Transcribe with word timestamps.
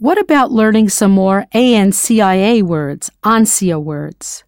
What 0.00 0.16
about 0.16 0.50
learning 0.50 0.88
some 0.88 1.10
more 1.10 1.44
ANCIA 1.52 2.62
words, 2.62 3.10
ANSIA 3.22 3.78
words? 3.78 4.44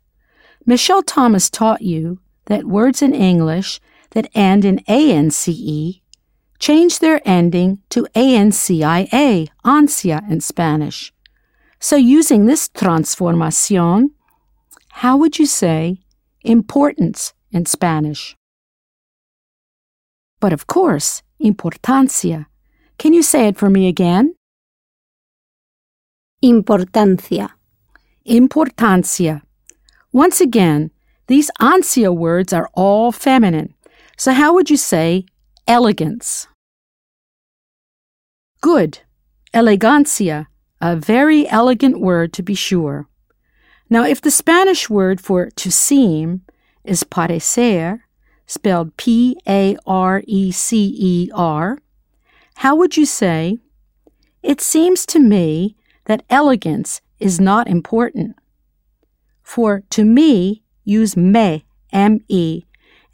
Michel 0.64 1.02
Thomas 1.02 1.50
taught 1.50 1.82
you 1.82 2.20
that 2.46 2.64
words 2.64 3.02
in 3.02 3.12
English 3.12 3.78
that 4.12 4.30
end 4.34 4.64
in 4.64 4.78
ANCE 4.88 6.00
change 6.58 7.00
their 7.00 7.20
ending 7.26 7.82
to 7.90 8.06
ANCIA, 8.14 9.50
ANSIA 9.62 10.30
in 10.30 10.40
Spanish. 10.40 11.12
So 11.78 11.96
using 11.96 12.46
this 12.46 12.70
transformación, 12.70 14.12
how 15.02 15.18
would 15.18 15.38
you 15.38 15.44
say 15.44 15.98
importance 16.44 17.34
in 17.50 17.66
Spanish? 17.66 18.34
But 20.40 20.54
of 20.54 20.66
course, 20.66 21.22
importancia. 21.38 22.46
Can 22.96 23.12
you 23.12 23.22
say 23.22 23.48
it 23.48 23.58
for 23.58 23.68
me 23.68 23.86
again? 23.86 24.34
Importancia. 26.42 27.50
Importancia. 28.26 29.42
Once 30.12 30.40
again, 30.40 30.90
these 31.28 31.50
ansia 31.60 32.14
words 32.14 32.52
are 32.52 32.68
all 32.74 33.12
feminine. 33.12 33.74
So 34.16 34.32
how 34.32 34.52
would 34.52 34.68
you 34.68 34.76
say 34.76 35.24
elegance? 35.68 36.48
Good. 38.60 39.00
Elegancia. 39.54 40.46
A 40.80 40.96
very 40.96 41.48
elegant 41.48 42.00
word 42.00 42.32
to 42.32 42.42
be 42.42 42.54
sure. 42.54 43.06
Now, 43.88 44.04
if 44.04 44.20
the 44.20 44.30
Spanish 44.32 44.90
word 44.90 45.20
for 45.20 45.48
to 45.50 45.70
seem 45.70 46.42
is 46.82 47.04
parecer, 47.04 48.00
spelled 48.46 48.96
P 48.96 49.36
A 49.46 49.76
R 49.86 50.22
E 50.26 50.50
C 50.50 50.92
E 50.98 51.30
R, 51.32 51.78
how 52.56 52.74
would 52.74 52.96
you 52.96 53.06
say, 53.06 53.58
It 54.42 54.60
seems 54.60 55.06
to 55.06 55.20
me 55.20 55.76
that 56.04 56.24
elegance 56.28 57.00
is 57.18 57.40
not 57.40 57.68
important? 57.68 58.36
For 59.42 59.82
to 59.90 60.04
me, 60.04 60.62
use 60.84 61.16
me, 61.16 61.64
M 61.92 62.20
E, 62.28 62.64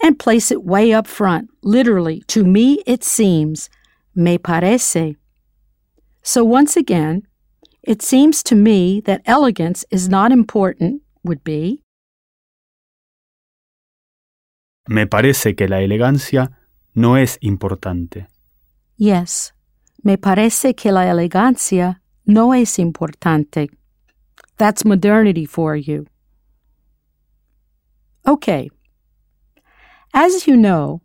and 0.02 0.18
place 0.18 0.50
it 0.50 0.64
way 0.64 0.92
up 0.92 1.06
front. 1.06 1.50
Literally, 1.62 2.22
to 2.28 2.44
me 2.44 2.82
it 2.86 3.02
seems, 3.04 3.68
me 4.14 4.38
parece. 4.38 5.16
So 6.22 6.44
once 6.44 6.76
again, 6.76 7.26
it 7.82 8.02
seems 8.02 8.42
to 8.44 8.54
me 8.54 9.00
that 9.02 9.22
elegance 9.24 9.84
is 9.90 10.08
not 10.08 10.32
important 10.32 11.02
would 11.24 11.42
be 11.42 11.82
Me 14.88 15.04
parece 15.04 15.54
que 15.54 15.68
la 15.68 15.82
elegancia 15.82 16.56
no 16.94 17.16
es 17.16 17.38
importante. 17.42 18.26
Yes, 18.96 19.52
me 20.02 20.16
parece 20.16 20.74
que 20.74 20.90
la 20.90 21.10
elegancia 21.10 22.00
no 22.28 22.52
es 22.52 22.76
importante. 22.76 23.70
That's 24.58 24.84
modernity 24.84 25.46
for 25.46 25.74
you. 25.74 26.06
Okay. 28.26 28.68
As 30.12 30.46
you 30.46 30.56
know, 30.56 31.00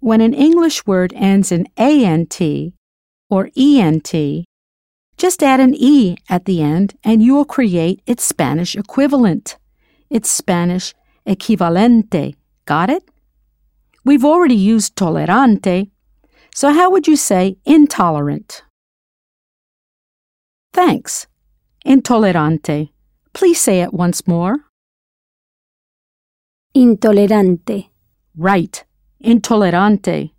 when 0.00 0.20
an 0.20 0.34
English 0.34 0.84
word 0.84 1.12
ends 1.14 1.52
in 1.52 1.68
ANT 1.76 2.40
or 3.30 3.50
ENT, 3.56 4.44
just 5.16 5.42
add 5.44 5.60
an 5.60 5.74
E 5.76 6.16
at 6.28 6.44
the 6.44 6.60
end 6.60 6.94
and 7.04 7.22
you 7.22 7.34
will 7.34 7.44
create 7.44 8.02
its 8.04 8.24
Spanish 8.24 8.74
equivalent, 8.74 9.56
its 10.10 10.28
Spanish 10.28 10.92
equivalente. 11.24 12.34
Got 12.64 12.90
it? 12.90 13.04
We've 14.04 14.24
already 14.24 14.56
used 14.56 14.96
tolerante, 14.96 15.90
so 16.52 16.72
how 16.72 16.90
would 16.90 17.06
you 17.06 17.16
say 17.16 17.56
intolerant? 17.64 18.63
Thanks. 20.74 21.28
Intolerante. 21.86 22.90
Please 23.32 23.60
say 23.60 23.80
it 23.80 23.94
once 23.94 24.26
more. 24.26 24.56
Intolerante. 26.74 27.90
Right. 28.36 28.84
Intolerante. 29.22 30.32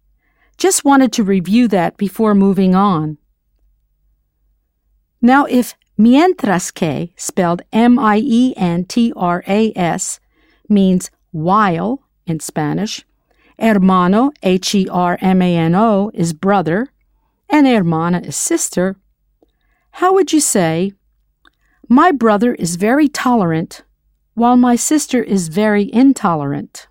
Just 0.58 0.84
wanted 0.84 1.14
to 1.14 1.24
review 1.24 1.70
that 1.70 1.96
before 1.96 2.36
moving 2.36 2.76
on. 2.76 3.18
Now, 5.22 5.46
if 5.46 5.74
mientras 5.98 6.70
que, 6.70 7.14
spelled 7.16 7.62
M 7.72 7.98
I 7.98 8.18
E 8.18 8.54
N 8.58 8.84
T 8.84 9.14
R 9.16 9.42
A 9.48 9.72
S, 9.78 10.20
means 10.68 11.10
while 11.32 12.04
in 12.28 12.42
Spanish, 12.42 13.06
hermano, 13.58 14.32
H 14.44 14.76
E 14.76 14.88
R 14.92 15.18
M 15.22 15.42
A 15.42 15.56
N 15.56 15.76
O, 15.76 16.12
is 16.14 16.34
brother, 16.34 16.90
and 17.50 17.66
hermana 17.66 18.20
is 18.20 18.36
sister, 18.36 18.98
how 20.00 20.14
would 20.14 20.34
you 20.34 20.42
say, 20.42 20.92
My 21.88 22.12
brother 22.12 22.54
is 22.56 22.76
very 22.76 23.08
tolerant, 23.08 23.84
while 24.34 24.58
my 24.58 24.76
sister 24.76 25.24
is 25.24 25.48
very 25.48 25.90
intolerant? 25.94 26.88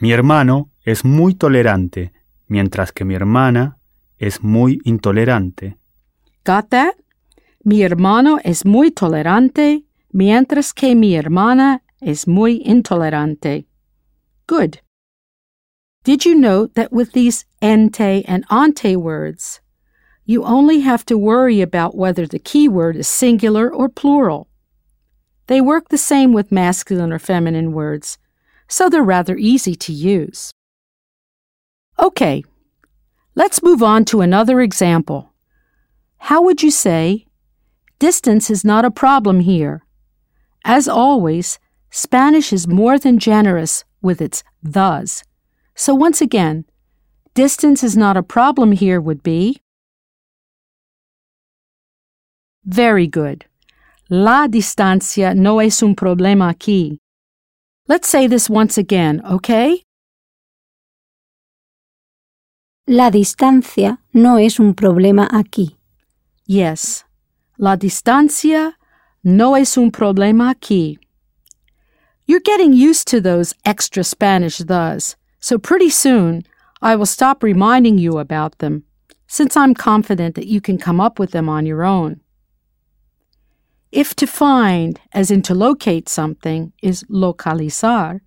Mi 0.00 0.10
hermano 0.10 0.70
es 0.84 1.04
muy 1.04 1.34
tolerante, 1.34 2.10
mientras 2.48 2.92
que 2.92 3.04
mi 3.04 3.14
hermana 3.14 3.78
es 4.18 4.42
muy 4.42 4.80
intolerante. 4.84 5.76
Got 6.44 6.70
that? 6.70 6.96
Mi 7.64 7.82
hermano 7.82 8.40
es 8.44 8.64
muy 8.64 8.90
tolerante, 8.90 9.84
mientras 10.12 10.72
que 10.72 10.96
mi 10.96 11.14
hermana 11.14 11.82
es 12.00 12.26
muy 12.26 12.60
intolerante. 12.64 13.66
Good. 14.48 14.80
Did 16.02 16.24
you 16.24 16.34
note 16.34 16.74
that 16.74 16.92
with 16.92 17.12
these 17.12 17.46
ente 17.62 18.24
and 18.26 18.44
ante 18.50 18.96
words, 18.96 19.60
you 20.26 20.44
only 20.44 20.80
have 20.80 21.06
to 21.06 21.16
worry 21.16 21.60
about 21.60 21.96
whether 21.96 22.26
the 22.26 22.40
keyword 22.40 22.96
is 22.96 23.06
singular 23.06 23.72
or 23.72 23.88
plural? 23.88 24.48
They 25.46 25.60
work 25.60 25.88
the 25.88 25.98
same 25.98 26.32
with 26.32 26.50
masculine 26.50 27.12
or 27.12 27.20
feminine 27.20 27.72
words, 27.72 28.18
so 28.66 28.88
they're 28.88 29.04
rather 29.04 29.36
easy 29.36 29.76
to 29.76 29.92
use. 29.92 30.50
Okay, 32.00 32.42
let's 33.36 33.62
move 33.62 33.84
on 33.84 34.04
to 34.06 34.20
another 34.20 34.60
example. 34.60 35.32
How 36.18 36.42
would 36.42 36.60
you 36.60 36.72
say, 36.72 37.26
distance 38.00 38.50
is 38.50 38.64
not 38.64 38.84
a 38.84 38.90
problem 38.90 39.40
here? 39.40 39.84
As 40.64 40.88
always, 40.88 41.60
Spanish 41.90 42.52
is 42.52 42.66
more 42.66 42.98
than 42.98 43.20
generous 43.20 43.84
with 44.02 44.20
its 44.20 44.42
thes. 44.64 45.22
So 45.76 45.94
once 45.94 46.20
again, 46.20 46.64
distance 47.34 47.84
is 47.84 47.96
not 47.96 48.16
a 48.16 48.24
problem 48.24 48.72
here 48.72 49.00
would 49.00 49.22
be 49.22 49.60
very 52.66 53.06
good. 53.06 53.46
La 54.10 54.46
distancia 54.46 55.34
no 55.34 55.60
es 55.60 55.82
un 55.82 55.94
problema 55.94 56.52
aquí. 56.52 56.98
Let's 57.88 58.08
say 58.08 58.26
this 58.26 58.50
once 58.50 58.76
again, 58.76 59.22
okay? 59.24 59.82
La 62.88 63.10
distancia 63.10 63.98
no 64.12 64.36
es 64.36 64.60
un 64.60 64.74
problema 64.74 65.28
aquí. 65.30 65.76
Yes. 66.46 67.04
La 67.58 67.76
distancia 67.76 68.74
no 69.24 69.54
es 69.54 69.76
un 69.76 69.90
problema 69.90 70.54
aquí. 70.54 70.98
You're 72.26 72.40
getting 72.40 72.72
used 72.72 73.08
to 73.08 73.20
those 73.20 73.54
extra 73.64 74.04
Spanish 74.04 74.58
thes, 74.58 75.16
so 75.40 75.58
pretty 75.58 75.90
soon 75.90 76.42
I 76.82 76.96
will 76.96 77.06
stop 77.06 77.42
reminding 77.42 77.98
you 77.98 78.18
about 78.18 78.58
them, 78.58 78.84
since 79.26 79.56
I'm 79.56 79.74
confident 79.74 80.34
that 80.34 80.46
you 80.46 80.60
can 80.60 80.78
come 80.78 81.00
up 81.00 81.18
with 81.18 81.30
them 81.30 81.48
on 81.48 81.66
your 81.66 81.84
own. 81.84 82.20
If 83.92 84.14
to 84.16 84.26
find, 84.26 85.00
as 85.12 85.30
in 85.30 85.42
to 85.42 85.54
locate 85.54 86.08
something, 86.08 86.72
is 86.82 87.04
localizar, 87.04 88.20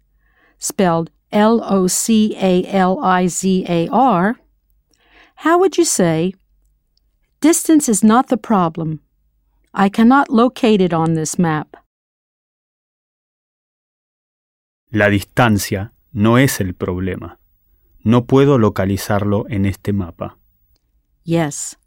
spelled 0.57 1.11
L 1.31 1.61
O 1.63 1.87
C 1.87 2.35
A 2.37 2.65
L 2.67 2.99
I 3.03 3.27
Z 3.27 3.65
A 3.67 3.87
R, 3.89 4.35
how 5.35 5.59
would 5.59 5.77
you 5.77 5.85
say, 5.85 6.33
Distance 7.41 7.87
is 7.87 8.03
not 8.03 8.27
the 8.27 8.35
problem. 8.35 8.99
I 9.73 9.87
cannot 9.87 10.29
locate 10.29 10.81
it 10.81 10.93
on 10.93 11.13
this 11.13 11.39
map. 11.39 11.77
La 14.91 15.09
distancia 15.09 15.93
no 16.11 16.37
es 16.37 16.59
el 16.59 16.73
problema. 16.73 17.37
No 18.03 18.25
puedo 18.25 18.57
localizarlo 18.57 19.45
en 19.49 19.65
este 19.65 19.93
mapa. 19.93 20.37
Yes, 21.23 21.77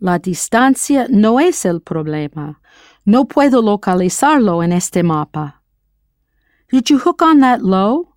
la 0.00 0.18
distancia 0.18 1.06
no 1.08 1.38
es 1.38 1.64
el 1.64 1.80
problema. 1.80 2.56
No 3.04 3.24
puedo 3.24 3.62
localizarlo 3.62 4.62
en 4.62 4.72
este 4.72 5.02
mapa. 5.02 5.60
Did 6.70 6.88
you 6.90 6.98
hook 6.98 7.22
on 7.22 7.40
that 7.40 7.62
low? 7.62 8.14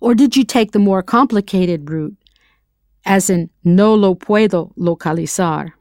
Or 0.00 0.14
did 0.14 0.36
you 0.36 0.44
take 0.44 0.72
the 0.72 0.78
more 0.78 1.02
complicated 1.02 1.88
route, 1.90 2.16
as 3.04 3.30
in 3.30 3.50
no 3.64 3.94
lo 3.94 4.14
puedo 4.14 4.72
localizar? 4.76 5.72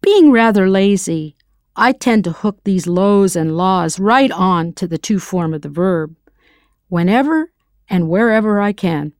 Being 0.00 0.30
rather 0.30 0.68
lazy, 0.68 1.34
I 1.76 1.92
tend 1.92 2.24
to 2.24 2.32
hook 2.32 2.58
these 2.64 2.86
lows 2.86 3.36
and 3.36 3.56
laws 3.56 3.98
right 3.98 4.30
on 4.30 4.72
to 4.74 4.86
the 4.86 4.98
to 4.98 5.18
form 5.18 5.52
of 5.52 5.62
the 5.62 5.68
verb, 5.68 6.14
whenever 6.88 7.50
and 7.88 8.08
wherever 8.08 8.60
I 8.60 8.72
can. 8.72 9.12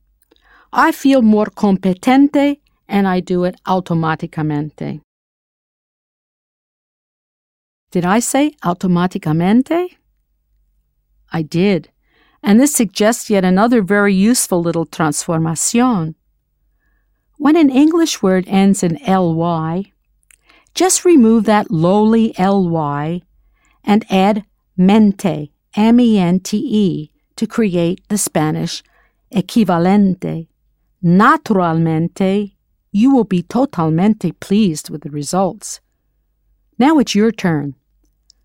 I 0.73 0.93
feel 0.93 1.23
more 1.23 1.47
competente 1.47 2.61
and 2.89 3.07
I 3.07 3.21
do 3.21 3.45
it 3.45 3.57
automáticamente. 3.67 5.01
Did 7.91 8.05
I 8.05 8.19
say 8.19 8.57
automáticamente? 8.65 9.97
I 11.33 11.43
did, 11.43 11.91
and 12.43 12.61
this 12.61 12.75
suggests 12.75 13.31
yet 13.31 13.45
another 13.45 13.83
very 13.83 14.15
useful 14.15 14.61
little 14.61 14.87
transformación. 14.87 16.15
When 17.39 17.57
an 17.57 17.71
English 17.71 18.23
word 18.23 18.45
ends 18.47 18.83
in 18.83 18.99
ly, 19.07 19.93
just 20.75 21.05
remove 21.05 21.45
that 21.45 21.71
lowly 21.71 22.35
ly 22.39 23.23
and 23.85 24.05
add 24.11 24.45
mente, 24.77 25.51
M 25.77 26.01
E 26.01 26.19
N 26.19 26.41
T 26.41 26.57
E, 26.57 27.11
to 27.37 27.47
create 27.47 28.01
the 28.09 28.19
Spanish 28.19 28.83
equivalente. 29.33 30.49
Naturalmente, 31.03 32.54
you 32.95 33.13
will 33.13 33.25
be 33.25 33.43
totalmente 33.43 34.39
pleased 34.39 34.89
with 34.89 35.03
the 35.03 35.11
results. 35.11 35.81
Now 36.79 37.01
it's 37.01 37.17
your 37.17 37.33
turn. 37.33 37.75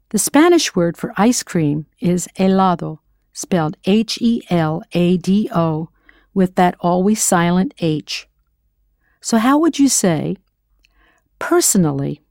The 0.09 0.17
Spanish 0.17 0.75
word 0.75 0.97
for 0.97 1.13
ice 1.17 1.43
cream 1.43 1.85
is 1.99 2.27
helado, 2.35 2.97
spelled 3.31 3.77
H 3.85 4.17
E 4.19 4.41
L 4.49 4.81
A 4.93 5.17
D 5.17 5.47
O, 5.53 5.89
with 6.33 6.55
that 6.55 6.75
always 6.79 7.21
silent 7.21 7.75
H. 7.77 8.27
So, 9.21 9.37
how 9.37 9.59
would 9.59 9.77
you 9.77 9.87
say, 9.87 10.37
personally, 11.37 12.21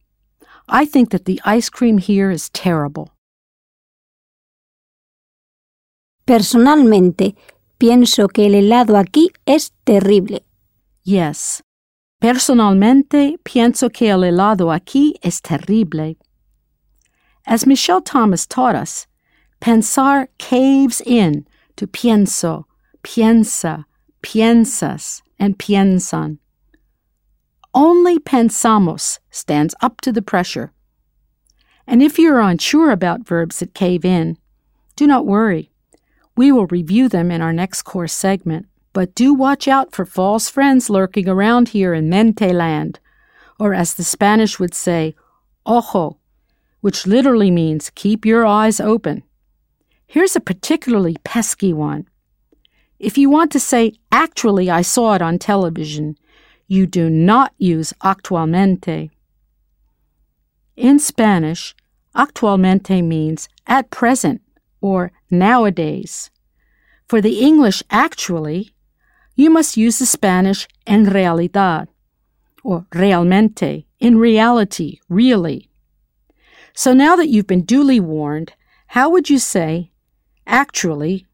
I 0.69 0.87
think 0.87 1.11
that 1.11 1.25
the 1.25 1.41
ice 1.45 1.71
cream 1.71 1.99
here 1.99 2.33
is 2.33 2.51
terrible? 2.51 3.13
Personalmente, 6.27 7.37
pienso 7.79 8.27
que 8.27 8.47
el 8.47 8.55
helado 8.55 8.97
aquí 8.97 9.31
es 9.47 9.71
terrible. 9.87 10.43
Yes. 11.05 11.63
Personalmente, 12.21 13.39
pienso 13.45 13.91
que 13.91 14.11
el 14.11 14.25
helado 14.25 14.73
aquí 14.73 15.15
es 15.23 15.41
terrible. 15.41 16.17
As 17.47 17.65
Michel 17.65 18.01
Thomas 18.01 18.45
taught 18.45 18.75
us, 18.75 19.07
pensar 19.61 20.29
caves 20.39 21.01
in 21.07 21.47
to 21.77 21.87
pienso, 21.87 22.65
piensa, 23.05 23.85
piensas, 24.21 25.23
and 25.39 25.57
piensan. 25.59 26.39
Only 27.73 28.19
pensamos 28.19 29.21
stands 29.31 29.75
up 29.81 30.01
to 30.01 30.11
the 30.11 30.23
pressure. 30.23 30.73
And 31.87 32.03
if 32.03 32.19
you're 32.19 32.41
unsure 32.41 32.91
about 32.91 33.27
verbs 33.27 33.61
that 33.61 33.75
cave 33.75 34.05
in, 34.05 34.37
do 34.97 35.07
not 35.07 35.25
worry. 35.25 35.71
We 36.37 36.51
will 36.51 36.67
review 36.67 37.09
them 37.09 37.31
in 37.31 37.41
our 37.41 37.53
next 37.53 37.83
course 37.83 38.13
segment, 38.13 38.67
but 38.99 39.15
do 39.15 39.33
watch 39.33 39.69
out 39.69 39.93
for 39.93 40.05
false 40.05 40.51
friends 40.51 40.91
lurking 40.91 41.29
around 41.29 41.69
here 41.69 41.95
in 41.95 42.09
mente 42.09 42.53
land, 42.53 42.99
or 43.61 43.73
as 43.73 43.95
the 43.95 44.03
Spanish 44.03 44.59
would 44.59 44.75
say, 44.75 45.15
ojo, 45.65 46.19
which 46.81 47.07
literally 47.07 47.49
means 47.49 47.93
keep 47.95 48.27
your 48.27 48.45
eyes 48.45 48.81
open. 48.81 49.23
Here's 50.05 50.35
a 50.35 50.41
particularly 50.41 51.17
pesky 51.23 51.73
one. 51.73 52.09
If 52.99 53.17
you 53.17 53.31
want 53.31 53.53
to 53.53 53.61
say, 53.61 53.93
actually, 54.11 54.69
I 54.69 54.83
saw 54.83 55.15
it 55.15 55.23
on 55.23 55.39
television, 55.39 56.19
you 56.67 56.85
do 56.85 57.09
not 57.09 57.53
use 57.57 57.93
actualmente. 58.03 59.11
In 60.75 60.99
Spanish, 60.99 61.73
actualmente 62.17 63.01
means 63.05 63.49
at 63.65 63.91
present 63.91 64.43
or 64.81 65.13
nowadays. 65.31 66.33
For 67.07 67.21
the 67.21 67.39
English 67.39 67.85
actually, 67.93 68.73
you 69.39 69.51
must 69.51 69.77
use 69.77 70.01
the 70.01 70.07
Spanish 70.07 70.67
en 70.85 71.07
realidad 71.07 71.87
or 72.65 72.87
realmente, 72.91 73.87
in 74.01 74.19
reality, 74.19 74.99
really. 75.09 75.71
So 76.75 76.93
now 76.93 77.15
that 77.17 77.29
you've 77.29 77.47
been 77.47 77.65
duly 77.65 78.01
warned, 78.01 78.53
how 78.89 79.09
would 79.11 79.31
you 79.31 79.39
say, 79.39 79.93
actually, 80.47 81.27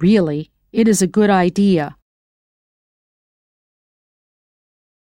really, 0.00 0.50
it 0.72 0.88
is 0.88 1.02
a 1.02 1.06
good 1.06 1.30
idea? 1.30 1.96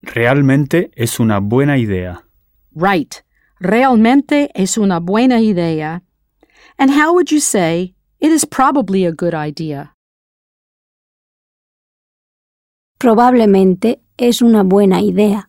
Realmente 0.05 0.91
es 0.97 1.21
una 1.21 1.41
buena 1.41 1.77
idea. 1.79 2.25
Right. 2.75 3.23
Realmente 3.61 4.49
es 4.55 4.77
una 4.77 5.01
buena 5.01 5.37
idea. 5.37 6.03
And 6.77 6.91
how 6.91 7.15
would 7.15 7.31
you 7.31 7.39
say, 7.39 7.95
it 8.19 8.33
is 8.33 8.45
probably 8.45 9.05
a 9.05 9.13
good 9.13 9.35
idea? 9.35 9.92
Probablemente 13.03 14.01
es 14.17 14.43
una 14.43 14.63
buena 14.63 15.01
idea. 15.01 15.49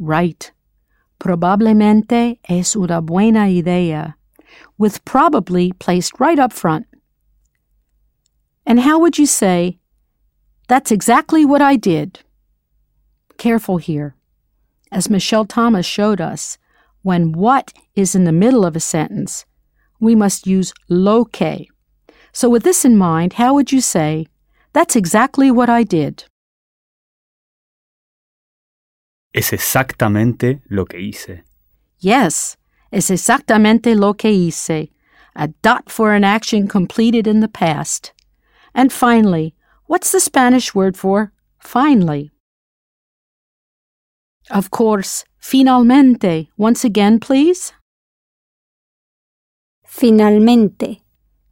Right. 0.00 0.50
Probablemente 1.20 2.40
es 2.48 2.74
una 2.74 3.00
buena 3.00 3.48
idea, 3.48 4.16
with 4.78 5.04
probably 5.04 5.70
placed 5.74 6.18
right 6.18 6.40
up 6.40 6.52
front. 6.52 6.86
And 8.66 8.80
how 8.80 8.98
would 8.98 9.16
you 9.16 9.26
say, 9.26 9.78
that's 10.66 10.90
exactly 10.90 11.44
what 11.44 11.62
I 11.62 11.76
did? 11.76 12.18
Careful 13.38 13.76
here. 13.76 14.16
As 14.90 15.08
Michel 15.08 15.44
Thomas 15.44 15.86
showed 15.86 16.20
us, 16.20 16.58
when 17.02 17.30
what 17.30 17.72
is 17.94 18.16
in 18.16 18.24
the 18.24 18.32
middle 18.32 18.66
of 18.66 18.74
a 18.74 18.80
sentence, 18.80 19.44
we 20.00 20.16
must 20.16 20.48
use 20.48 20.74
loque. 20.88 21.68
So, 22.32 22.50
with 22.50 22.64
this 22.64 22.84
in 22.84 22.96
mind, 22.96 23.34
how 23.34 23.54
would 23.54 23.70
you 23.70 23.80
say, 23.80 24.26
That's 24.72 24.96
exactly 24.96 25.48
what 25.52 25.70
I 25.70 25.84
did? 25.84 26.24
Es 29.34 29.52
exactamente 29.52 30.60
lo 30.68 30.84
que 30.84 31.00
hice. 31.00 31.44
Yes, 31.98 32.56
es 32.90 33.10
exactamente 33.10 33.94
lo 33.94 34.14
que 34.14 34.30
hice. 34.30 34.90
A 35.34 35.48
dot 35.62 35.88
for 35.88 36.12
an 36.12 36.24
action 36.24 36.68
completed 36.68 37.26
in 37.26 37.40
the 37.40 37.48
past. 37.48 38.12
And 38.74 38.92
finally, 38.92 39.54
what's 39.86 40.12
the 40.12 40.20
Spanish 40.20 40.74
word 40.74 40.96
for 40.96 41.32
finally? 41.58 42.30
Of 44.50 44.70
course, 44.70 45.24
finalmente. 45.38 46.50
Once 46.58 46.84
again, 46.84 47.18
please. 47.18 47.72
Finalmente. 49.86 51.00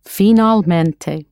Finalmente. 0.05 1.30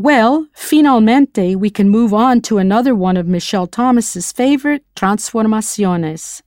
Well, 0.00 0.46
finalmente, 0.54 1.56
we 1.56 1.70
can 1.70 1.88
move 1.88 2.14
on 2.14 2.40
to 2.42 2.58
another 2.58 2.94
one 2.94 3.16
of 3.16 3.26
Michel 3.26 3.66
Thomas's 3.66 4.30
favorite 4.30 4.84
transformaciones. 4.94 6.40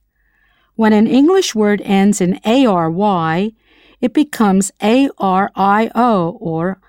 When 0.74 0.94
an 0.94 1.06
English 1.06 1.54
word 1.54 1.82
ends 1.84 2.22
in 2.22 2.40
ARY, 2.46 3.54
it 4.00 4.14
becomes 4.14 4.72
ARIO 4.80 6.38
or 6.40 6.80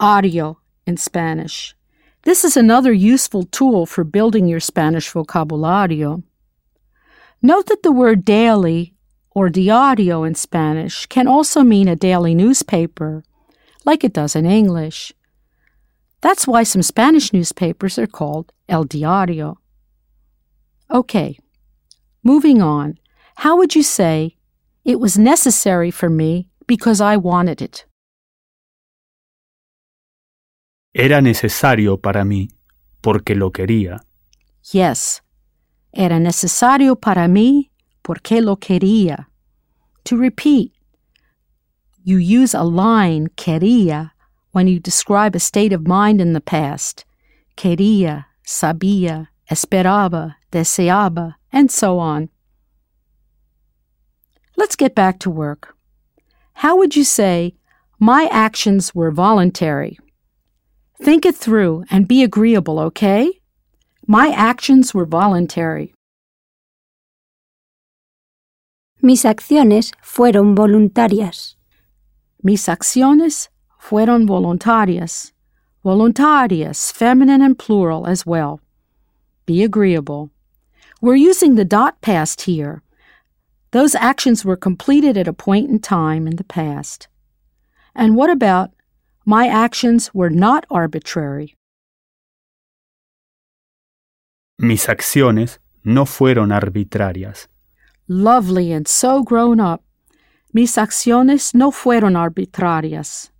audio 0.00 0.58
in 0.86 0.96
Spanish. 0.96 1.74
This 2.22 2.42
is 2.42 2.56
another 2.56 2.90
useful 2.90 3.44
tool 3.44 3.84
for 3.84 4.02
building 4.02 4.46
your 4.46 4.60
Spanish 4.60 5.12
vocabulario. 5.12 6.22
Note 7.42 7.66
that 7.66 7.82
the 7.82 7.92
word 7.92 8.24
daily 8.24 8.94
or 9.32 9.50
diario 9.50 10.24
in 10.24 10.34
Spanish 10.34 11.04
can 11.04 11.28
also 11.28 11.62
mean 11.62 11.86
a 11.86 11.94
daily 11.94 12.34
newspaper, 12.34 13.24
like 13.84 14.04
it 14.04 14.14
does 14.14 14.34
in 14.34 14.46
English. 14.46 15.12
That's 16.20 16.46
why 16.46 16.64
some 16.64 16.82
Spanish 16.82 17.32
newspapers 17.32 17.98
are 17.98 18.06
called 18.06 18.52
El 18.68 18.84
Diario. 18.84 19.58
Okay, 20.90 21.38
moving 22.22 22.60
on. 22.60 22.98
How 23.36 23.56
would 23.56 23.74
you 23.76 23.82
say, 23.82 24.36
it 24.84 24.98
was 24.98 25.18
necessary 25.18 25.90
for 25.90 26.08
me 26.08 26.48
because 26.66 27.00
I 27.00 27.16
wanted 27.16 27.62
it? 27.62 27.84
Era 30.94 31.20
necesario 31.20 31.98
para 31.98 32.24
mí 32.24 32.48
porque 33.02 33.36
lo 33.36 33.50
quería. 33.50 34.00
Yes, 34.72 35.20
era 35.92 36.18
necesario 36.18 36.96
para 36.96 37.28
mí 37.28 37.70
porque 38.02 38.42
lo 38.42 38.56
quería. 38.56 39.26
To 40.04 40.16
repeat, 40.16 40.72
you 42.02 42.16
use 42.16 42.54
a 42.54 42.64
line, 42.64 43.28
quería, 43.36 44.10
when 44.52 44.66
you 44.66 44.80
describe 44.80 45.34
a 45.34 45.40
state 45.40 45.72
of 45.72 45.86
mind 45.86 46.20
in 46.20 46.32
the 46.32 46.40
past. 46.40 47.04
Quería, 47.56 48.26
sabía, 48.46 49.28
esperaba, 49.50 50.36
deseaba, 50.52 51.34
and 51.52 51.70
so 51.70 51.98
on. 51.98 52.28
Let's 54.56 54.76
get 54.76 54.94
back 54.94 55.18
to 55.20 55.30
work. 55.30 55.74
How 56.54 56.76
would 56.76 56.96
you 56.96 57.04
say, 57.04 57.54
my 58.00 58.28
actions 58.32 58.94
were 58.94 59.10
voluntary? 59.10 59.98
Think 61.00 61.24
it 61.24 61.36
through 61.36 61.84
and 61.90 62.08
be 62.08 62.24
agreeable, 62.24 62.80
okay? 62.80 63.30
My 64.06 64.30
actions 64.30 64.94
were 64.94 65.04
voluntary. 65.04 65.94
Mis 69.00 69.22
acciones 69.22 69.92
fueron 70.02 70.56
voluntarias. 70.56 71.54
Mis 72.42 72.66
acciones 72.66 73.48
fueron 73.80 74.26
voluntarias. 74.26 75.32
Voluntarias, 75.84 76.92
feminine 76.92 77.40
and 77.42 77.58
plural 77.58 78.06
as 78.06 78.26
well. 78.26 78.60
be 79.46 79.62
agreeable. 79.62 80.30
We're 81.00 81.16
using 81.30 81.54
the 81.54 81.64
dot 81.64 82.00
past 82.02 82.42
here. 82.42 82.82
Those 83.70 83.94
actions 83.94 84.44
were 84.44 84.56
completed 84.56 85.16
at 85.16 85.28
a 85.28 85.32
point 85.32 85.70
in 85.70 85.78
time 85.78 86.26
in 86.26 86.36
the 86.36 86.44
past. 86.44 87.08
And 87.94 88.14
what 88.14 88.30
about 88.30 88.70
my 89.24 89.46
actions 89.48 90.12
were 90.12 90.30
not 90.30 90.66
arbitrary? 90.70 91.54
Mis 94.58 94.86
acciones 94.86 95.58
no 95.84 96.04
fueron 96.04 96.52
arbitrarias. 96.52 97.46
Lovely 98.08 98.72
and 98.72 98.88
so 98.88 99.22
grown 99.22 99.60
up. 99.60 99.82
Mis 100.52 100.76
acciones 100.76 101.54
no 101.54 101.70
fueron 101.70 102.16
arbitrarias. 102.16 103.30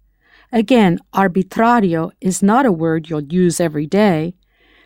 Again, 0.52 0.98
arbitrario 1.12 2.10
is 2.20 2.42
not 2.42 2.66
a 2.66 2.72
word 2.72 3.08
you'll 3.08 3.22
use 3.22 3.60
every 3.60 3.86
day, 3.86 4.34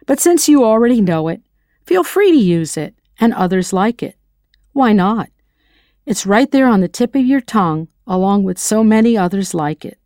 but 0.07 0.19
since 0.19 0.49
you 0.49 0.65
already 0.65 1.01
know 1.01 1.29
it, 1.29 1.41
feel 1.87 2.03
free 2.03 2.33
to 2.33 2.39
use 2.39 2.77
it 2.77 2.95
and 3.21 3.33
others 3.33 3.73
like 3.73 4.03
it. 4.03 4.17
Why 4.73 4.93
not? 4.93 5.29
It's 6.05 6.27
right 6.27 6.51
there 6.51 6.67
on 6.67 6.81
the 6.81 6.89
tip 6.89 7.15
of 7.15 7.25
your 7.25 7.41
tongue, 7.41 7.89
along 8.07 8.43
with 8.43 8.59
so 8.59 8.83
many 8.83 9.17
others 9.17 9.55
like 9.55 9.85
it. 9.85 9.99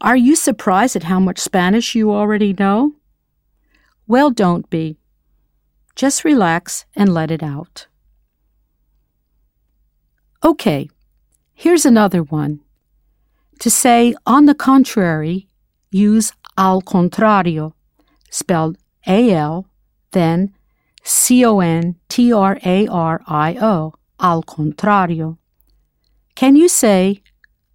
Are 0.00 0.16
you 0.16 0.36
surprised 0.36 0.94
at 0.94 1.04
how 1.04 1.18
much 1.18 1.38
Spanish 1.38 1.94
you 1.94 2.12
already 2.12 2.52
know? 2.52 2.92
Well, 4.06 4.30
don't 4.30 4.68
be. 4.70 4.98
Just 5.96 6.24
relax 6.24 6.84
and 6.94 7.12
let 7.12 7.30
it 7.30 7.42
out. 7.42 7.86
Okay, 10.44 10.90
here's 11.54 11.86
another 11.86 12.22
one. 12.22 12.60
To 13.60 13.70
say 13.70 14.14
on 14.26 14.46
the 14.46 14.54
contrary, 14.54 15.48
use 15.90 16.32
al 16.56 16.82
contrario, 16.82 17.72
spelled 18.30 18.76
A 19.06 19.32
L, 19.32 19.66
then 20.12 20.52
C 21.02 21.44
O 21.44 21.60
N 21.60 21.96
T 22.08 22.32
R 22.32 22.58
A 22.64 22.86
R 22.88 23.20
I 23.26 23.56
O, 23.60 23.94
al 24.20 24.42
contrario. 24.42 25.38
Can 26.34 26.56
you 26.56 26.68
say, 26.68 27.22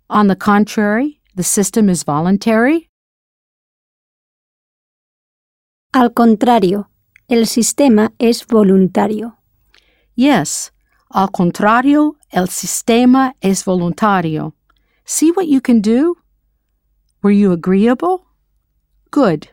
on 0.09 0.27
the 0.27 0.35
contrary, 0.35 1.21
the 1.35 1.43
system 1.43 1.89
is 1.89 2.03
voluntary? 2.03 2.89
Al 5.93 6.09
contrario, 6.09 6.87
el 7.29 7.45
sistema 7.45 8.11
es 8.19 8.43
voluntario. 8.45 9.37
Yes, 10.15 10.71
al 11.11 11.29
contrario, 11.29 12.17
el 12.31 12.47
sistema 12.49 13.33
es 13.41 13.63
voluntario. 13.63 14.53
See 15.09 15.31
what 15.31 15.47
you 15.47 15.59
can 15.59 15.81
do? 15.81 16.17
Were 17.23 17.31
you 17.31 17.51
agreeable? 17.51 18.27
Good. 19.09 19.49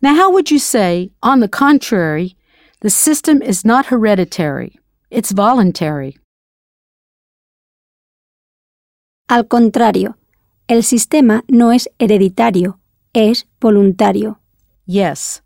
Now, 0.00 0.14
how 0.14 0.32
would 0.32 0.50
you 0.50 0.58
say, 0.58 1.10
on 1.22 1.40
the 1.40 1.48
contrary, 1.48 2.34
the 2.80 2.88
system 2.88 3.42
is 3.42 3.62
not 3.62 3.92
hereditary, 3.92 4.80
it's 5.10 5.32
voluntary? 5.32 6.16
Al 9.28 9.44
contrario, 9.44 10.14
el 10.66 10.82
sistema 10.82 11.42
no 11.50 11.72
es 11.72 11.86
hereditario, 11.98 12.78
es 13.14 13.44
voluntario. 13.60 14.38
Yes. 14.86 15.42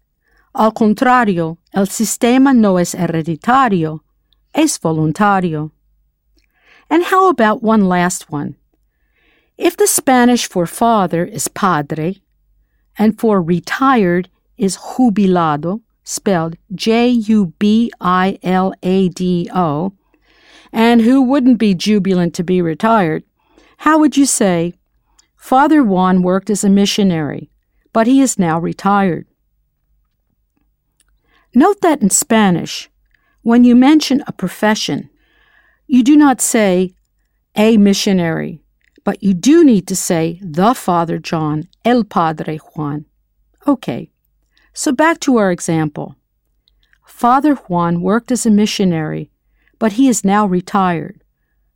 Al 0.54 0.70
contrario, 0.70 1.58
el 1.74 1.88
sistema 1.88 2.54
no 2.54 2.78
es 2.78 2.94
hereditario, 2.94 3.98
es 4.54 4.78
voluntario. 4.78 5.72
And 6.88 7.02
how 7.02 7.28
about 7.28 7.64
one 7.64 7.88
last 7.88 8.30
one? 8.30 8.54
If 9.56 9.76
the 9.76 9.86
Spanish 9.86 10.48
for 10.48 10.66
father 10.66 11.24
is 11.24 11.46
padre, 11.46 12.20
and 12.98 13.18
for 13.18 13.40
retired 13.40 14.28
is 14.56 14.76
jubilado, 14.76 15.82
spelled 16.02 16.56
J 16.74 17.08
U 17.08 17.54
B 17.58 17.90
I 18.00 18.38
L 18.42 18.74
A 18.82 19.08
D 19.08 19.48
O, 19.54 19.92
and 20.72 21.02
who 21.02 21.22
wouldn't 21.22 21.58
be 21.58 21.72
jubilant 21.74 22.34
to 22.34 22.42
be 22.42 22.60
retired, 22.60 23.22
how 23.78 23.98
would 23.98 24.16
you 24.16 24.26
say, 24.26 24.74
Father 25.36 25.84
Juan 25.84 26.22
worked 26.22 26.50
as 26.50 26.64
a 26.64 26.70
missionary, 26.70 27.48
but 27.92 28.08
he 28.08 28.20
is 28.20 28.38
now 28.38 28.58
retired? 28.58 29.26
Note 31.54 31.80
that 31.80 32.02
in 32.02 32.10
Spanish, 32.10 32.90
when 33.42 33.62
you 33.62 33.76
mention 33.76 34.24
a 34.26 34.32
profession, 34.32 35.10
you 35.86 36.02
do 36.02 36.16
not 36.16 36.40
say 36.40 36.94
a 37.54 37.76
missionary 37.76 38.63
but 39.04 39.22
you 39.22 39.34
do 39.34 39.62
need 39.62 39.86
to 39.86 39.94
say 39.94 40.40
the 40.42 40.74
Father 40.74 41.18
John, 41.18 41.68
el 41.84 42.04
Padre 42.04 42.56
Juan. 42.56 43.04
Okay, 43.66 44.10
so 44.72 44.92
back 44.92 45.20
to 45.20 45.36
our 45.36 45.52
example. 45.52 46.16
Father 47.04 47.54
Juan 47.54 48.00
worked 48.00 48.32
as 48.32 48.46
a 48.46 48.50
missionary, 48.50 49.30
but 49.78 49.92
he 49.92 50.08
is 50.08 50.24
now 50.24 50.46
retired. 50.46 51.22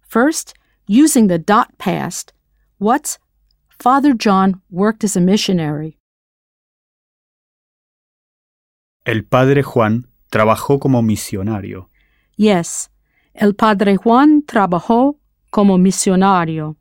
First, 0.01 0.55
using 0.87 1.27
the 1.27 1.39
dot 1.39 1.77
past, 1.79 2.33
what's 2.79 3.19
Father 3.79 4.15
John 4.15 4.63
worked 4.71 5.05
as 5.05 5.17
a 5.17 5.21
missionary? 5.21 5.99
El 9.05 9.23
Padre 9.23 9.63
Juan 9.63 10.07
trabajó 10.33 10.81
como 10.81 11.03
misionario. 11.03 11.89
Yes, 12.37 12.89
el 13.35 13.53
Padre 13.53 13.97
Juan 13.97 14.43
trabajó 14.43 15.17
como 15.51 15.79
misionario 15.79 16.78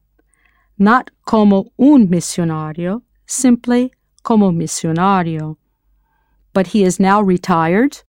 not 0.77 1.11
como 1.25 1.71
un 1.77 2.07
misionario, 2.07 3.01
simply 3.25 3.91
como 4.23 4.51
misionario. 4.51 5.57
But 6.53 6.67
he 6.67 6.83
is 6.83 6.99
now 6.99 7.21
retired. 7.21 8.03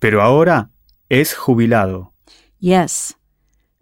Pero 0.00 0.20
ahora 0.20 0.70
es 1.10 1.34
jubilado. 1.34 2.12
Yes, 2.60 3.14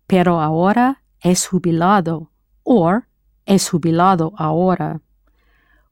pero 0.08 0.38
ahora 0.38 0.96
es 1.24 1.46
jubilado, 1.46 2.28
or 2.64 3.06
es 3.46 3.70
jubilado 3.70 4.32
ahora. 4.38 5.00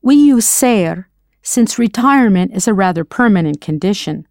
We 0.02 0.14
use 0.16 0.46
ser 0.46 1.08
since 1.42 1.78
retirement 1.78 2.54
is 2.54 2.68
a 2.68 2.74
rather 2.74 3.04
permanent 3.04 3.60
condition. 3.60 4.26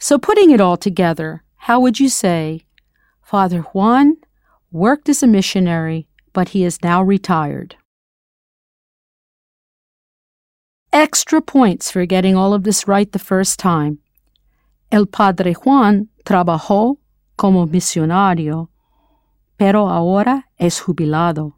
So, 0.00 0.18
putting 0.18 0.50
it 0.50 0.60
all 0.60 0.76
together, 0.76 1.42
how 1.56 1.80
would 1.80 1.98
you 1.98 2.08
say 2.08 2.64
Father 3.28 3.60
Juan 3.60 4.16
worked 4.72 5.06
as 5.10 5.22
a 5.22 5.26
missionary, 5.26 6.08
but 6.32 6.56
he 6.56 6.64
is 6.64 6.82
now 6.82 7.02
retired. 7.02 7.76
Extra 10.94 11.42
points 11.42 11.90
for 11.90 12.06
getting 12.06 12.34
all 12.34 12.54
of 12.54 12.64
this 12.64 12.88
right 12.88 13.12
the 13.12 13.18
first 13.18 13.58
time. 13.58 13.98
El 14.90 15.04
Padre 15.04 15.52
Juan 15.52 16.08
trabajó 16.24 16.96
como 17.36 17.66
misionario, 17.66 18.70
pero 19.58 19.90
ahora 19.90 20.44
es 20.58 20.80
jubilado. 20.80 21.52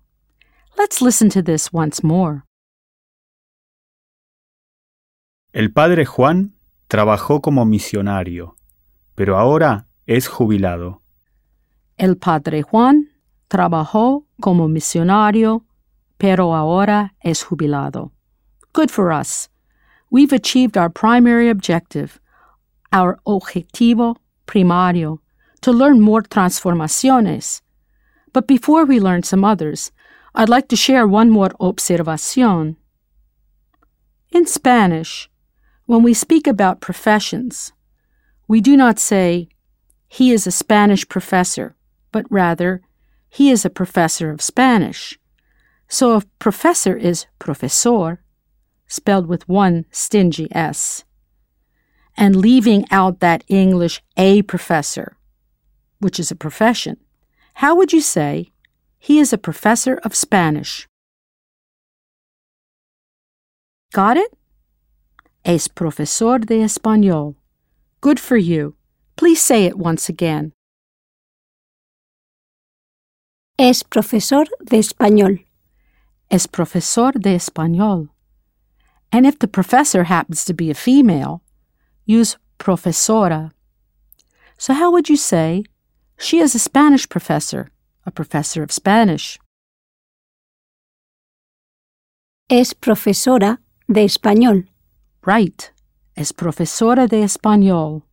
Let's 0.76 1.00
listen 1.00 1.30
to 1.30 1.40
this 1.40 1.72
once 1.72 2.02
more. 2.02 2.42
El 5.54 5.68
Padre 5.68 6.04
Juan 6.04 6.56
trabajó 6.88 7.40
como 7.40 7.64
misionario, 7.64 8.56
pero 9.14 9.38
ahora 9.38 9.86
es 10.08 10.26
jubilado. 10.26 10.99
El 12.00 12.16
Padre 12.16 12.62
Juan 12.62 13.10
trabajó 13.48 14.24
como 14.40 14.68
misionario, 14.68 15.66
pero 16.16 16.54
ahora 16.54 17.12
es 17.20 17.42
jubilado. 17.42 18.10
Good 18.72 18.90
for 18.90 19.12
us. 19.12 19.50
We've 20.10 20.32
achieved 20.32 20.78
our 20.78 20.88
primary 20.88 21.50
objective, 21.50 22.18
our 22.90 23.20
objetivo 23.26 24.16
primario, 24.46 25.18
to 25.60 25.72
learn 25.72 26.00
more 26.00 26.22
transformaciones. 26.22 27.60
But 28.32 28.46
before 28.46 28.86
we 28.86 28.98
learn 28.98 29.22
some 29.22 29.44
others, 29.44 29.92
I'd 30.34 30.48
like 30.48 30.68
to 30.68 30.76
share 30.76 31.06
one 31.06 31.28
more 31.28 31.50
observación. 31.60 32.76
In 34.32 34.46
Spanish, 34.46 35.28
when 35.84 36.02
we 36.02 36.14
speak 36.14 36.46
about 36.46 36.80
professions, 36.80 37.74
we 38.48 38.62
do 38.62 38.74
not 38.74 38.98
say, 38.98 39.50
he 40.08 40.32
is 40.32 40.46
a 40.46 40.50
Spanish 40.50 41.06
professor 41.06 41.76
but 42.12 42.26
rather, 42.30 42.82
he 43.28 43.50
is 43.50 43.64
a 43.64 43.70
professor 43.70 44.30
of 44.30 44.42
Spanish. 44.42 45.18
So 45.88 46.16
if 46.16 46.26
professor 46.38 46.96
is 46.96 47.26
profesor, 47.38 48.22
spelled 48.86 49.26
with 49.26 49.48
one 49.48 49.86
stingy 49.90 50.48
S, 50.52 51.04
and 52.16 52.36
leaving 52.36 52.84
out 52.90 53.20
that 53.20 53.44
English 53.48 54.02
a 54.16 54.42
professor, 54.42 55.16
which 55.98 56.18
is 56.18 56.30
a 56.30 56.36
profession, 56.36 56.96
how 57.54 57.74
would 57.74 57.92
you 57.92 58.00
say 58.00 58.52
he 58.98 59.18
is 59.18 59.32
a 59.32 59.38
professor 59.38 59.94
of 60.04 60.14
Spanish? 60.14 60.88
Got 63.92 64.16
it? 64.16 64.32
Es 65.44 65.68
profesor 65.68 66.38
de 66.38 66.60
español. 66.60 67.34
Good 68.00 68.20
for 68.20 68.36
you. 68.36 68.74
Please 69.16 69.40
say 69.40 69.64
it 69.64 69.76
once 69.78 70.08
again. 70.08 70.52
Es 73.62 73.82
profesor 73.82 74.46
de 74.58 74.78
español. 74.78 75.44
Es 76.30 76.46
profesor 76.46 77.12
de 77.12 77.34
español. 77.34 78.08
And 79.12 79.26
if 79.26 79.38
the 79.38 79.46
professor 79.46 80.04
happens 80.04 80.46
to 80.46 80.54
be 80.54 80.70
a 80.70 80.74
female, 80.74 81.42
use 82.06 82.38
profesora. 82.56 83.52
So, 84.56 84.72
how 84.72 84.90
would 84.90 85.10
you 85.10 85.16
say, 85.18 85.64
she 86.16 86.38
is 86.38 86.54
a 86.54 86.58
Spanish 86.58 87.06
professor, 87.06 87.68
a 88.06 88.10
professor 88.10 88.62
of 88.62 88.72
Spanish? 88.72 89.38
Es 92.48 92.72
profesora 92.72 93.58
de 93.92 94.06
español. 94.06 94.68
Right, 95.26 95.70
es 96.16 96.32
profesora 96.32 97.06
de 97.06 97.24
español. 97.24 98.04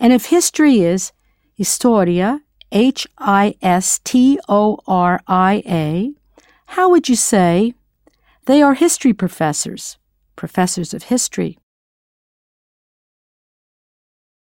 And 0.00 0.12
if 0.12 0.26
history 0.26 0.80
is 0.80 1.12
historia, 1.54 2.42
H 2.72 3.06
I 3.18 3.54
S 3.62 4.00
T 4.02 4.38
O 4.48 4.80
R 4.86 5.20
I 5.28 5.62
A, 5.66 6.12
how 6.66 6.90
would 6.90 7.08
you 7.08 7.16
say 7.16 7.74
they 8.46 8.60
are 8.60 8.74
history 8.74 9.12
professors, 9.12 9.98
professors 10.34 10.92
of 10.92 11.04
history? 11.04 11.58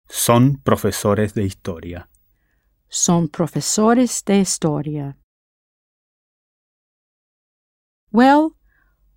Son 0.10 0.58
profesores 0.64 1.34
de 1.34 1.44
historia. 1.44 2.08
Son 2.90 3.28
profesores 3.28 4.24
de 4.24 4.40
historia. 4.40 5.16
Well, 8.10 8.54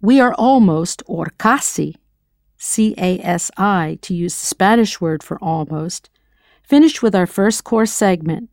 we 0.03 0.21
are 0.21 0.35
almost, 0.35 1.05
or 1.07 1.27
casi, 1.39 1.97
C 2.59 2.95
A 2.99 3.21
S 3.21 3.53
I, 3.57 3.99
to 4.03 4.15
use 4.15 4.35
the 4.41 4.47
Spanish 4.47 5.01
word 5.01 5.23
for 5.23 5.39
almost, 5.39 6.11
finished 6.65 7.03
with 7.03 7.15
our 7.15 7.27
first 7.27 7.63
course 7.63 7.93
segment 7.93 8.51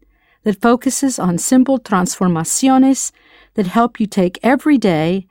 that 0.48 0.62
focuses 0.62 1.20
on 1.20 1.38
simple 1.38 1.78
transformaciones 1.78 3.12
that 3.56 3.68
help 3.68 4.00
you 4.00 4.08
take 4.08 4.40
everyday 4.42 5.28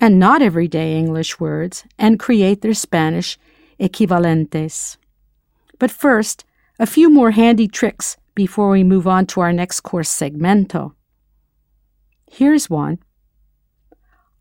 and 0.00 0.18
not 0.18 0.40
everyday 0.40 0.96
English 0.96 1.38
words 1.38 1.84
and 1.98 2.18
create 2.18 2.62
their 2.62 2.72
Spanish 2.72 3.36
equivalentes. 3.78 4.96
But 5.78 5.90
first, 5.90 6.46
a 6.78 6.86
few 6.86 7.10
more 7.10 7.32
handy 7.32 7.68
tricks 7.68 8.16
before 8.34 8.70
we 8.70 8.82
move 8.82 9.06
on 9.06 9.26
to 9.26 9.42
our 9.42 9.52
next 9.52 9.80
course 9.80 10.08
segmento. 10.08 10.94
Here's 12.30 12.70
one. 12.70 13.00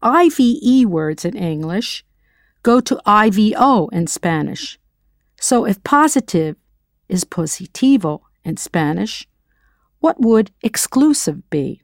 IVE 0.01 0.85
words 0.85 1.25
in 1.25 1.35
English 1.35 2.05
go 2.63 2.79
to 2.79 2.95
IVO 3.05 3.89
in 3.91 4.07
Spanish. 4.07 4.79
So 5.37 5.65
if 5.65 5.83
positive 5.83 6.55
is 7.09 7.25
positivo 7.25 8.21
in 8.45 8.55
Spanish, 8.55 9.27
what 10.03 10.19
would 10.19 10.51
exclusive 10.61 11.49
be? 11.49 11.81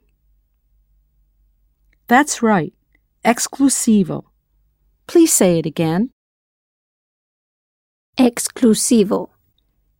That's 2.06 2.42
right, 2.42 2.74
exclusivo. 3.24 4.24
Please 5.06 5.32
say 5.32 5.58
it 5.58 5.64
again. 5.64 6.10
Exclusivo. 8.18 9.30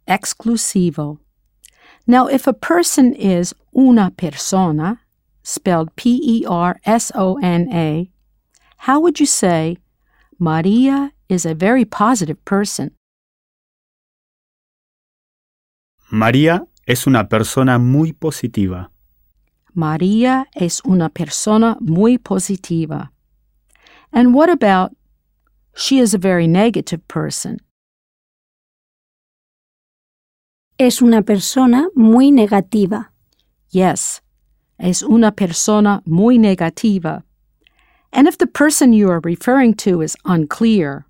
exclusivo. 0.06 1.18
Now, 2.06 2.26
if 2.26 2.46
a 2.46 2.52
person 2.52 3.14
is 3.14 3.54
una 3.74 4.10
persona, 4.10 5.00
spelled 5.42 5.96
P 5.96 6.20
E 6.22 6.44
R 6.46 6.78
S 6.84 7.10
O 7.14 7.38
N 7.42 7.72
A, 7.72 8.10
how 8.84 9.00
would 9.00 9.18
you 9.18 9.24
say 9.24 9.78
Maria 10.38 11.12
is 11.30 11.46
a 11.46 11.54
very 11.54 11.86
positive 11.86 12.44
person? 12.44 12.90
María 16.12 16.66
es 16.90 17.06
una 17.06 17.28
persona 17.28 17.78
muy 17.78 18.12
positiva. 18.12 18.90
Maria 19.74 20.48
es 20.56 20.80
una 20.84 21.08
persona 21.08 21.76
muy 21.80 22.18
positiva. 22.18 23.12
And 24.12 24.34
what 24.34 24.50
about 24.50 24.90
she 25.72 26.00
is 26.00 26.14
a 26.14 26.18
very 26.18 26.48
negative 26.48 27.06
person? 27.06 27.58
Es 30.78 31.00
una 31.00 31.22
persona 31.22 31.86
muy 31.94 32.32
negativa. 32.32 33.12
Yes, 33.70 34.20
es 34.80 35.04
una 35.04 35.30
persona 35.30 36.02
muy 36.06 36.38
negativa. 36.38 37.22
And 38.12 38.26
if 38.26 38.38
the 38.38 38.48
person 38.48 38.92
you 38.92 39.08
are 39.08 39.20
referring 39.20 39.74
to 39.74 40.02
is 40.02 40.16
unclear, 40.24 41.06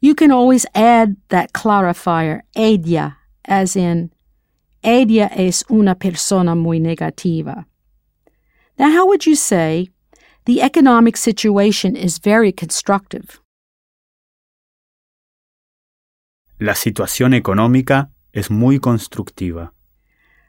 you 0.00 0.14
can 0.14 0.30
always 0.30 0.64
add 0.76 1.16
that 1.30 1.52
clarifier 1.54 2.42
ella, 2.54 3.16
as 3.46 3.74
in, 3.74 4.12
ella 4.88 5.30
es 5.36 5.64
una 5.68 5.94
persona 5.94 6.54
muy 6.54 6.80
negativa. 6.80 7.66
Now, 8.78 8.90
how 8.90 9.06
would 9.06 9.26
you 9.26 9.34
say 9.34 9.90
the 10.44 10.62
economic 10.62 11.16
situation 11.16 11.96
is 11.96 12.18
very 12.18 12.52
constructive? 12.52 13.40
La 16.60 16.74
situación 16.74 17.34
económica 17.34 18.10
es 18.32 18.50
muy 18.50 18.78
constructiva. 18.78 19.72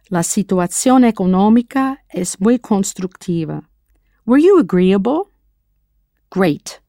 La 0.09 0.23
situación 0.23 1.03
económica 1.03 1.97
es 2.13 2.39
muy 2.39 2.57
constructiva. 2.57 3.67
Were 4.25 4.39
you 4.39 4.57
agreeable? 4.57 5.29
Great. 6.31 6.79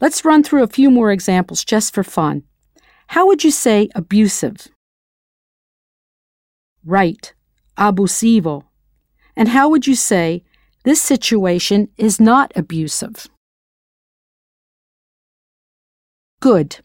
Let's 0.00 0.24
run 0.24 0.42
through 0.42 0.62
a 0.62 0.68
few 0.68 0.90
more 0.90 1.12
examples 1.12 1.64
just 1.64 1.94
for 1.94 2.02
fun. 2.02 2.44
How 3.08 3.26
would 3.26 3.44
you 3.44 3.50
say 3.50 3.88
abusive? 3.94 4.68
Right, 6.88 7.34
abusivo. 7.76 8.64
And 9.36 9.48
how 9.50 9.68
would 9.68 9.86
you 9.86 9.94
say 9.94 10.42
this 10.84 11.02
situation 11.02 11.90
is 11.98 12.18
not 12.18 12.50
abusive? 12.56 13.28
Good. 16.40 16.78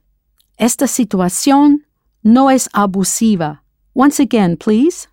Esta 0.60 0.88
situación 0.88 1.86
no 2.22 2.50
es 2.50 2.68
abusiva. 2.76 3.60
Once 3.94 4.20
again, 4.20 4.58
please. 4.58 5.08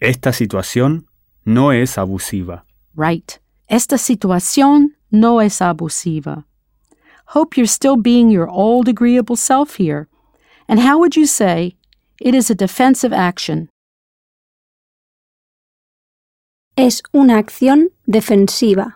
Esta 0.00 0.32
situación 0.32 1.04
no 1.44 1.68
es 1.68 1.98
abusiva. 1.98 2.62
Right. 2.96 3.38
Esta 3.68 3.98
situación 3.98 4.94
no 5.12 5.38
es 5.38 5.60
abusiva. 5.60 6.44
Hope 7.26 7.58
you're 7.58 7.66
still 7.66 7.96
being 7.98 8.30
your 8.30 8.48
old 8.48 8.88
agreeable 8.88 9.36
self 9.36 9.76
here. 9.76 10.08
And 10.68 10.80
how 10.80 10.98
would 10.98 11.16
you 11.16 11.26
say 11.26 11.76
it 12.20 12.34
is 12.34 12.50
a 12.50 12.54
defensive 12.54 13.12
action? 13.12 13.68
Es 16.76 17.02
una 17.14 17.42
acción 17.42 17.88
defensiva. 18.08 18.94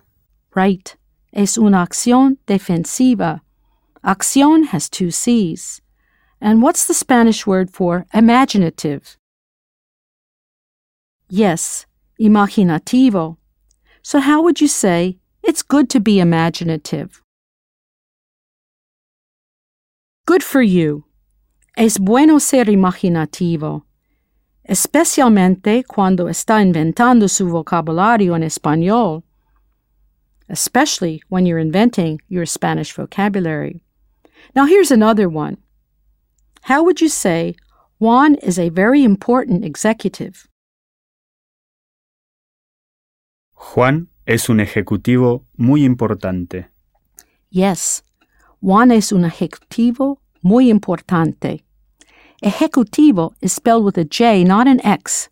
Right. 0.54 0.96
Es 1.32 1.56
una 1.58 1.86
acción 1.86 2.38
defensiva. 2.46 3.42
Acción 4.04 4.66
has 4.66 4.88
two 4.88 5.10
C's. 5.10 5.80
And 6.40 6.62
what's 6.62 6.86
the 6.86 6.94
Spanish 6.94 7.46
word 7.46 7.70
for 7.70 8.06
imaginative? 8.14 9.16
Yes, 11.28 11.86
imaginativo. 12.20 13.36
So, 14.02 14.20
how 14.20 14.40
would 14.42 14.60
you 14.60 14.68
say 14.68 15.18
it's 15.42 15.62
good 15.62 15.90
to 15.90 16.00
be 16.00 16.20
imaginative? 16.20 17.20
Good 20.26 20.42
for 20.42 20.62
you. 20.62 21.04
Es 21.78 22.00
bueno 22.00 22.40
ser 22.40 22.68
imaginativo, 22.70 23.86
especialmente 24.64 25.84
cuando 25.84 26.28
está 26.28 26.60
inventando 26.60 27.28
su 27.28 27.48
vocabulario 27.48 28.34
en 28.34 28.42
español, 28.42 29.22
especially 30.48 31.22
when 31.28 31.46
you're 31.46 31.60
inventing 31.60 32.20
your 32.28 32.46
Spanish 32.46 32.92
vocabulary. 32.92 33.84
Now, 34.56 34.66
here's 34.66 34.90
another 34.90 35.28
one. 35.28 35.58
How 36.62 36.82
would 36.82 37.00
you 37.00 37.08
say 37.08 37.54
Juan 38.00 38.34
is 38.42 38.58
a 38.58 38.70
very 38.70 39.04
important 39.04 39.64
executive? 39.64 40.48
Juan 43.54 44.08
es 44.26 44.48
un 44.48 44.58
ejecutivo 44.58 45.44
muy 45.56 45.84
importante. 45.84 46.66
Yes, 47.50 48.02
Juan 48.60 48.90
es 48.90 49.12
un 49.12 49.24
ejecutivo 49.24 50.18
muy 50.42 50.70
importante. 50.70 51.62
Ejecutivo 52.42 53.32
is 53.40 53.52
spelled 53.52 53.84
with 53.84 53.98
a 53.98 54.04
J, 54.04 54.44
not 54.44 54.68
an 54.68 54.84
X. 54.86 55.28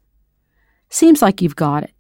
Seems 0.89 1.23
like 1.23 1.41
you've 1.41 1.57
got 1.57 1.85
it. 1.85 1.93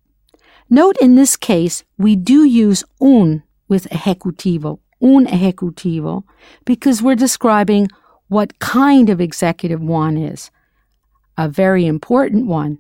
Note 0.68 0.96
in 1.00 1.14
this 1.14 1.36
case, 1.36 1.84
we 1.96 2.16
do 2.16 2.44
use 2.44 2.82
un 3.00 3.44
with 3.68 3.88
ejecutivo, 3.90 4.80
un 5.00 5.26
ejecutivo, 5.26 6.24
because 6.64 7.02
we're 7.02 7.14
describing 7.14 7.88
what 8.28 8.58
kind 8.58 9.08
of 9.08 9.20
executive 9.20 9.80
Juan 9.80 10.16
is. 10.16 10.50
A 11.38 11.48
very 11.48 11.86
important 11.86 12.46
one, 12.46 12.78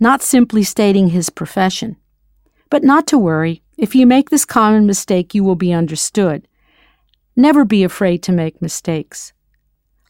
not 0.00 0.22
simply 0.22 0.64
stating 0.64 1.08
his 1.08 1.30
profession. 1.30 1.96
But 2.68 2.82
not 2.82 3.06
to 3.08 3.18
worry, 3.18 3.62
if 3.76 3.94
you 3.94 4.06
make 4.06 4.30
this 4.30 4.44
common 4.44 4.86
mistake, 4.86 5.34
you 5.34 5.44
will 5.44 5.56
be 5.56 5.72
understood. 5.72 6.48
Never 7.36 7.64
be 7.64 7.84
afraid 7.84 8.22
to 8.24 8.32
make 8.32 8.60
mistakes. 8.60 9.32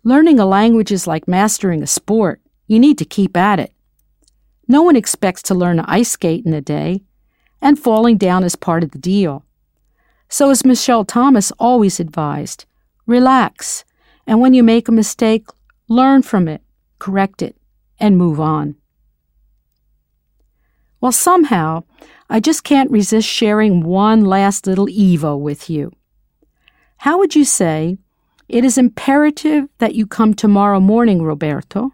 Learning 0.03 0.41
a 0.41 0.47
language 0.47 0.91
is 0.91 1.07
like 1.07 1.29
mastering 1.29 1.83
a 1.83 1.87
sport. 1.87 2.41
You 2.67 2.79
need 2.79 2.97
to 2.99 3.05
keep 3.05 3.37
at 3.37 3.61
it. 3.61 3.73
No 4.67 4.83
one 4.83 4.97
expects 4.97 5.43
to 5.43 5.55
learn 5.55 5.77
to 5.77 5.85
ice 5.91 6.11
skate 6.11 6.47
in 6.47 6.55
a 6.55 6.61
day, 6.61 7.03
and 7.61 7.79
falling 7.79 8.17
down 8.17 8.45
is 8.45 8.57
part 8.57 8.83
of 8.83 8.93
the 8.93 8.99
deal. 8.99 9.45
So, 10.29 10.51
as 10.51 10.65
Michel 10.65 11.05
Thomas 11.05 11.53
always 11.59 12.01
advised, 12.01 12.65
relax, 13.05 13.85
and 14.27 14.41
when 14.41 14.55
you 14.55 14.63
make 14.63 14.89
a 14.89 14.93
mistake, 14.93 15.47
learn 15.89 16.23
from 16.23 16.49
it, 16.49 16.63
correct 16.99 17.43
it, 17.43 17.57
and 17.99 18.17
move 18.17 18.41
on. 18.41 18.77
Well, 21.01 21.13
somehow, 21.13 21.83
I 22.29 22.41
just 22.41 22.63
can't 22.63 22.91
resist 22.91 23.29
sharing 23.29 23.83
one 23.83 24.25
last 24.25 24.67
little 24.67 24.87
IVO 24.87 25.37
with 25.39 25.69
you. 25.69 25.93
How 26.99 27.19
would 27.19 27.35
you 27.35 27.45
say, 27.45 27.99
it 28.51 28.65
is 28.65 28.77
imperative 28.77 29.69
that 29.79 29.95
you 29.95 30.07
come 30.07 30.35
tomorrow 30.35 30.81
morning, 30.81 31.23
Roberto? 31.23 31.93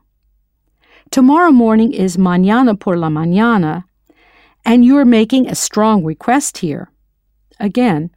Tomorrow 1.10 1.52
morning 1.52 1.92
is 1.92 2.16
mañana 2.16 2.78
por 2.78 2.96
la 2.96 3.08
mañana, 3.08 3.84
and 4.64 4.82
you 4.82 4.96
are 4.96 5.04
making 5.04 5.46
a 5.46 5.54
strong 5.54 6.02
request 6.02 6.58
here. 6.58 6.90
Again, 7.60 8.10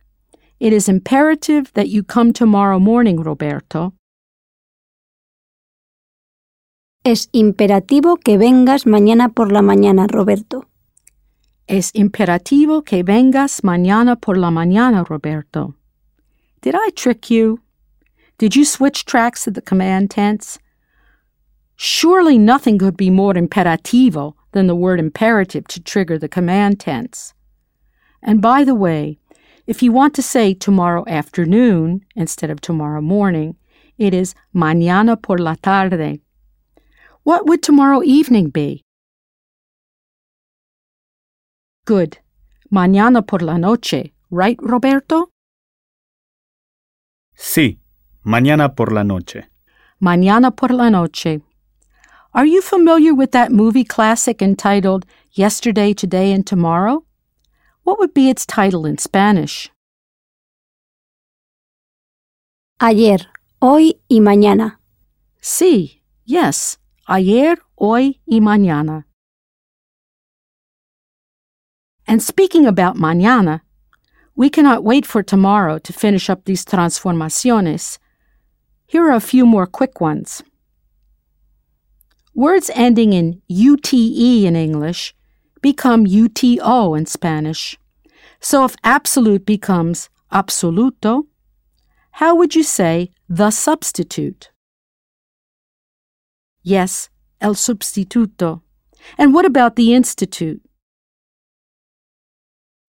it 0.60 0.72
is 0.72 0.88
imperative 0.88 1.72
that 1.74 1.90
you 1.90 2.02
come 2.02 2.32
tomorrow 2.32 2.80
morning, 2.80 3.20
Roberto. 3.20 3.94
Es 7.04 7.28
imperativo 7.34 8.18
que 8.24 8.38
vengas 8.38 8.86
mañana 8.86 9.34
por 9.36 9.52
la 9.52 9.62
mañana, 9.62 10.08
Roberto. 10.08 10.66
Es 11.68 11.92
imperativo 11.94 12.86
que 12.86 13.04
vengas 13.04 13.64
mañana 13.64 14.16
por 14.20 14.38
la 14.38 14.50
mañana, 14.50 15.04
Roberto. 15.08 15.76
Did 16.62 16.76
I 16.76 16.90
trick 16.96 17.30
you? 17.30 17.60
Did 18.40 18.56
you 18.56 18.64
switch 18.64 19.04
tracks 19.04 19.44
to 19.44 19.52
the 19.52 19.62
command 19.62 20.10
tense? 20.10 20.60
Surely 21.76 22.38
nothing 22.38 22.78
could 22.80 22.96
be 22.96 23.10
more 23.10 23.34
imperativo 23.34 24.34
than 24.54 24.68
the 24.68 24.76
word 24.76 24.98
imperative 24.98 25.68
to 25.68 25.84
trigger 25.84 26.18
the 26.18 26.30
command 26.30 26.80
tense. 26.80 27.34
And 28.24 28.42
by 28.42 28.64
the 28.64 28.74
way, 28.74 29.20
if 29.68 29.84
you 29.84 29.92
want 29.92 30.14
to 30.16 30.22
say 30.22 30.54
tomorrow 30.54 31.04
afternoon 31.06 32.06
instead 32.16 32.50
of 32.50 32.62
tomorrow 32.62 33.02
morning, 33.02 33.58
it 33.98 34.14
is 34.14 34.34
mañana 34.56 35.22
por 35.22 35.38
la 35.38 35.56
tarde. 35.56 36.22
What 37.24 37.46
would 37.46 37.62
tomorrow 37.62 38.02
evening 38.04 38.52
be? 38.52 38.86
Good. 41.84 42.20
Mañana 42.72 43.28
por 43.28 43.40
la 43.40 43.58
noche, 43.58 44.14
right, 44.32 44.58
Roberto? 44.62 45.28
Sí, 47.36 47.79
mañana 48.24 48.76
por 48.76 48.92
la 48.92 49.04
noche. 49.04 49.48
Mañana 50.02 50.56
por 50.56 50.72
la 50.72 50.90
noche. 50.90 51.42
Are 52.34 52.46
you 52.46 52.62
familiar 52.62 53.14
with 53.14 53.32
that 53.32 53.52
movie 53.52 53.84
classic 53.84 54.42
entitled 54.42 55.06
Yesterday, 55.34 55.94
Today, 55.94 56.32
and 56.32 56.46
Tomorrow? 56.46 57.04
What 57.84 57.98
would 58.00 58.14
be 58.14 58.30
its 58.30 58.46
title 58.46 58.86
in 58.86 58.98
Spanish? 58.98 59.72
Ayer, 62.80 63.18
hoy 63.62 63.96
y 64.10 64.20
mañana. 64.20 64.78
Sí, 65.42 66.02
yes. 66.26 66.78
Ayer, 67.08 67.58
hoy 67.78 68.20
y 68.28 68.40
mañana. 68.40 69.06
And 72.08 72.22
speaking 72.22 72.66
about 72.66 72.96
mañana, 72.96 73.62
we 74.36 74.50
cannot 74.50 74.84
wait 74.84 75.06
for 75.06 75.22
tomorrow 75.24 75.80
to 75.80 75.92
finish 75.92 76.30
up 76.30 76.46
these 76.46 76.64
transformaciones. 76.64 77.98
Here 78.90 79.06
are 79.06 79.16
a 79.16 79.20
few 79.20 79.46
more 79.46 79.68
quick 79.68 80.02
ones. 80.02 80.42
Words 82.34 82.72
ending 82.74 83.14
in 83.14 83.40
UTE 83.48 84.48
in 84.48 84.56
English 84.56 85.14
become 85.62 86.08
UTO 86.08 86.96
in 86.96 87.06
Spanish. 87.06 87.78
So 88.40 88.66
if 88.66 88.76
absolute 88.84 89.46
becomes 89.46 90.10
absoluto, 90.32 91.28
how 92.14 92.36
would 92.36 92.56
you 92.56 92.64
say 92.64 93.12
the 93.30 93.52
substitute? 93.52 94.50
Yes, 96.64 97.10
el 97.40 97.54
substituto. 97.54 98.64
And 99.20 99.36
what 99.36 99.46
about 99.46 99.76
the 99.76 99.94
institute? 99.94 100.62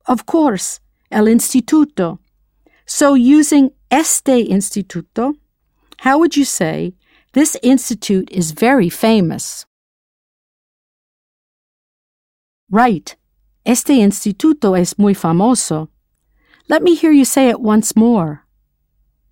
Of 0.07 0.25
course, 0.25 0.81
el 1.11 1.27
instituto. 1.27 2.21
So 2.87 3.13
using 3.13 3.73
este 3.91 4.49
instituto, 4.49 5.35
how 6.01 6.19
would 6.19 6.35
you 6.35 6.47
say 6.47 6.95
this 7.35 7.59
institute 7.63 8.31
is 8.33 8.53
very 8.53 8.89
famous? 8.89 9.67
Right. 12.71 13.15
Este 13.67 14.01
instituto 14.01 14.79
es 14.79 14.99
muy 14.99 15.13
famoso. 15.13 15.89
Let 16.71 16.83
me 16.83 16.95
hear 16.95 17.13
you 17.13 17.27
say 17.27 17.51
it 17.51 17.61
once 17.61 17.95
more. 17.95 18.47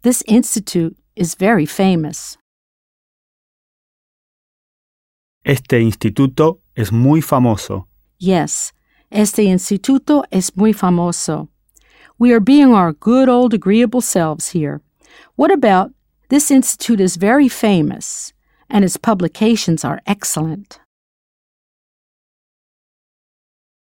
This 0.03 0.23
institute 0.27 0.95
is 1.17 1.37
very 1.37 1.65
famous. 1.65 2.37
Este 5.47 5.81
instituto 5.81 6.59
es 6.77 6.93
muy 6.93 7.23
famoso. 7.23 7.87
Yes, 8.19 8.73
este 9.11 9.39
instituto 9.39 10.23
es 10.31 10.55
muy 10.55 10.75
famoso. 10.75 11.49
We 12.19 12.31
are 12.33 12.41
being 12.41 12.75
our 12.75 12.93
good 12.93 13.31
old 13.31 13.55
agreeable 13.55 14.03
selves 14.03 14.51
here. 14.51 14.83
What 15.37 15.51
about 15.51 15.93
this 16.29 16.51
institute 16.51 17.01
is 17.01 17.17
very 17.17 17.49
famous 17.49 18.33
and 18.69 18.85
its 18.85 18.97
publications 18.97 19.85
are 19.85 20.01
excellent? 20.07 20.81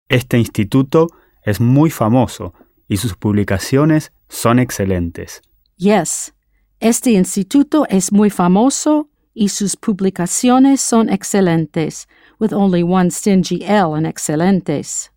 Este 0.09 0.39
instituto 0.39 1.09
es 1.45 1.61
muy 1.61 1.91
famoso 1.91 2.55
y 2.89 2.97
sus 2.97 3.15
publicaciones 3.15 4.11
son 4.29 4.59
excelentes. 4.59 5.43
Yes, 5.77 6.33
este 6.81 7.13
instituto 7.13 7.87
es 7.91 8.11
muy 8.13 8.31
famoso 8.31 9.11
y 9.35 9.49
sus 9.49 9.77
publicaciones 9.77 10.81
son 10.81 11.09
excelentes, 11.09 12.07
with 12.41 12.53
only 12.53 12.83
one 12.83 13.11
stingy 13.11 13.65
L 13.65 13.95
in 13.95 14.07
excelentes. 14.07 15.11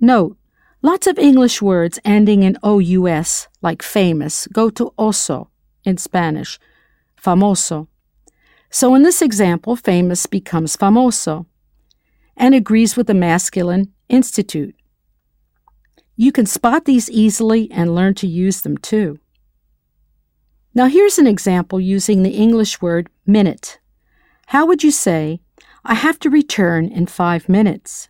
Note, 0.00 0.36
lots 0.82 1.06
of 1.06 1.18
English 1.18 1.62
words 1.62 1.98
ending 2.04 2.42
in 2.42 2.58
OUS, 2.62 3.48
like 3.62 3.82
famous, 3.82 4.46
go 4.48 4.68
to 4.70 4.92
oso 4.98 5.48
in 5.84 5.96
Spanish, 5.96 6.58
famoso. 7.20 7.86
So 8.70 8.94
in 8.94 9.02
this 9.02 9.22
example, 9.22 9.76
famous 9.76 10.26
becomes 10.26 10.76
famoso 10.76 11.46
and 12.36 12.54
agrees 12.54 12.96
with 12.96 13.06
the 13.06 13.14
masculine 13.14 13.92
institute. 14.08 14.74
You 16.16 16.32
can 16.32 16.46
spot 16.46 16.84
these 16.84 17.10
easily 17.10 17.70
and 17.70 17.94
learn 17.94 18.14
to 18.14 18.26
use 18.26 18.62
them 18.62 18.76
too. 18.76 19.18
Now, 20.74 20.86
here's 20.86 21.18
an 21.18 21.26
example 21.26 21.80
using 21.80 22.22
the 22.22 22.30
English 22.30 22.80
word 22.80 23.08
minute. 23.26 23.78
How 24.46 24.66
would 24.66 24.82
you 24.82 24.90
say, 24.90 25.40
I 25.84 25.94
have 25.94 26.18
to 26.20 26.30
return 26.30 26.86
in 26.88 27.06
five 27.06 27.48
minutes? 27.48 28.08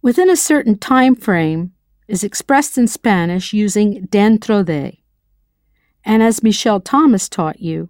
Within 0.00 0.30
a 0.30 0.36
certain 0.36 0.78
time 0.78 1.14
frame 1.14 1.72
is 2.08 2.24
expressed 2.24 2.78
in 2.78 2.86
Spanish 2.86 3.52
using 3.52 4.06
dentro 4.06 4.64
de. 4.64 5.02
And 6.04 6.22
as 6.22 6.42
Michel 6.42 6.80
Thomas 6.80 7.28
taught 7.28 7.60
you, 7.60 7.88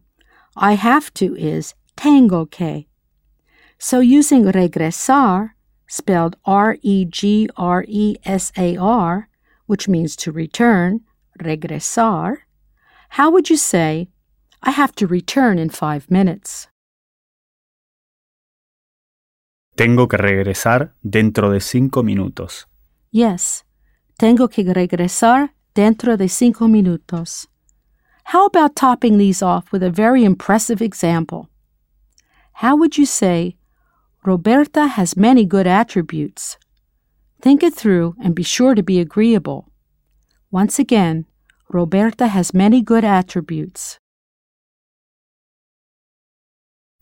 I 0.56 0.72
have 0.72 1.12
to 1.14 1.36
is 1.36 1.74
tengo 1.96 2.46
que. 2.46 2.86
So 3.78 4.00
using 4.00 4.44
regresar, 4.44 5.50
spelled 5.86 6.36
R 6.44 6.78
E 6.82 7.04
G 7.04 7.48
R 7.56 7.84
E 7.86 8.16
S 8.24 8.52
A 8.56 8.76
R, 8.76 9.28
which 9.66 9.86
means 9.86 10.16
to 10.16 10.32
return, 10.32 11.00
regresar, 11.42 12.38
how 13.10 13.30
would 13.30 13.50
you 13.50 13.56
say, 13.56 14.08
I 14.62 14.70
have 14.70 14.94
to 14.96 15.06
return 15.06 15.58
in 15.58 15.68
five 15.68 16.10
minutes? 16.10 16.68
Tengo 19.76 20.08
que 20.08 20.16
regresar 20.16 20.92
dentro 21.02 21.52
de 21.52 21.60
cinco 21.60 22.02
minutos. 22.02 22.64
Yes, 23.12 23.62
tengo 24.18 24.48
que 24.48 24.62
regresar 24.62 25.52
dentro 25.74 26.16
de 26.16 26.28
cinco 26.28 26.68
minutos. 26.68 27.46
How 28.32 28.46
about 28.46 28.74
topping 28.74 29.18
these 29.18 29.42
off 29.42 29.70
with 29.72 29.82
a 29.82 29.90
very 29.90 30.24
impressive 30.24 30.82
example? 30.82 31.48
How 32.54 32.76
would 32.76 32.96
you 32.96 33.06
say, 33.06 33.56
Roberta 34.24 34.86
has 34.86 35.16
many 35.16 35.44
good 35.44 35.66
attributes? 35.66 36.58
Think 37.40 37.62
it 37.62 37.74
through 37.74 38.14
and 38.22 38.34
be 38.34 38.42
sure 38.42 38.74
to 38.74 38.82
be 38.82 38.98
agreeable. 38.98 39.70
Once 40.50 40.78
again, 40.78 41.26
Roberta 41.68 42.28
has 42.28 42.54
many 42.54 42.80
good 42.80 43.04
attributes. 43.04 43.98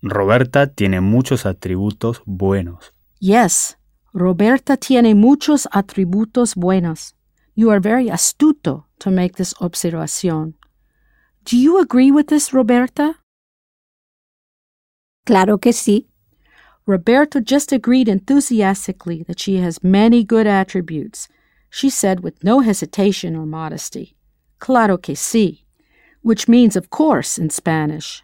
Roberta 0.03 0.67
tiene 0.67 1.01
muchos 1.01 1.47
atributos 1.47 2.21
buenos. 2.27 2.93
Yes, 3.21 3.77
Roberta 4.15 4.77
tiene 4.77 5.15
muchos 5.15 5.67
atributos 5.73 6.55
buenos. 6.55 7.15
You 7.55 7.71
are 7.71 7.81
very 7.81 8.09
astuto 8.09 8.85
to 9.01 9.11
make 9.11 9.37
this 9.37 9.53
observación. 9.55 10.55
Do 11.45 11.59
you 11.59 11.79
agree 11.79 12.11
with 12.11 12.29
this, 12.29 12.55
Roberta? 12.55 13.17
Claro 15.27 15.59
que 15.59 15.73
sí. 15.73 16.07
Roberta 16.87 17.41
just 17.41 17.73
agreed 17.73 18.09
enthusiastically 18.09 19.25
that 19.25 19.41
she 19.41 19.57
has 19.57 19.83
many 19.83 20.23
good 20.23 20.47
attributes. 20.47 21.29
she 21.75 21.91
said 21.91 22.21
with 22.21 22.45
no 22.45 22.61
hesitation 22.61 23.35
or 23.35 23.45
modesty. 23.45 24.15
Claro 24.61 24.97
que 24.97 25.17
sí, 25.17 25.65
which 26.23 26.47
means 26.47 26.77
of 26.77 26.89
course 26.89 27.37
in 27.37 27.51
Spanish. 27.51 28.23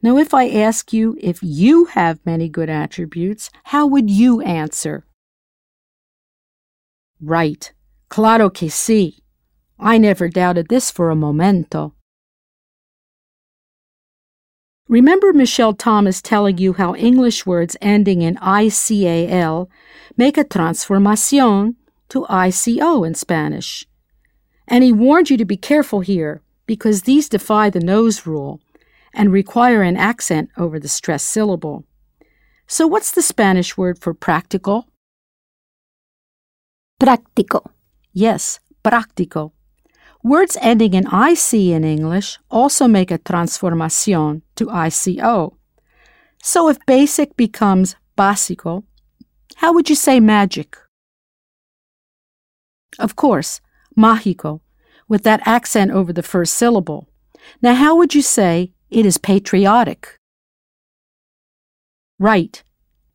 Now, 0.00 0.16
if 0.16 0.32
I 0.32 0.48
ask 0.48 0.90
you 0.90 1.14
if 1.20 1.38
you 1.42 1.84
have 1.86 2.24
many 2.24 2.48
good 2.48 2.70
attributes, 2.70 3.50
how 3.64 3.86
would 3.86 4.08
you 4.08 4.40
answer? 4.40 5.04
Right. 7.20 7.72
Claro 8.08 8.50
que 8.50 8.68
sí. 8.68 9.20
I 9.78 9.98
never 9.98 10.28
doubted 10.28 10.68
this 10.68 10.90
for 10.90 11.10
a 11.10 11.16
momento. 11.16 11.94
Remember 14.88 15.32
Michel 15.34 15.74
Thomas 15.74 16.22
telling 16.22 16.56
you 16.56 16.72
how 16.72 16.94
English 16.94 17.44
words 17.44 17.76
ending 17.82 18.22
in 18.22 18.36
ICAL 18.36 19.68
make 20.16 20.38
a 20.38 20.44
transformación 20.44 21.74
to 22.08 22.24
ICO 22.30 23.06
in 23.06 23.14
Spanish. 23.14 23.86
And 24.66 24.82
he 24.82 24.92
warned 24.92 25.28
you 25.28 25.36
to 25.36 25.44
be 25.44 25.58
careful 25.58 26.00
here 26.00 26.40
because 26.66 27.02
these 27.02 27.28
defy 27.28 27.68
the 27.68 27.80
nose 27.80 28.26
rule 28.26 28.60
and 29.12 29.30
require 29.30 29.82
an 29.82 29.96
accent 29.96 30.50
over 30.56 30.80
the 30.80 30.88
stressed 30.88 31.26
syllable. 31.26 31.84
So, 32.66 32.86
what's 32.86 33.12
the 33.12 33.22
Spanish 33.22 33.76
word 33.76 33.98
for 33.98 34.14
practical? 34.14 34.88
Práctico. 37.00 37.70
Yes, 38.12 38.58
práctico. 38.82 39.52
Words 40.24 40.56
ending 40.60 40.94
in 40.94 41.06
IC 41.06 41.54
in 41.54 41.84
English 41.84 42.38
also 42.50 42.88
make 42.88 43.12
a 43.12 43.18
transformación 43.18 44.42
to 44.56 44.66
ICO. 44.66 45.54
So, 46.42 46.68
if 46.68 46.78
basic 46.86 47.36
becomes 47.36 47.94
básico, 48.16 48.82
how 49.56 49.72
would 49.72 49.88
you 49.88 49.94
say 49.94 50.18
magic? 50.18 50.76
Of 52.98 53.14
course, 53.14 53.60
mágico, 53.96 54.60
with 55.08 55.22
that 55.22 55.40
accent 55.46 55.92
over 55.92 56.12
the 56.12 56.22
first 56.22 56.54
syllable. 56.54 57.08
Now, 57.62 57.74
how 57.74 57.96
would 57.96 58.14
you 58.14 58.22
say 58.22 58.72
it 58.90 59.06
is 59.06 59.18
patriotic? 59.18 60.16
Right, 62.18 62.62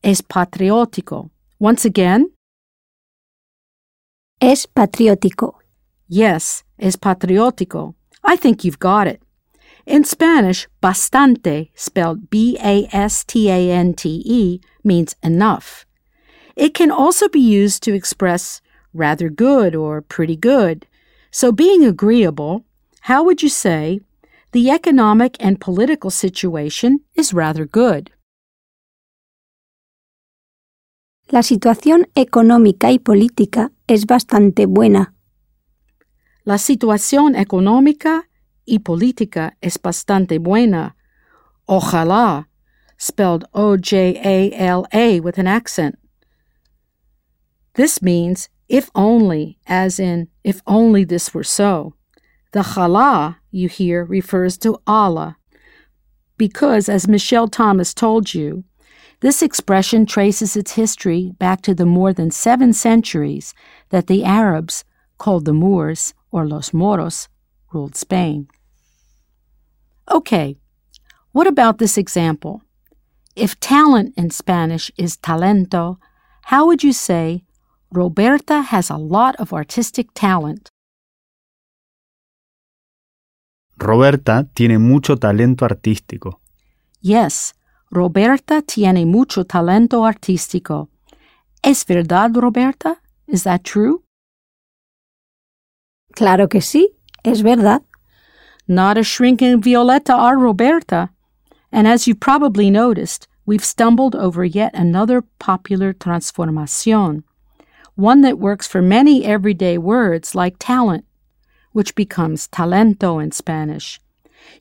es 0.04 0.22
patriótico. 0.22 1.32
Once 1.60 1.84
again, 1.84 2.33
Es 4.46 4.68
patriótico. 4.68 5.60
yes, 6.10 6.66
es 6.78 6.98
patriótico. 6.98 7.96
I 8.26 8.36
think 8.36 8.66
you've 8.66 8.78
got 8.78 9.08
it. 9.08 9.22
In 9.86 10.04
Spanish, 10.04 10.68
bastante, 10.82 11.70
spelled 11.76 12.30
B 12.30 12.58
A 12.62 12.90
S 12.92 13.24
T 13.24 13.50
A 13.50 13.72
N 13.72 13.94
T 13.94 14.22
E, 14.26 14.60
means 14.84 15.16
enough. 15.24 15.86
It 16.58 16.74
can 16.74 16.92
also 16.92 17.30
be 17.30 17.40
used 17.40 17.84
to 17.84 17.94
express 17.94 18.60
rather 18.94 19.30
good 19.30 19.76
or 19.78 20.02
pretty 20.02 20.36
good. 20.36 20.88
So, 21.32 21.54
being 21.54 21.86
agreeable, 21.86 22.66
how 23.04 23.24
would 23.24 23.42
you 23.42 23.50
say 23.50 24.02
the 24.52 24.70
economic 24.72 25.38
and 25.40 25.62
political 25.62 26.10
situation 26.10 27.00
is 27.16 27.34
rather 27.34 27.66
good? 27.66 28.12
La 31.30 31.42
situación 31.42 32.08
económica 32.16 32.92
y 32.92 33.00
política 33.00 33.72
es 33.88 34.06
bastante 34.06 34.66
buena. 34.66 35.14
La 36.44 36.58
situación 36.58 37.36
económica 37.36 38.28
y 38.66 38.80
política 38.80 39.56
es 39.62 39.78
bastante 39.82 40.38
buena. 40.38 40.96
Ojalá, 41.66 42.48
spelled 43.00 43.46
O 43.54 43.78
J 43.78 44.20
A 44.24 44.52
L 44.54 44.86
A 44.92 45.22
with 45.22 45.40
an 45.40 45.48
accent. 45.48 45.98
This 47.76 48.02
means 48.02 48.50
if 48.68 48.90
only, 48.94 49.58
as 49.66 50.00
in 50.00 50.28
if 50.44 50.62
only 50.68 51.06
this 51.06 51.34
were 51.34 51.46
so. 51.46 51.96
The 52.52 52.62
chala 52.62 53.38
you 53.50 53.70
hear 53.70 54.04
refers 54.04 54.58
to 54.60 54.78
Allah, 54.86 55.38
because, 56.38 56.90
as 56.90 57.08
Michel 57.08 57.48
Thomas 57.48 57.94
told 57.94 58.34
you, 58.34 58.66
this 59.24 59.42
expression 59.42 60.06
traces 60.06 60.58
its 60.58 60.74
history 60.74 61.32
back 61.40 61.62
to 61.62 61.74
the 61.74 61.86
more 61.86 62.12
than 62.12 62.30
seven 62.30 62.74
centuries 62.74 63.54
that 63.88 64.08
the 64.08 64.22
Arabs, 64.26 64.84
called 65.18 65.46
the 65.46 65.54
Moors 65.54 66.14
or 66.30 66.46
Los 66.46 66.74
Moros, 66.74 67.30
ruled 67.72 67.96
Spain. 67.96 68.50
Okay, 70.12 70.58
what 71.32 71.48
about 71.48 71.78
this 71.78 71.98
example? 71.98 72.64
If 73.34 73.58
talent 73.62 74.14
in 74.18 74.30
Spanish 74.30 74.92
is 74.98 75.16
talento, 75.16 76.00
how 76.52 76.68
would 76.68 76.84
you 76.84 76.92
say 76.92 77.46
Roberta 77.94 78.62
has 78.62 78.90
a 78.90 78.98
lot 78.98 79.38
of 79.38 79.54
artistic 79.54 80.08
talent? 80.14 80.70
Roberta 83.78 84.50
tiene 84.54 84.80
mucho 84.80 85.16
talento 85.16 85.66
artístico. 85.66 86.42
Yes, 87.00 87.54
Roberta 87.94 88.64
tiene 88.64 89.06
mucho 89.06 89.44
talento 89.46 90.04
artístico. 90.04 90.90
¿Es 91.62 91.86
verdad, 91.86 92.32
Roberta? 92.36 92.98
Is 93.28 93.44
that 93.44 93.64
true? 93.64 94.04
Claro 96.16 96.48
que 96.48 96.60
sí, 96.60 96.88
es 97.24 97.44
verdad. 97.44 97.84
Not 98.68 98.98
a 98.98 99.04
shrinking 99.04 99.62
Violetta 99.62 100.14
our 100.16 100.40
Roberta. 100.40 101.12
And 101.72 101.88
as 101.88 102.08
you 102.08 102.16
probably 102.16 102.72
noticed, 102.72 103.28
we've 103.46 103.64
stumbled 103.64 104.16
over 104.16 104.44
yet 104.44 104.74
another 104.74 105.22
popular 105.38 105.94
transformación, 105.94 107.24
one 107.94 108.22
that 108.22 108.40
works 108.40 108.66
for 108.66 108.82
many 108.82 109.24
everyday 109.24 109.78
words 109.78 110.34
like 110.34 110.56
talent, 110.58 111.06
which 111.74 111.94
becomes 111.94 112.48
talento 112.48 113.24
in 113.24 113.32
Spanish. 113.32 114.00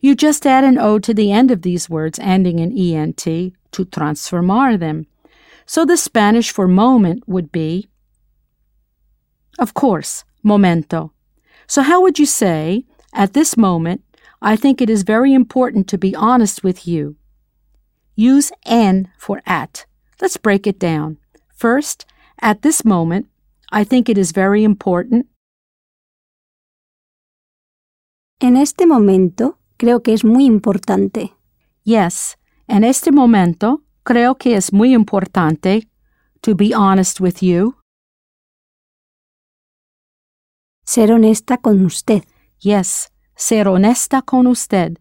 You 0.01 0.15
just 0.15 0.47
add 0.47 0.65
an 0.65 0.79
O 0.79 0.99
to 0.99 1.15
the 1.15 1.31
end 1.33 1.51
of 1.51 1.63
these 1.63 1.89
words 1.89 2.19
ending 2.21 2.59
in 2.59 2.77
ENT 2.77 3.25
to 3.25 3.85
transformar 3.85 4.77
them. 4.77 5.07
So 5.67 5.85
the 5.85 5.97
Spanish 5.97 6.51
for 6.51 6.69
moment 6.69 7.23
would 7.27 7.53
be, 7.53 7.89
of 9.59 9.75
course, 9.75 10.25
momento. 10.43 11.13
So 11.67 11.83
how 11.83 12.03
would 12.03 12.19
you 12.19 12.27
say, 12.27 12.85
at 13.15 13.33
this 13.33 13.57
moment, 13.57 14.03
I 14.41 14.57
think 14.57 14.81
it 14.81 14.91
is 14.91 15.03
very 15.05 15.33
important 15.33 15.89
to 15.89 15.99
be 15.99 16.15
honest 16.15 16.65
with 16.65 16.87
you? 16.87 17.17
Use 18.17 18.53
en 18.67 19.11
for 19.17 19.41
at. 19.47 19.87
Let's 20.21 20.37
break 20.37 20.67
it 20.67 20.79
down. 20.79 21.19
First, 21.55 22.05
at 22.41 22.63
this 22.63 22.85
moment, 22.85 23.29
I 23.71 23.85
think 23.85 24.09
it 24.09 24.19
is 24.19 24.33
very 24.33 24.65
important. 24.65 25.27
En 28.41 28.57
este 28.57 28.85
momento 28.85 29.57
creo 29.83 30.01
que 30.01 30.13
es 30.13 30.25
muy 30.25 30.45
importante. 30.45 31.35
Yes, 31.83 32.39
en 32.69 32.85
este 32.85 33.11
momento, 33.11 33.83
creo 34.05 34.37
que 34.37 34.55
es 34.55 34.73
muy 34.73 34.95
importante 34.95 35.89
to 36.41 36.55
be 36.55 36.73
honest 36.73 37.21
with 37.21 37.41
you. 37.41 37.75
Ser 40.87 41.11
honesta 41.11 41.57
con 41.57 41.85
usted. 41.85 42.23
Yes, 42.61 43.11
ser 43.35 43.67
honesta 43.67 44.23
con 44.23 44.47
usted. 44.47 45.01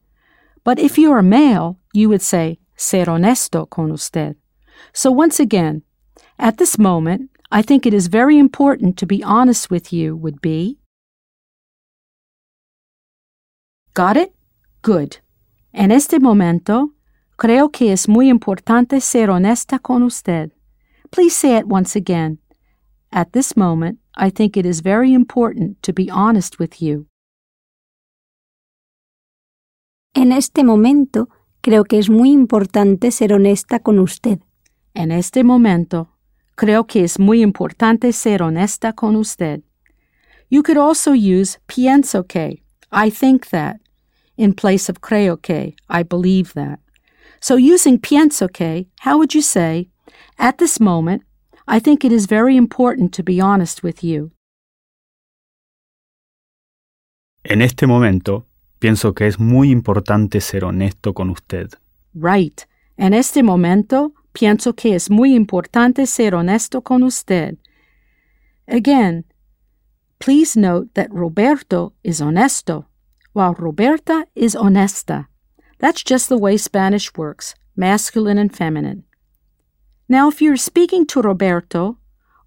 But 0.63 0.79
if 0.79 0.97
you're 0.97 1.21
male, 1.21 1.77
you 1.93 2.09
would 2.09 2.23
say 2.23 2.59
ser 2.75 3.07
honesto 3.07 3.67
con 3.67 3.91
usted. 3.91 4.35
So 4.93 5.11
once 5.11 5.39
again, 5.39 5.83
at 6.39 6.57
this 6.57 6.79
moment, 6.79 7.29
I 7.51 7.61
think 7.61 7.85
it 7.85 7.93
is 7.93 8.07
very 8.07 8.39
important 8.39 8.97
to 8.97 9.05
be 9.05 9.23
honest 9.23 9.69
with 9.69 9.93
you 9.93 10.15
would 10.15 10.41
be. 10.41 10.79
Got 13.93 14.17
it? 14.17 14.33
Good. 14.83 15.17
En 15.73 15.91
este 15.91 16.19
momento, 16.19 16.95
creo 17.37 17.69
que 17.69 17.93
es 17.93 18.09
muy 18.09 18.29
importante 18.29 18.99
ser 18.99 19.29
honesta 19.29 19.77
con 19.77 20.01
usted. 20.01 20.51
Please 21.11 21.35
say 21.35 21.57
it 21.57 21.65
once 21.69 21.95
again. 21.95 22.39
At 23.11 23.31
this 23.31 23.55
moment, 23.55 23.99
I 24.15 24.31
think 24.31 24.57
it 24.57 24.65
is 24.65 24.81
very 24.81 25.13
important 25.13 25.81
to 25.83 25.93
be 25.93 26.09
honest 26.09 26.59
with 26.59 26.79
you. 26.79 27.05
En 30.15 30.31
este 30.31 30.63
momento 30.63 31.29
creo 31.61 31.83
que 31.83 31.99
es 31.99 32.09
muy 32.09 32.31
importante 32.31 33.11
ser 33.11 33.33
honesta 33.33 33.79
con 33.79 33.99
usted. 33.99 34.39
En 34.95 35.11
este 35.11 35.43
momento, 35.43 36.09
creo 36.55 36.87
que 36.87 37.03
es 37.03 37.19
muy 37.19 37.43
importante 37.43 38.11
ser 38.13 38.41
honesta 38.41 38.93
con 38.93 39.15
usted. 39.15 39.61
You 40.49 40.63
could 40.63 40.77
also 40.77 41.13
use 41.13 41.59
pienso 41.67 42.25
que, 42.27 42.63
I 42.91 43.11
think 43.11 43.47
that, 43.51 43.79
in 44.41 44.53
place 44.53 44.89
of 44.89 45.01
creo 45.01 45.37
que, 45.41 45.75
I 45.89 46.03
believe 46.03 46.53
that. 46.53 46.79
So 47.39 47.55
using 47.55 47.99
pienso 47.99 48.51
que, 48.51 48.87
how 49.01 49.17
would 49.17 49.33
you 49.33 49.41
say, 49.41 49.89
at 50.37 50.57
this 50.57 50.79
moment, 50.79 51.23
I 51.67 51.79
think 51.79 52.03
it 52.03 52.11
is 52.11 52.25
very 52.25 52.57
important 52.57 53.13
to 53.13 53.23
be 53.23 53.39
honest 53.39 53.83
with 53.83 54.03
you. 54.03 54.31
En 57.43 57.61
este 57.61 57.87
momento, 57.87 58.45
pienso 58.79 59.13
que 59.13 59.27
es 59.27 59.39
muy 59.39 59.71
importante 59.71 60.41
ser 60.41 60.63
honesto 60.63 61.13
con 61.13 61.29
usted. 61.29 61.73
Right. 62.13 62.65
En 62.97 63.13
este 63.13 63.43
momento, 63.43 64.13
pienso 64.33 64.75
que 64.75 64.95
es 64.95 65.09
muy 65.09 65.35
importante 65.35 66.05
ser 66.05 66.35
honesto 66.35 66.81
con 66.81 67.03
usted. 67.03 67.57
Again, 68.67 69.25
Please 70.21 70.55
note 70.55 70.93
that 70.93 71.11
Roberto 71.11 71.93
is 72.03 72.21
honesto, 72.21 72.85
while 73.33 73.53
Roberta 73.53 74.25
is 74.35 74.55
honesta. 74.55 75.27
That's 75.79 76.03
just 76.03 76.29
the 76.29 76.37
way 76.37 76.57
Spanish 76.57 77.13
works, 77.15 77.55
masculine 77.75 78.37
and 78.37 78.55
feminine. 78.55 79.03
Now, 80.07 80.27
if 80.27 80.41
you're 80.41 80.57
speaking 80.57 81.05
to 81.07 81.21
Roberto 81.21 81.97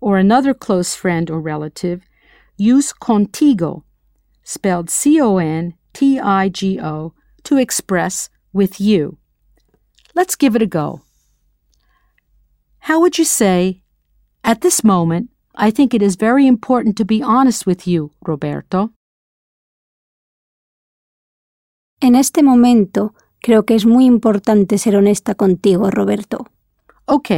or 0.01 0.19
another 0.19 0.55
close 0.55 0.95
friend 0.95 1.31
or 1.31 1.41
relative, 1.41 2.03
use 2.57 2.93
contigo, 2.93 3.83
spelled 4.43 4.91
C 4.91 5.21
O 5.21 5.39
N 5.39 5.75
T 5.93 6.21
I 6.21 6.49
G 6.49 6.79
O, 6.81 7.15
to 7.45 7.57
express 7.57 8.29
with 8.53 8.81
you. 8.81 9.19
Let's 10.15 10.37
give 10.37 10.55
it 10.55 10.63
a 10.63 10.67
go. 10.67 11.03
How 12.81 13.01
would 13.01 13.19
you 13.19 13.25
say, 13.25 13.83
At 14.45 14.61
this 14.61 14.85
moment, 14.85 15.31
I 15.55 15.71
think 15.71 15.95
it 15.95 16.03
is 16.03 16.17
very 16.17 16.47
important 16.47 16.99
to 16.99 17.05
be 17.05 17.23
honest 17.23 17.67
with 17.67 17.87
you, 17.87 18.11
Roberto? 18.27 18.91
En 22.05 22.17
este 22.17 22.43
momento, 22.43 23.15
creo 23.41 23.65
que 23.65 23.75
es 23.75 23.87
muy 23.87 24.05
importante 24.05 24.77
ser 24.77 24.95
honesta 24.95 25.35
contigo, 25.35 25.91
Roberto. 25.91 26.51
Ok. 27.07 27.31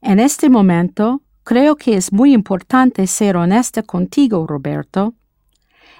En 0.00 0.20
este 0.20 0.48
momento, 0.48 1.22
creo 1.42 1.74
que 1.74 1.96
es 1.96 2.12
muy 2.12 2.32
importante 2.32 3.08
ser 3.08 3.36
honesta 3.36 3.82
contigo, 3.82 4.46
Roberto. 4.46 5.14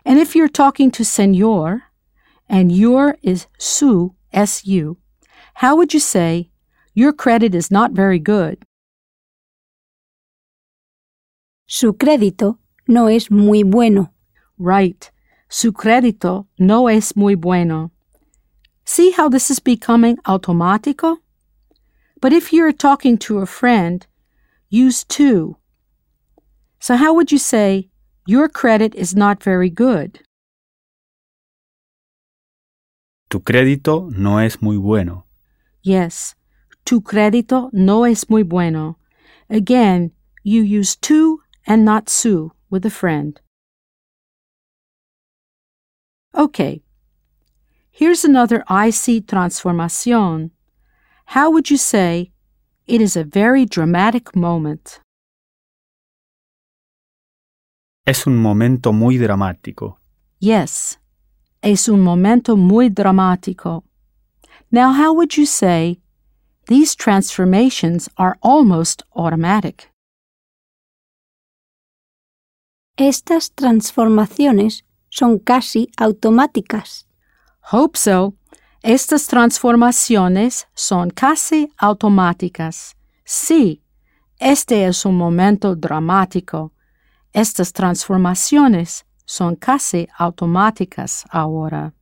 And 0.05 0.21
if 0.21 0.37
you're 0.37 0.49
talking 0.49 0.93
to 0.93 1.03
Senor, 1.03 1.83
and 2.49 2.71
your 2.71 3.19
is 3.21 3.49
su, 3.59 4.15
S-U, 4.31 4.97
how 5.55 5.75
would 5.75 5.93
you 5.93 5.99
say, 5.99 6.53
your 6.95 7.13
credit 7.13 7.53
is 7.53 7.73
not 7.73 7.91
very 7.91 8.21
good? 8.21 8.59
Su 11.67 11.95
crédito 11.95 12.61
no 12.87 13.09
es 13.09 13.29
muy 13.33 13.65
bueno. 13.65 14.13
Right. 14.57 15.11
Su 15.55 15.75
crédito 15.75 16.47
no 16.59 16.89
es 16.89 17.15
muy 17.15 17.35
bueno. 17.35 17.91
See 18.87 19.11
how 19.11 19.29
this 19.29 19.51
is 19.51 19.61
becoming 19.61 20.17
automático? 20.25 21.19
But 22.23 22.33
if 22.33 22.55
you're 22.55 22.73
talking 22.73 23.19
to 23.19 23.41
a 23.41 23.47
friend, 23.47 24.07
use 24.71 25.05
to. 25.09 25.59
So 26.81 26.97
how 26.97 27.13
would 27.13 27.31
you 27.31 27.37
say, 27.37 27.91
your 28.27 28.49
credit 28.49 28.95
is 28.95 29.15
not 29.15 29.43
very 29.43 29.69
good? 29.69 30.21
Tu 33.29 33.39
crédito 33.39 34.09
no 34.17 34.39
es 34.39 34.63
muy 34.63 34.79
bueno. 34.79 35.27
Yes, 35.83 36.35
tu 36.87 37.03
crédito 37.03 37.69
no 37.75 38.05
es 38.05 38.31
muy 38.31 38.43
bueno. 38.43 38.97
Again, 39.51 40.13
you 40.43 40.63
use 40.63 40.97
to 41.03 41.43
and 41.67 41.85
not 41.85 42.09
su 42.09 42.53
with 42.71 42.87
a 42.87 42.91
friend. 42.91 43.42
Okay, 46.35 46.83
here's 47.91 48.25
another 48.25 48.65
I 48.67 48.89
see 48.91 49.21
transformación. 49.21 50.51
How 51.27 51.51
would 51.51 51.71
you 51.71 51.77
say, 51.77 52.33
it 52.87 53.03
is 53.03 53.17
a 53.17 53.25
very 53.25 53.67
dramatic 53.67 54.35
moment? 54.35 55.01
Es 58.07 58.27
un 58.27 58.37
momento 58.37 58.93
muy 58.93 59.19
dramático. 59.19 59.99
Yes, 60.41 60.99
es 61.63 61.87
un 61.89 62.01
momento 62.01 62.57
muy 62.57 62.89
dramático. 62.89 63.85
Now, 64.71 64.93
how 64.93 65.13
would 65.13 65.37
you 65.37 65.45
say, 65.45 66.01
these 66.67 66.97
transformations 66.97 68.09
are 68.17 68.39
almost 68.43 69.03
automatic? 69.15 69.91
Estas 72.99 73.51
transformaciones 73.55 74.83
son 75.13 75.39
casi 75.39 75.89
automáticas. 75.99 77.05
Hope 77.71 77.99
so. 77.99 78.35
Estas 78.83 79.29
transformaciones 79.29 80.67
son 80.75 81.11
casi 81.11 81.71
automáticas. 81.79 82.97
Sí, 83.25 83.83
este 84.41 84.87
es 84.87 85.05
un 85.05 85.17
momento 85.17 85.77
dramático. 85.77 86.73
Estas 87.35 87.73
transformaciones 87.73 89.05
son 89.27 89.55
casi 89.55 90.09
automáticas 90.19 91.25
ahora. 91.31 91.93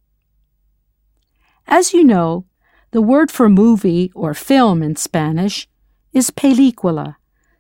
As 1.67 1.93
you 1.93 2.05
know, 2.05 2.47
the 2.93 3.03
word 3.03 3.31
for 3.31 3.49
movie 3.49 4.11
or 4.15 4.35
film 4.35 4.83
in 4.83 4.97
Spanish 4.97 5.69
is 6.13 6.31
película, 6.31 7.17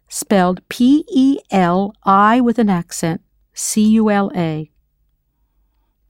spelled 0.08 0.60
P 0.68 1.04
E 1.08 1.38
L 1.50 1.92
I 2.04 2.40
with 2.40 2.58
an 2.58 2.70
accent, 2.70 3.20
C 3.52 3.82
U 3.98 4.10
L 4.10 4.30
A. 4.34 4.70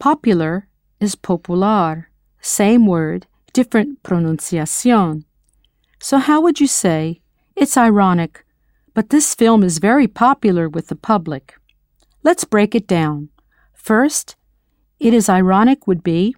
Popular 0.01 0.67
is 0.99 1.15
popular, 1.15 2.09
same 2.41 2.87
word, 2.87 3.27
different 3.53 4.03
pronunciation. 4.03 5.25
So, 6.01 6.17
how 6.17 6.41
would 6.41 6.59
you 6.59 6.67
say, 6.67 7.21
it's 7.55 7.77
ironic, 7.77 8.45
but 8.95 9.11
this 9.11 9.35
film 9.35 9.63
is 9.63 9.77
very 9.79 10.09
popular 10.09 10.71
with 10.71 10.89
the 10.89 10.97
public? 10.97 11.55
Let's 12.23 12.45
break 12.45 12.75
it 12.75 12.87
down. 12.87 13.29
First, 13.75 14.37
it 14.99 15.13
is 15.13 15.29
ironic 15.29 15.87
would 15.87 16.03
be 16.03 16.35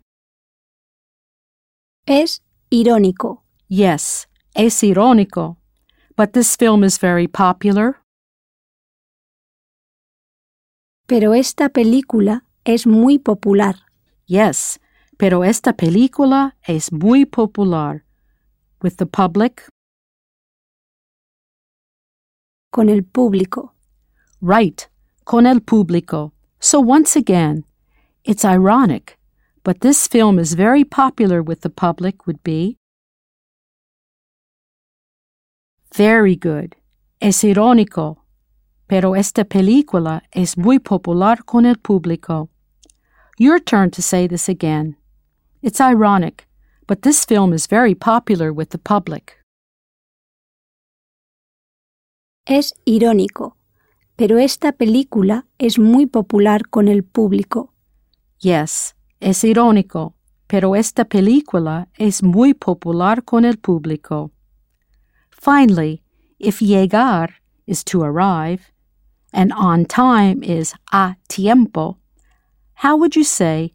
Es 2.08 2.40
irónico. 2.72 3.42
yes, 3.68 4.26
es 4.56 4.82
irónico, 4.82 5.56
but 6.16 6.32
this 6.32 6.56
film 6.56 6.82
is 6.82 6.98
very 6.98 7.28
popular. 7.28 8.00
Pero 11.06 11.32
esta 11.32 11.68
película 11.68 12.42
es 12.64 12.86
muy 12.86 13.18
popular. 13.18 13.76
Yes, 14.26 14.78
pero 15.18 15.44
esta 15.44 15.72
película 15.72 16.56
es 16.66 16.92
muy 16.92 17.24
popular 17.24 18.04
with 18.82 18.96
the 18.96 19.06
public. 19.06 19.68
Con 22.70 22.88
el 22.88 23.02
público. 23.04 23.74
Right, 24.40 24.88
con 25.24 25.46
el 25.46 25.60
público. 25.60 26.32
So 26.58 26.80
once 26.80 27.16
again, 27.16 27.64
it's 28.24 28.44
ironic, 28.44 29.18
but 29.64 29.80
this 29.80 30.08
film 30.08 30.38
is 30.38 30.54
very 30.54 30.84
popular 30.84 31.42
with 31.42 31.60
the 31.60 31.70
public 31.70 32.26
would 32.26 32.42
be 32.42 32.76
Very 35.94 36.36
good. 36.36 36.74
Es 37.20 37.44
irónico, 37.44 38.24
pero 38.86 39.14
esta 39.14 39.44
película 39.44 40.22
es 40.30 40.56
muy 40.56 40.78
popular 40.78 41.44
con 41.44 41.66
el 41.66 41.76
público. 41.76 42.48
Your 43.42 43.58
turn 43.58 43.90
to 43.90 44.02
say 44.02 44.28
this 44.28 44.48
again. 44.48 44.94
It's 45.62 45.80
ironic, 45.80 46.46
but 46.86 47.02
this 47.02 47.24
film 47.24 47.52
is 47.52 47.66
very 47.66 47.92
popular 47.92 48.52
with 48.52 48.70
the 48.70 48.78
public. 48.78 49.36
Es 52.46 52.72
irónico. 52.86 53.54
Pero 54.16 54.36
esta 54.38 54.70
película 54.70 55.42
es 55.58 55.76
muy 55.76 56.06
popular 56.06 56.70
con 56.70 56.86
el 56.86 57.02
público. 57.02 57.72
Yes, 58.38 58.94
es 59.20 59.42
irónico, 59.42 60.14
pero 60.46 60.76
esta 60.76 61.04
película 61.04 61.88
es 61.98 62.22
muy 62.22 62.54
popular 62.54 63.24
con 63.24 63.44
el 63.44 63.56
público. 63.56 64.30
Finally, 65.32 66.00
if 66.38 66.60
llegar 66.62 67.40
is 67.66 67.82
to 67.82 68.04
arrive, 68.04 68.70
and 69.32 69.52
on 69.52 69.84
time 69.84 70.44
is 70.44 70.74
a 70.92 71.16
tiempo, 71.26 71.98
how 72.82 72.96
would 72.96 73.14
you 73.14 73.22
say, 73.22 73.72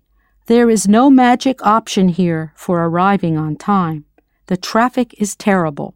there 0.48 0.70
is 0.70 0.86
no 0.86 1.10
magic 1.10 1.66
option 1.66 2.10
here 2.10 2.52
for 2.58 2.84
arriving 2.84 3.38
on 3.38 3.56
time? 3.56 4.04
The 4.48 4.58
traffic 4.58 5.16
is 5.18 5.34
terrible. 5.34 5.96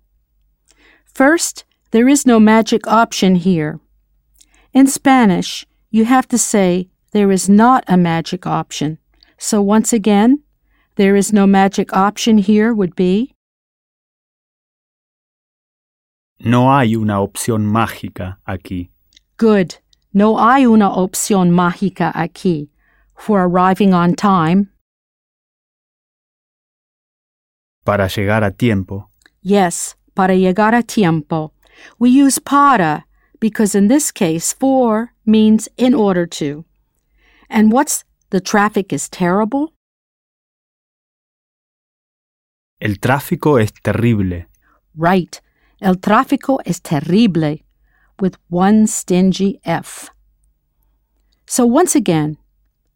First, 1.03 1.65
there 1.91 2.07
is 2.07 2.25
no 2.25 2.39
magic 2.39 2.87
option 2.87 3.35
here. 3.35 3.81
In 4.71 4.87
Spanish, 4.87 5.65
you 5.89 6.05
have 6.05 6.25
to 6.29 6.37
say 6.37 6.87
there 7.11 7.31
is 7.31 7.49
not 7.49 7.83
a 7.85 7.97
magic 7.97 8.47
option. 8.47 8.97
So 9.37 9.61
once 9.61 9.91
again, 9.91 10.43
there 10.95 11.17
is 11.17 11.33
no 11.33 11.45
magic 11.45 11.91
option 11.91 12.37
here 12.37 12.73
would 12.73 12.95
be 12.95 13.33
No 16.39 16.69
hay 16.69 16.95
una 16.95 17.19
opción 17.19 17.65
mágica 17.65 18.37
aquí. 18.47 18.87
good. 19.35 19.75
No 20.13 20.37
hay 20.37 20.65
una 20.65 20.89
opción 20.89 21.51
mágica 21.51 22.13
aquí 22.13 22.69
for 23.15 23.43
arriving 23.43 23.93
on 23.93 24.15
time. 24.15 24.69
Para 27.85 28.07
llegar 28.07 28.43
a 28.43 28.51
tiempo. 28.51 29.09
Yes, 29.41 29.95
para 30.15 30.35
llegar 30.35 30.73
a 30.73 30.83
tiempo. 30.83 31.51
We 31.99 32.09
use 32.09 32.39
para 32.39 33.05
because 33.39 33.73
in 33.75 33.87
this 33.87 34.11
case, 34.11 34.53
for 34.53 35.13
means 35.25 35.67
in 35.77 35.93
order 35.93 36.25
to. 36.27 36.63
And 37.49 37.71
what's 37.71 38.03
the 38.29 38.39
traffic 38.39 38.93
is 38.93 39.09
terrible? 39.09 39.73
El 42.79 42.95
tráfico 42.99 43.61
es 43.61 43.71
terrible. 43.83 44.45
Right. 44.95 45.41
El 45.81 45.95
tráfico 45.95 46.59
es 46.65 46.79
terrible 46.79 47.63
with 48.19 48.37
one 48.49 48.87
stingy 48.87 49.59
F. 49.65 50.09
So 51.47 51.65
once 51.65 51.95
again, 51.95 52.37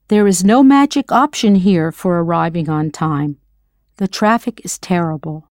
there 0.08 0.28
is 0.28 0.44
no 0.44 0.64
magic 0.64 1.12
option 1.12 1.56
here 1.56 1.92
for 1.92 2.20
arriving 2.20 2.70
on 2.70 2.92
time. 2.92 3.38
The 3.98 4.08
traffic 4.08 4.62
is 4.64 4.78
terrible. 4.78 5.48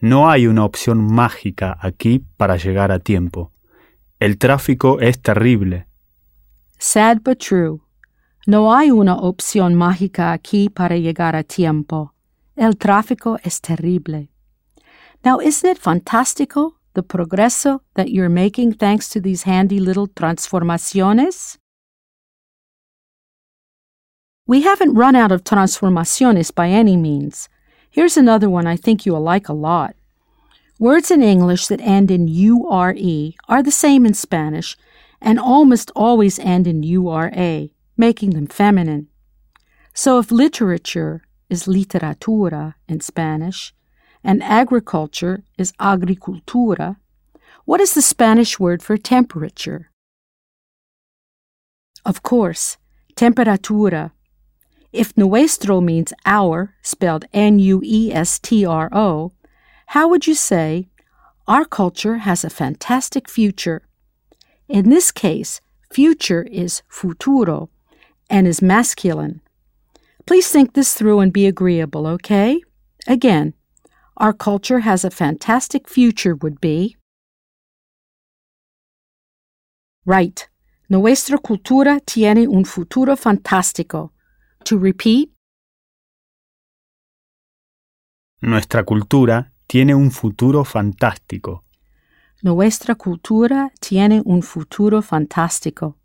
No 0.00 0.28
hay 0.28 0.46
una 0.46 0.64
opción 0.64 1.12
mágica 1.12 1.78
aquí 1.80 2.24
para 2.36 2.56
llegar 2.56 2.90
a 2.90 2.98
tiempo. 2.98 3.52
El 4.18 4.36
tráfico 4.38 5.00
es 5.00 5.20
terrible. 5.20 5.86
Sad 6.78 7.22
but 7.22 7.38
true. 7.38 7.80
No 8.46 8.74
hay 8.74 8.90
una 8.90 9.16
opción 9.16 9.74
mágica 9.74 10.32
aquí 10.32 10.68
para 10.68 10.96
llegar 10.96 11.36
a 11.36 11.44
tiempo. 11.44 12.14
El 12.56 12.76
tráfico 12.76 13.38
es 13.44 13.60
terrible. 13.60 14.28
Now, 15.24 15.40
isn't 15.40 15.70
it 15.70 15.78
fantástico 15.78 16.80
the 16.94 17.02
progreso 17.02 17.80
that 17.94 18.10
you're 18.10 18.28
making 18.28 18.74
thanks 18.74 19.08
to 19.10 19.20
these 19.20 19.44
handy 19.44 19.80
little 19.80 20.08
transformaciones? 20.08 21.58
We 24.46 24.62
haven't 24.62 24.94
run 24.94 25.14
out 25.14 25.32
of 25.32 25.44
transformaciones 25.44 26.54
by 26.54 26.68
any 26.68 26.96
means. 26.96 27.48
Here's 27.90 28.16
another 28.16 28.50
one 28.50 28.66
I 28.66 28.76
think 28.76 29.06
you'll 29.06 29.20
like 29.20 29.48
a 29.48 29.52
lot. 29.52 29.94
Words 30.78 31.10
in 31.10 31.22
English 31.22 31.68
that 31.68 31.80
end 31.80 32.10
in 32.10 32.26
URE 32.26 33.32
are 33.48 33.62
the 33.62 33.70
same 33.70 34.04
in 34.04 34.14
Spanish 34.14 34.76
and 35.20 35.38
almost 35.38 35.92
always 35.94 36.38
end 36.40 36.66
in 36.66 36.82
URA, 36.82 37.68
making 37.96 38.30
them 38.30 38.46
feminine. 38.48 39.08
So 39.94 40.18
if 40.18 40.32
literature 40.32 41.22
is 41.48 41.68
literatura 41.68 42.74
in 42.88 43.00
Spanish 43.00 43.72
and 44.24 44.42
agriculture 44.42 45.42
is 45.58 45.72
agricultura, 45.72 46.96
what 47.64 47.80
is 47.80 47.94
the 47.94 48.02
Spanish 48.02 48.58
word 48.58 48.82
for 48.82 48.96
temperature? 48.96 49.90
Of 52.04 52.22
course, 52.22 52.76
temperatura 53.14 54.12
if 54.92 55.16
nuestro 55.16 55.80
means 55.80 56.12
our, 56.26 56.74
spelled 56.82 57.24
N 57.32 57.58
U 57.58 57.80
E 57.82 58.12
S 58.12 58.38
T 58.38 58.66
R 58.66 58.90
O, 58.92 59.32
how 59.86 60.08
would 60.08 60.26
you 60.26 60.34
say, 60.34 60.88
Our 61.48 61.64
culture 61.64 62.18
has 62.18 62.44
a 62.44 62.50
fantastic 62.50 63.28
future? 63.28 63.82
In 64.68 64.90
this 64.90 65.10
case, 65.10 65.60
future 65.90 66.42
is 66.42 66.82
futuro 66.88 67.70
and 68.28 68.46
is 68.46 68.60
masculine. 68.62 69.40
Please 70.26 70.48
think 70.48 70.74
this 70.74 70.94
through 70.94 71.20
and 71.20 71.32
be 71.32 71.46
agreeable, 71.46 72.06
okay? 72.06 72.62
Again, 73.06 73.54
our 74.16 74.32
culture 74.32 74.80
has 74.80 75.04
a 75.04 75.10
fantastic 75.10 75.88
future 75.88 76.34
would 76.34 76.60
be. 76.60 76.96
Right. 80.04 80.48
Nuestra 80.88 81.38
cultura 81.38 82.00
tiene 82.04 82.46
un 82.48 82.64
futuro 82.64 83.16
fantástico. 83.16 84.12
To 84.64 84.78
repeat, 84.78 85.30
Nuestra 88.40 88.82
cultura 88.84 89.52
tiene 89.68 89.94
un 89.94 90.10
futuro 90.10 90.64
fantástico. 90.64 91.64
nuestra 92.42 92.96
cultura 92.96 93.70
tiene 93.80 94.20
un 94.24 94.42
futuro 94.42 95.00
fantástico. 95.00 95.96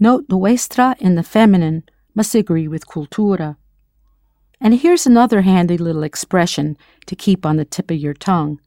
Note 0.00 0.26
nuestra 0.28 0.96
in 0.98 1.14
the 1.14 1.22
feminine 1.22 1.84
must 2.14 2.34
agree 2.34 2.66
with 2.66 2.84
cultura. 2.86 3.56
And 4.60 4.74
here's 4.74 5.06
another 5.06 5.42
handy 5.42 5.76
little 5.76 6.02
expression 6.02 6.76
to 7.06 7.14
keep 7.14 7.44
on 7.44 7.56
the 7.56 7.64
tip 7.64 7.90
of 7.90 7.98
your 7.98 8.14
tongue. 8.14 8.58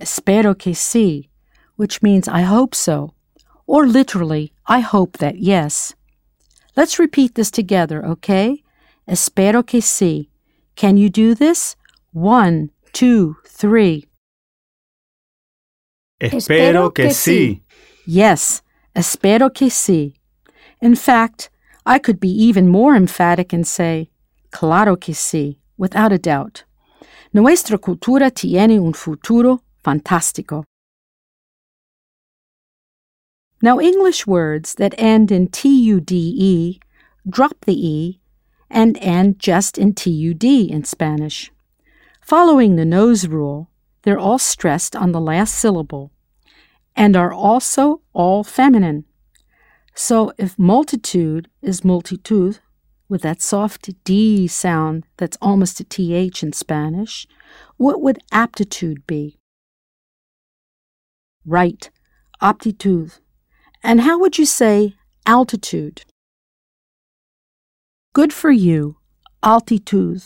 Espero 0.00 0.56
que 0.58 0.72
sí, 0.72 1.28
which 1.76 2.02
means 2.02 2.28
I 2.28 2.42
hope 2.42 2.74
so, 2.74 3.14
or 3.66 3.86
literally, 3.86 4.52
I 4.66 4.80
hope 4.80 5.18
that 5.18 5.38
yes. 5.38 5.94
Let's 6.76 6.98
repeat 6.98 7.34
this 7.34 7.50
together, 7.50 8.04
okay? 8.06 8.62
Espero 9.08 9.66
que 9.66 9.80
sí. 9.80 10.28
Can 10.76 10.96
you 10.96 11.10
do 11.10 11.34
this? 11.34 11.76
One, 12.12 12.70
two, 12.92 13.36
three. 13.46 14.06
Espero 16.20 16.94
que 16.94 17.06
sí. 17.08 17.60
Yes, 18.06 18.62
espero 18.94 19.52
que 19.52 19.68
sí. 19.68 20.14
In 20.80 20.94
fact, 20.94 21.50
I 21.84 21.98
could 21.98 22.20
be 22.20 22.30
even 22.30 22.68
more 22.68 22.94
emphatic 22.94 23.52
and 23.52 23.66
say, 23.66 24.08
claro 24.52 24.96
que 24.96 25.12
sí, 25.12 25.56
without 25.76 26.12
a 26.12 26.18
doubt. 26.18 26.64
Nuestra 27.32 27.78
cultura 27.78 28.30
tiene 28.30 28.78
un 28.78 28.92
futuro 28.92 29.62
fantástico. 29.82 30.64
Now, 33.60 33.80
English 33.80 34.26
words 34.26 34.74
that 34.74 34.94
end 34.98 35.30
in 35.30 35.48
tude 35.48 36.78
drop 37.28 37.64
the 37.64 37.74
e 37.74 38.20
and 38.68 38.98
end 39.00 39.38
just 39.38 39.78
in 39.78 39.94
tud 39.94 40.44
in 40.44 40.84
Spanish. 40.84 41.52
Following 42.20 42.76
the 42.76 42.84
nose 42.84 43.26
rule, 43.26 43.68
they're 44.02 44.18
all 44.18 44.38
stressed 44.38 44.96
on 44.96 45.12
the 45.12 45.20
last 45.20 45.54
syllable 45.54 46.10
and 46.94 47.16
are 47.16 47.32
also 47.32 48.02
all 48.12 48.44
feminine. 48.44 49.04
So 49.94 50.32
if 50.38 50.58
multitude 50.58 51.48
is 51.60 51.82
multitud, 51.82 52.58
with 53.12 53.20
that 53.20 53.42
soft 53.42 53.90
D 54.04 54.48
sound 54.48 55.04
that's 55.18 55.36
almost 55.42 55.78
a 55.80 55.84
TH 55.84 56.42
in 56.42 56.54
Spanish, 56.54 57.26
what 57.76 58.00
would 58.00 58.18
aptitude 58.32 59.06
be? 59.06 59.38
Right, 61.44 61.90
aptitude. 62.40 63.12
And 63.82 64.00
how 64.00 64.18
would 64.18 64.38
you 64.38 64.46
say 64.46 64.94
altitude? 65.26 66.06
Good 68.14 68.32
for 68.32 68.50
you, 68.50 68.96
altitude. 69.42 70.22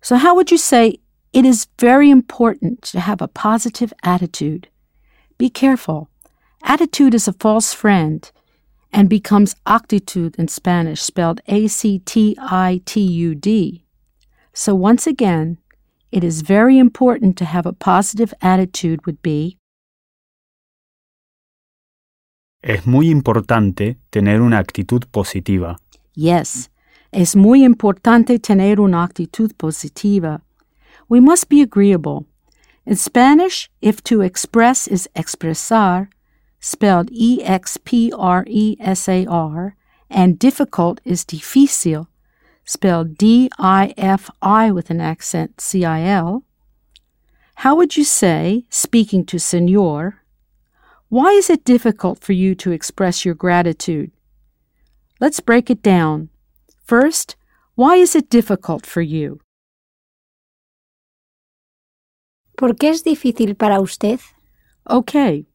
So, 0.00 0.16
how 0.16 0.34
would 0.36 0.50
you 0.50 0.56
say 0.56 1.00
it 1.34 1.44
is 1.44 1.68
very 1.78 2.08
important 2.08 2.80
to 2.92 3.00
have 3.00 3.20
a 3.20 3.28
positive 3.28 3.92
attitude? 4.02 4.68
Be 5.36 5.50
careful. 5.50 6.08
Attitude 6.62 7.14
is 7.14 7.28
a 7.28 7.34
false 7.34 7.74
friend 7.74 8.30
and 8.92 9.08
becomes 9.08 9.54
actitud 9.66 10.36
in 10.36 10.48
Spanish, 10.48 11.02
spelled 11.02 11.40
A 11.46 11.68
C 11.68 11.98
T 12.00 12.36
I 12.38 12.80
T 12.84 13.00
U 13.00 13.34
D. 13.34 13.84
So, 14.52 14.74
once 14.74 15.06
again, 15.06 15.58
it 16.10 16.24
is 16.24 16.42
very 16.42 16.78
important 16.78 17.36
to 17.38 17.44
have 17.44 17.66
a 17.66 17.72
positive 17.72 18.32
attitude, 18.40 19.06
would 19.06 19.22
be 19.22 19.58
Es 22.60 22.86
muy 22.86 23.08
importante 23.08 23.98
tener 24.10 24.40
una 24.40 24.58
actitud 24.58 25.04
positiva. 25.12 25.78
Yes, 26.14 26.68
es 27.12 27.36
muy 27.36 27.62
importante 27.64 28.40
tener 28.40 28.80
una 28.80 29.04
actitud 29.04 29.56
positiva. 29.56 30.40
We 31.08 31.20
must 31.20 31.48
be 31.48 31.62
agreeable. 31.62 32.26
In 32.84 32.96
Spanish, 32.96 33.70
if 33.80 34.02
to 34.04 34.22
express 34.22 34.88
is 34.88 35.08
expresar, 35.14 36.08
spelled 36.60 37.10
E 37.12 37.42
X 37.42 37.76
P 37.76 38.12
R 38.16 38.44
E 38.46 38.76
S 38.80 39.08
A 39.08 39.26
R, 39.26 39.76
and 40.10 40.38
difficult 40.38 41.00
is 41.04 41.24
difícil, 41.24 42.06
spelled 42.64 43.16
D 43.16 43.50
I 43.58 43.94
F 43.96 44.30
I 44.42 44.70
with 44.70 44.90
an 44.90 45.00
accent 45.00 45.60
C 45.60 45.84
I 45.84 46.02
L, 46.02 46.44
how 47.62 47.74
would 47.74 47.96
you 47.96 48.04
say, 48.04 48.66
speaking 48.70 49.24
to 49.26 49.38
Senor, 49.40 50.22
why 51.08 51.30
is 51.30 51.50
it 51.50 51.64
difficult 51.64 52.20
for 52.20 52.32
you 52.32 52.54
to 52.54 52.70
express 52.70 53.24
your 53.24 53.34
gratitude? 53.34 54.12
Let's 55.18 55.40
break 55.40 55.68
it 55.68 55.82
down. 55.82 56.28
First, 56.84 57.34
why 57.74 57.96
is 57.96 58.14
it 58.14 58.30
difficult 58.30 58.86
for 58.86 59.02
you? 59.02 59.40
¿Por 62.56 62.74
qué 62.74 62.90
es 62.90 63.02
difícil 63.02 63.58
para 63.58 63.80
usted? 63.80 64.20
Okay. 64.88 65.46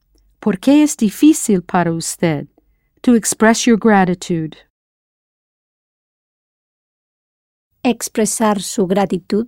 ¿Por 0.43 0.59
qué 0.59 0.83
es 0.83 0.97
difícil 0.97 1.61
para 1.61 1.93
usted 1.93 2.49
to 3.01 3.15
express 3.15 3.65
your 3.65 3.77
gratitude? 3.77 4.57
Expresar 7.81 8.61
su 8.61 8.85
gratitud. 8.85 9.47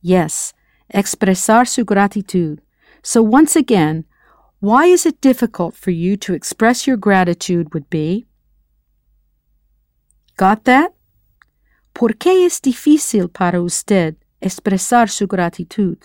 Yes, 0.00 0.54
expresar 0.88 1.68
su 1.68 1.84
gratitud. 1.84 2.60
So 3.02 3.20
once 3.22 3.54
again, 3.54 4.06
why 4.60 4.86
is 4.86 5.04
it 5.04 5.20
difficult 5.20 5.76
for 5.76 5.90
you 5.90 6.16
to 6.16 6.32
express 6.32 6.86
your 6.86 6.96
gratitude 6.96 7.74
would 7.74 7.90
be 7.90 8.26
Got 10.38 10.64
that? 10.64 10.94
¿Por 11.92 12.14
qué 12.14 12.46
es 12.46 12.62
difícil 12.62 13.28
para 13.30 13.60
usted 13.60 14.16
expresar 14.40 15.10
su 15.10 15.26
gratitud? 15.26 15.98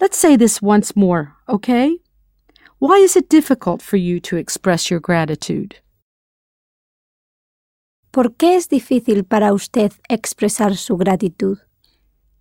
Let's 0.00 0.16
say 0.16 0.38
this 0.38 0.62
once 0.62 0.96
more, 0.96 1.34
okay? 1.46 2.00
Why 2.80 2.96
is 2.96 3.14
it 3.14 3.28
difficult 3.28 3.82
for 3.82 3.98
you 3.98 4.20
to 4.20 4.38
express 4.38 4.90
your 4.90 5.00
gratitude? 5.00 5.76
¿Por 8.10 8.30
qué 8.38 8.56
es 8.56 8.68
difícil 8.68 9.28
para 9.28 9.52
usted 9.52 9.92
expresar 10.08 10.74
su 10.78 10.96
gratitud? 10.96 11.58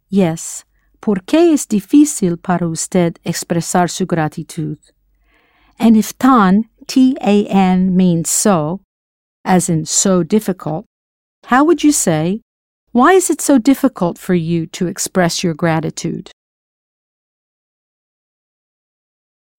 Yes, 0.10 0.64
¿por 1.02 1.26
qué 1.26 1.52
es 1.52 1.68
difícil 1.68 2.42
para 2.42 2.70
usted 2.70 3.18
expresar 3.26 3.90
su 3.90 4.06
gratitud? 4.06 4.78
And 5.78 5.98
if 5.98 6.18
tan, 6.18 6.70
T 6.88 7.18
A 7.20 7.46
N, 7.50 7.98
means 7.98 8.30
so, 8.30 8.80
as 9.44 9.70
in 9.70 9.86
so 9.86 10.24
difficult, 10.24 10.86
how 11.48 11.66
would 11.66 11.84
you 11.84 11.92
say, 11.92 12.40
Why 12.94 13.12
is 13.12 13.30
it 13.30 13.42
so 13.42 13.60
difficult 13.60 14.18
for 14.18 14.36
you 14.36 14.68
to 14.68 14.88
express 14.88 15.44
your 15.44 15.54
gratitude? 15.54 16.32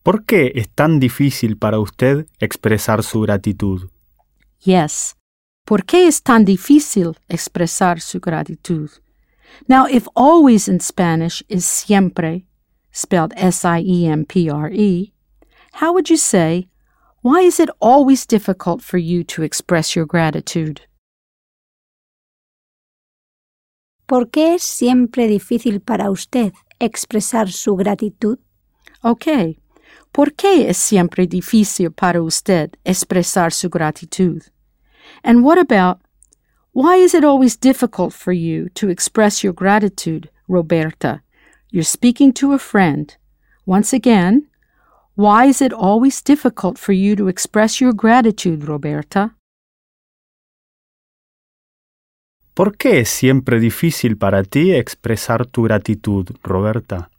¿Por 0.02 0.24
qué 0.24 0.52
es 0.54 0.70
tan 0.70 0.98
difícil 0.98 1.56
para 1.56 1.78
usted 1.78 2.26
expresar 2.38 3.02
su 3.02 3.20
gratitud? 3.20 3.90
Yes. 4.64 5.16
¿Por 5.66 5.84
qué 5.84 6.06
es 6.06 6.22
tan 6.22 6.44
difícil 6.44 7.16
expresar 7.28 8.00
su 8.00 8.18
gratitud? 8.18 8.90
Now, 9.68 9.86
if 9.86 10.08
always 10.14 10.68
in 10.68 10.80
Spanish 10.80 11.44
is 11.48 11.64
siempre, 11.64 12.46
spelled 12.92 13.32
S 13.36 13.66
I 13.66 13.80
E 13.80 14.06
M 14.06 14.24
P 14.24 14.48
R 14.48 14.72
E, 14.72 15.12
how 15.80 15.92
would 15.92 16.08
you 16.08 16.16
say, 16.16 16.70
Why 17.22 17.42
is 17.42 17.60
it 17.60 17.68
always 17.80 18.26
difficult 18.26 18.80
for 18.80 18.96
you 18.96 19.24
to 19.24 19.42
express 19.42 19.94
your 19.94 20.06
gratitude? 20.06 20.80
¿Por 24.06 24.30
qué 24.30 24.54
es 24.54 24.62
siempre 24.62 25.28
difícil 25.28 25.82
para 25.82 26.10
usted 26.10 26.54
expresar 26.78 27.52
su 27.52 27.76
gratitud? 27.76 28.38
Ok. 29.02 29.59
¿Por 30.12 30.32
qué 30.34 30.68
es 30.68 30.76
siempre 30.76 31.26
difícil 31.26 31.92
para 31.92 32.20
usted 32.20 32.70
expresar 32.84 33.52
su 33.52 33.68
gratitud? 33.68 34.42
And 35.22 35.44
what 35.44 35.58
about 35.58 36.00
why 36.72 36.96
is 36.96 37.14
it 37.14 37.24
always 37.24 37.56
difficult 37.56 38.12
for 38.12 38.32
you 38.32 38.68
to 38.74 38.88
express 38.90 39.44
your 39.44 39.54
gratitude, 39.54 40.30
Roberta? 40.48 41.22
You're 41.70 41.84
speaking 41.84 42.32
to 42.34 42.52
a 42.52 42.58
friend. 42.58 43.16
Once 43.66 43.92
again, 43.92 44.48
why 45.14 45.46
is 45.46 45.60
it 45.60 45.72
always 45.72 46.20
difficult 46.22 46.76
for 46.76 46.92
you 46.92 47.14
to 47.14 47.28
express 47.28 47.80
your 47.80 47.92
gratitude, 47.92 48.64
Roberta? 48.64 49.36
¿Por 52.54 52.76
qué 52.76 53.00
es 53.00 53.08
siempre 53.08 53.60
difícil 53.60 54.18
para 54.18 54.42
ti 54.42 54.72
expresar 54.74 55.46
tu 55.46 55.62
gratitud, 55.62 56.30
Roberta? 56.42 57.10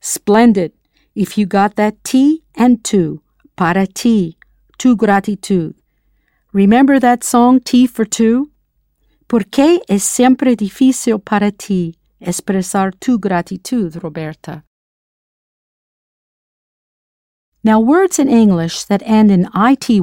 Splendid. 0.00 0.72
If 1.18 1.36
you 1.36 1.46
got 1.46 1.74
that 1.74 2.04
T 2.04 2.44
and 2.54 2.84
two, 2.84 3.22
para 3.56 3.88
ti, 3.88 4.38
tu 4.78 4.96
gratitud. 4.96 5.74
Remember 6.52 7.00
that 7.00 7.24
song 7.24 7.58
Tea 7.58 7.88
for 7.88 8.04
Two? 8.04 8.52
¿Por 9.26 9.40
qué 9.40 9.80
es 9.88 10.04
siempre 10.04 10.54
difícil 10.54 11.18
para 11.24 11.50
ti 11.50 11.96
expresar 12.22 12.92
tu 13.00 13.18
gratitud, 13.18 14.00
Roberta? 14.00 14.62
Now, 17.64 17.80
words 17.80 18.20
in 18.20 18.28
English 18.28 18.84
that 18.84 19.02
end 19.04 19.32
in 19.32 19.48
ity 19.56 20.00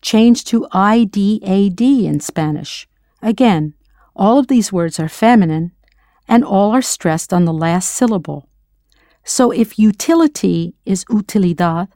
change 0.00 0.44
to 0.44 0.66
idad 0.72 1.80
in 1.82 2.20
Spanish. 2.20 2.88
Again, 3.20 3.74
all 4.16 4.38
of 4.38 4.46
these 4.46 4.72
words 4.72 4.98
are 4.98 5.10
feminine 5.10 5.72
and 6.26 6.42
all 6.42 6.70
are 6.70 6.80
stressed 6.80 7.34
on 7.34 7.44
the 7.44 7.52
last 7.52 7.90
syllable. 7.90 8.48
So 9.24 9.50
if 9.50 9.78
utility 9.78 10.74
is 10.84 11.04
utilidad, 11.06 11.88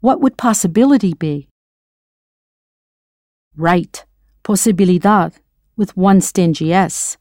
what 0.00 0.20
would 0.20 0.36
possibility 0.36 1.12
be? 1.12 1.48
Right, 3.56 4.04
posibilidad, 4.42 5.34
with 5.76 5.96
one 5.96 6.20
stingy 6.20 6.72
S. 6.72 7.18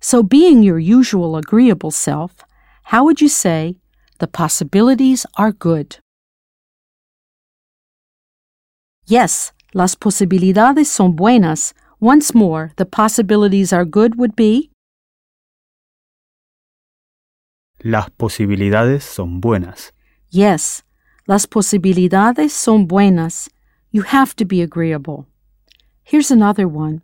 So 0.00 0.22
being 0.22 0.62
your 0.62 0.78
usual 0.78 1.36
agreeable 1.36 1.90
self, 1.90 2.44
how 2.84 3.04
would 3.04 3.20
you 3.20 3.28
say 3.28 3.76
the 4.18 4.26
possibilities 4.26 5.26
are 5.36 5.52
good? 5.52 5.98
Yes, 9.06 9.52
las 9.74 9.94
posibilidades 9.94 10.86
son 10.86 11.12
buenas. 11.12 11.74
Once 12.00 12.34
more, 12.34 12.72
the 12.76 12.86
possibilities 12.86 13.72
are 13.72 13.84
good 13.84 14.16
would 14.16 14.36
be 14.36 14.70
Las 17.82 18.10
posibilidades 18.10 19.04
son 19.04 19.40
buenas. 19.40 19.92
Yes, 20.30 20.82
las 21.26 21.46
posibilidades 21.46 22.52
son 22.52 22.86
buenas. 22.86 23.48
You 23.92 24.02
have 24.02 24.34
to 24.36 24.44
be 24.44 24.62
agreeable. 24.62 25.26
Here's 26.02 26.30
another 26.30 26.66
one. 26.66 27.02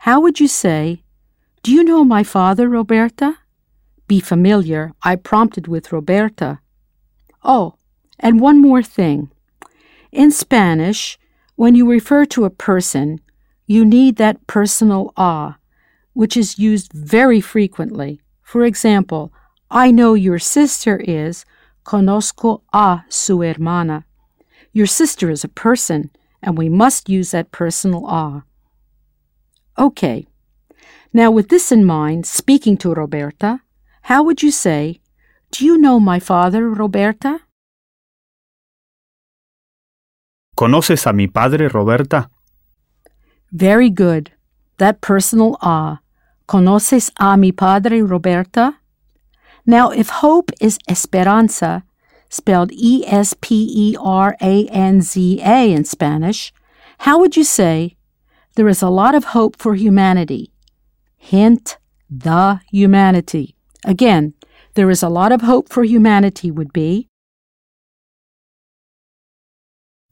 How 0.00 0.20
would 0.20 0.40
you 0.40 0.48
say, 0.48 1.02
Do 1.62 1.72
you 1.72 1.84
know 1.84 2.04
my 2.04 2.24
father, 2.24 2.68
Roberta? 2.68 3.38
Be 4.06 4.20
familiar, 4.20 4.92
I 5.02 5.16
prompted 5.16 5.68
with 5.68 5.92
Roberta. 5.92 6.60
Oh, 7.44 7.74
and 8.18 8.40
one 8.40 8.60
more 8.60 8.82
thing. 8.82 9.30
In 10.10 10.30
Spanish, 10.30 11.18
when 11.56 11.74
you 11.74 11.88
refer 11.88 12.24
to 12.26 12.44
a 12.44 12.50
person, 12.50 13.20
you 13.66 13.84
need 13.84 14.16
that 14.16 14.46
personal 14.46 15.12
a, 15.16 15.56
which 16.14 16.36
is 16.36 16.58
used 16.58 16.92
very 16.92 17.40
frequently. 17.40 18.20
For 18.42 18.64
example, 18.64 19.32
I 19.70 19.90
know 19.90 20.14
your 20.14 20.38
sister 20.38 20.96
is, 20.96 21.44
conozco 21.84 22.62
a 22.72 23.04
su 23.08 23.42
hermana. 23.42 24.04
Your 24.72 24.86
sister 24.86 25.30
is 25.30 25.44
a 25.44 25.48
person, 25.48 26.10
and 26.42 26.56
we 26.56 26.68
must 26.68 27.08
use 27.08 27.32
that 27.32 27.50
personal 27.50 28.06
a. 28.08 28.44
Okay. 29.78 30.26
Now, 31.12 31.30
with 31.30 31.48
this 31.48 31.72
in 31.72 31.84
mind, 31.84 32.26
speaking 32.26 32.76
to 32.78 32.94
Roberta, 32.94 33.60
how 34.02 34.22
would 34.22 34.42
you 34.42 34.50
say, 34.50 35.00
Do 35.50 35.64
you 35.64 35.78
know 35.78 35.98
my 36.00 36.18
father, 36.18 36.68
Roberta? 36.68 37.40
¿Conoces 40.56 41.06
a 41.06 41.12
mi 41.12 41.26
padre, 41.26 41.68
Roberta? 41.68 42.30
Very 43.52 43.90
good. 43.90 44.32
That 44.78 45.00
personal 45.00 45.56
a. 45.62 46.00
¿Conoces 46.46 47.10
a 47.18 47.36
mi 47.36 47.52
padre, 47.52 48.02
Roberta? 48.02 48.77
Now, 49.68 49.90
if 49.90 50.08
hope 50.08 50.50
is 50.62 50.78
esperanza, 50.88 51.84
spelled 52.30 52.72
E 52.72 53.04
S 53.06 53.34
P 53.38 53.68
E 53.70 53.96
R 54.00 54.34
A 54.40 54.66
N 54.68 55.02
Z 55.02 55.42
A 55.44 55.70
in 55.70 55.84
Spanish, 55.84 56.54
how 57.00 57.18
would 57.18 57.36
you 57.36 57.44
say, 57.44 57.94
There 58.54 58.68
is 58.68 58.80
a 58.80 58.88
lot 58.88 59.14
of 59.14 59.36
hope 59.36 59.56
for 59.58 59.74
humanity? 59.74 60.54
Hint, 61.18 61.76
the 62.08 62.60
humanity. 62.72 63.56
Again, 63.84 64.32
there 64.72 64.88
is 64.88 65.02
a 65.02 65.10
lot 65.10 65.32
of 65.32 65.42
hope 65.42 65.68
for 65.68 65.84
humanity 65.84 66.50
would 66.50 66.72
be 66.72 67.08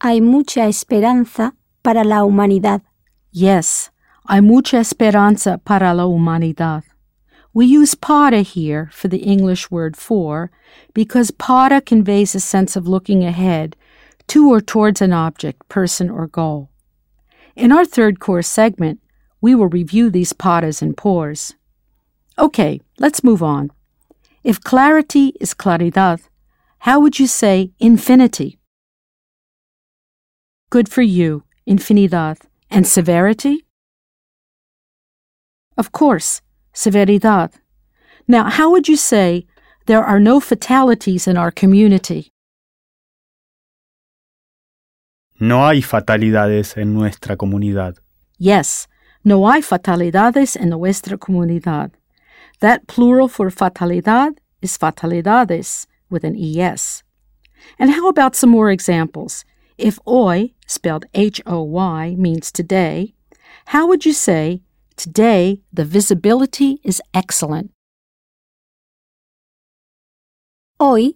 Hay 0.02 0.20
mucha 0.20 0.66
esperanza 0.66 1.54
para 1.82 2.04
la 2.04 2.24
humanidad. 2.24 2.82
Yes, 3.32 3.90
hay 4.28 4.42
mucha 4.42 4.80
esperanza 4.80 5.58
para 5.64 5.94
la 5.94 6.04
humanidad. 6.04 6.82
We 7.56 7.64
use 7.64 7.94
para 7.94 8.42
here 8.42 8.90
for 8.92 9.08
the 9.08 9.22
English 9.24 9.70
word 9.70 9.96
for 9.96 10.50
because 10.92 11.30
para 11.30 11.80
conveys 11.80 12.34
a 12.34 12.38
sense 12.40 12.76
of 12.76 12.86
looking 12.86 13.24
ahead 13.24 13.76
to 14.26 14.52
or 14.52 14.60
towards 14.60 15.00
an 15.00 15.14
object, 15.14 15.66
person, 15.70 16.10
or 16.10 16.26
goal. 16.26 16.68
In 17.54 17.72
our 17.72 17.86
third 17.86 18.20
course 18.20 18.46
segment, 18.46 19.00
we 19.40 19.54
will 19.54 19.68
review 19.68 20.10
these 20.10 20.34
paras 20.34 20.82
and 20.82 20.98
pores. 20.98 21.54
Okay, 22.38 22.82
let's 22.98 23.24
move 23.24 23.42
on. 23.42 23.70
If 24.44 24.60
clarity 24.60 25.32
is 25.40 25.54
claridad, 25.54 26.28
how 26.80 27.00
would 27.00 27.18
you 27.18 27.26
say 27.26 27.72
infinity? 27.78 28.58
Good 30.68 30.90
for 30.90 31.00
you, 31.00 31.44
infinidad. 31.66 32.36
And 32.68 32.86
severity? 32.86 33.64
Of 35.78 35.92
course, 35.92 36.42
severidad. 36.76 37.52
Now, 38.28 38.50
how 38.50 38.70
would 38.70 38.86
you 38.86 38.96
say 38.96 39.46
there 39.86 40.04
are 40.04 40.20
no 40.20 40.40
fatalities 40.40 41.26
in 41.26 41.36
our 41.36 41.50
community? 41.50 42.30
No 45.40 45.66
hay 45.66 45.80
fatalidades 45.80 46.76
en 46.76 46.94
nuestra 46.94 47.36
comunidad. 47.36 47.96
Yes, 48.38 48.86
no 49.24 49.50
hay 49.50 49.62
fatalidades 49.62 50.56
en 50.56 50.70
nuestra 50.70 51.16
comunidad. 51.16 51.92
That 52.60 52.86
plural 52.86 53.28
for 53.28 53.50
fatalidad 53.50 54.38
is 54.62 54.78
fatalidades 54.78 55.86
with 56.10 56.24
an 56.24 56.36
ES. 56.36 57.02
And 57.78 57.90
how 57.90 58.08
about 58.08 58.36
some 58.36 58.50
more 58.50 58.70
examples? 58.70 59.44
If 59.78 59.98
hoy, 60.06 60.54
spelled 60.66 61.04
H 61.14 61.40
O 61.46 61.62
Y, 61.62 62.14
means 62.16 62.50
today, 62.50 63.14
how 63.66 63.86
would 63.86 64.06
you 64.06 64.12
say, 64.12 64.62
today 64.96 65.62
the 65.72 65.84
visibility 65.84 66.80
is 66.82 67.00
excellent? 67.14 67.70
Hoy, 70.78 71.14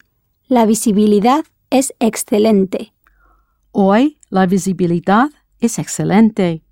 la 0.48 0.64
visibilidad 0.64 1.44
es 1.70 1.92
excelente. 2.00 2.92
Hoy 3.74 4.18
la 4.30 4.46
visibilidad 4.46 5.30
es 5.60 5.78
excelente. 5.78 6.62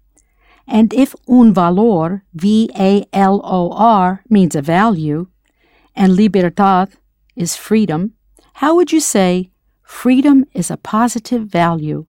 And 0.67 0.93
if 0.93 1.15
un 1.27 1.53
valor, 1.55 2.25
V 2.35 2.71
A 2.75 3.05
L 3.13 3.41
O 3.43 3.73
R, 3.73 4.23
means 4.29 4.55
a 4.55 4.63
value, 4.63 5.29
and 5.95 6.15
libertad 6.15 6.91
is 7.35 7.57
freedom, 7.57 8.15
how 8.55 8.75
would 8.75 8.93
you 8.93 9.01
say 9.01 9.51
freedom 9.89 10.45
is 10.53 10.71
a 10.71 10.77
positive 10.77 11.47
value. 11.47 12.08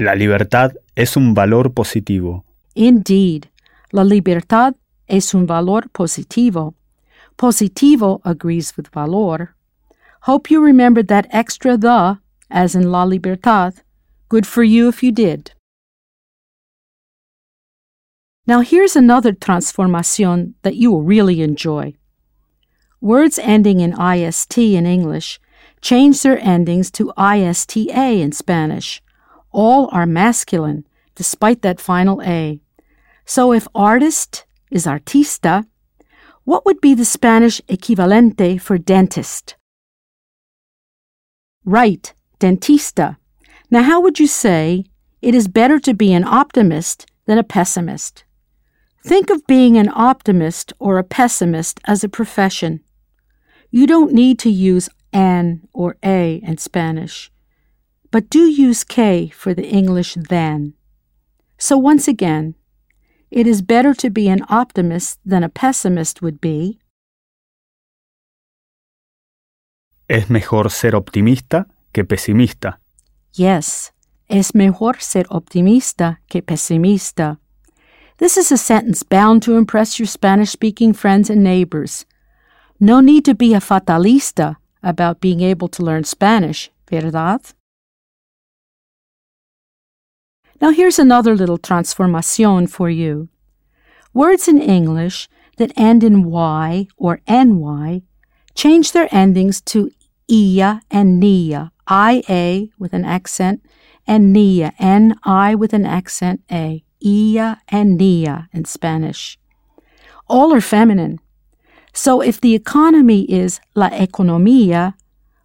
La 0.00 0.14
libertad 0.14 0.72
es 0.96 1.14
un 1.14 1.34
valor 1.34 1.74
positivo. 1.74 2.46
Indeed, 2.74 3.50
la 3.92 4.02
libertad 4.02 4.74
es 5.06 5.34
un 5.34 5.44
valor 5.46 5.90
positivo. 5.90 6.74
Positivo 7.36 8.22
agrees 8.24 8.74
with 8.78 8.88
valor. 8.94 9.54
Hope 10.22 10.50
you 10.50 10.64
remembered 10.64 11.08
that 11.08 11.26
extra 11.32 11.76
the, 11.76 12.18
as 12.50 12.74
in 12.74 12.90
la 12.90 13.04
libertad. 13.04 13.74
Good 14.30 14.46
for 14.46 14.64
you 14.64 14.88
if 14.88 15.02
you 15.02 15.12
did. 15.12 15.52
Now 18.46 18.60
here's 18.60 18.96
another 18.96 19.32
transformación 19.32 20.54
that 20.62 20.76
you 20.76 20.90
will 20.90 21.02
really 21.02 21.42
enjoy. 21.42 21.92
Words 23.02 23.38
ending 23.38 23.80
in 23.80 23.92
IST 24.00 24.56
in 24.56 24.86
English 24.86 25.38
change 25.82 26.22
their 26.22 26.38
endings 26.38 26.90
to 26.92 27.12
ISTA 27.18 28.22
in 28.22 28.32
Spanish. 28.32 29.02
All 29.52 29.88
are 29.92 30.06
masculine, 30.06 30.86
despite 31.14 31.62
that 31.62 31.80
final 31.80 32.22
A. 32.22 32.60
So 33.24 33.52
if 33.52 33.66
artist 33.74 34.44
is 34.70 34.86
artista, 34.86 35.66
what 36.44 36.64
would 36.64 36.80
be 36.80 36.94
the 36.94 37.04
Spanish 37.04 37.60
equivalente 37.68 38.60
for 38.60 38.78
dentist? 38.78 39.56
Right, 41.64 42.12
dentista. 42.38 43.16
Now, 43.70 43.82
how 43.82 44.00
would 44.00 44.18
you 44.18 44.26
say 44.26 44.84
it 45.20 45.34
is 45.34 45.46
better 45.46 45.78
to 45.80 45.94
be 45.94 46.12
an 46.12 46.24
optimist 46.24 47.06
than 47.26 47.38
a 47.38 47.44
pessimist? 47.44 48.24
Think 49.04 49.30
of 49.30 49.46
being 49.46 49.76
an 49.76 49.90
optimist 49.94 50.72
or 50.78 50.98
a 50.98 51.04
pessimist 51.04 51.80
as 51.84 52.02
a 52.02 52.08
profession. 52.08 52.80
You 53.70 53.86
don't 53.86 54.12
need 54.12 54.38
to 54.40 54.50
use 54.50 54.88
an 55.12 55.68
or 55.72 55.96
a 56.02 56.40
in 56.42 56.58
Spanish, 56.58 57.30
but 58.10 58.30
do 58.30 58.48
use 58.48 58.84
K 58.84 59.28
for 59.28 59.54
the 59.54 59.66
English 59.66 60.14
than. 60.14 60.74
So 61.58 61.76
once 61.76 62.08
again, 62.08 62.54
it 63.30 63.46
is 63.46 63.62
better 63.62 63.94
to 63.94 64.10
be 64.10 64.28
an 64.28 64.44
optimist 64.48 65.20
than 65.24 65.44
a 65.44 65.48
pessimist 65.48 66.20
would 66.20 66.40
be. 66.40 66.80
Es 70.08 70.28
mejor 70.28 70.70
ser 70.70 70.92
optimista 70.92 71.66
que 71.92 72.02
pesimista. 72.02 72.78
Yes, 73.32 73.92
es 74.28 74.54
mejor 74.54 75.00
ser 75.00 75.24
optimista 75.30 76.18
que 76.28 76.42
pesimista. 76.42 77.38
This 78.16 78.36
is 78.36 78.50
a 78.50 78.58
sentence 78.58 79.04
bound 79.04 79.42
to 79.44 79.56
impress 79.56 80.00
your 80.00 80.06
Spanish 80.06 80.50
speaking 80.50 80.92
friends 80.92 81.30
and 81.30 81.44
neighbors. 81.44 82.06
No 82.80 83.00
need 83.00 83.24
to 83.26 83.34
be 83.34 83.54
a 83.54 83.60
fatalista 83.60 84.56
about 84.82 85.20
being 85.20 85.42
able 85.42 85.68
to 85.68 85.84
learn 85.84 86.04
Spanish, 86.04 86.70
¿verdad? 86.90 87.54
Now 90.60 90.70
here's 90.70 90.98
another 90.98 91.34
little 91.34 91.58
transformación 91.58 92.68
for 92.68 92.90
you. 92.90 93.28
Words 94.12 94.46
in 94.46 94.60
English 94.60 95.28
that 95.56 95.72
end 95.76 96.04
in 96.04 96.24
Y 96.24 96.88
or 96.96 97.20
NY 97.26 98.02
change 98.54 98.92
their 98.92 99.08
endings 99.10 99.60
to 99.62 99.90
ia 100.28 100.82
and 100.90 101.18
nia, 101.18 101.72
ia 101.90 102.66
with 102.78 102.92
an 102.92 103.04
accent, 103.04 103.64
and 104.06 104.32
nia, 104.32 104.72
ni 104.78 105.54
with 105.54 105.72
an 105.72 105.86
accent 105.86 106.42
a, 106.50 106.84
ia 107.02 107.60
and 107.68 107.96
nia 107.96 108.48
in 108.52 108.64
Spanish. 108.64 109.38
All 110.28 110.52
are 110.52 110.60
feminine. 110.60 111.20
So 111.92 112.20
if 112.20 112.40
the 112.40 112.54
economy 112.54 113.22
is 113.22 113.60
la 113.74 113.88
economía, 113.90 114.94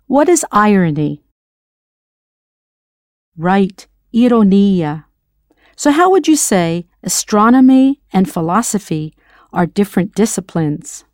what 0.07 0.30
is 0.30 0.45
irony? 0.51 1.24
Right, 3.38 3.88
ironía. 4.16 5.09
So 5.76 5.91
how 5.91 6.09
would 6.09 6.26
you 6.28 6.38
say 6.38 6.88
astronomy 7.03 8.01
and 8.13 8.28
philosophy 8.28 9.13
are 9.51 9.68
different 9.68 10.16
disciplines? 10.16 11.05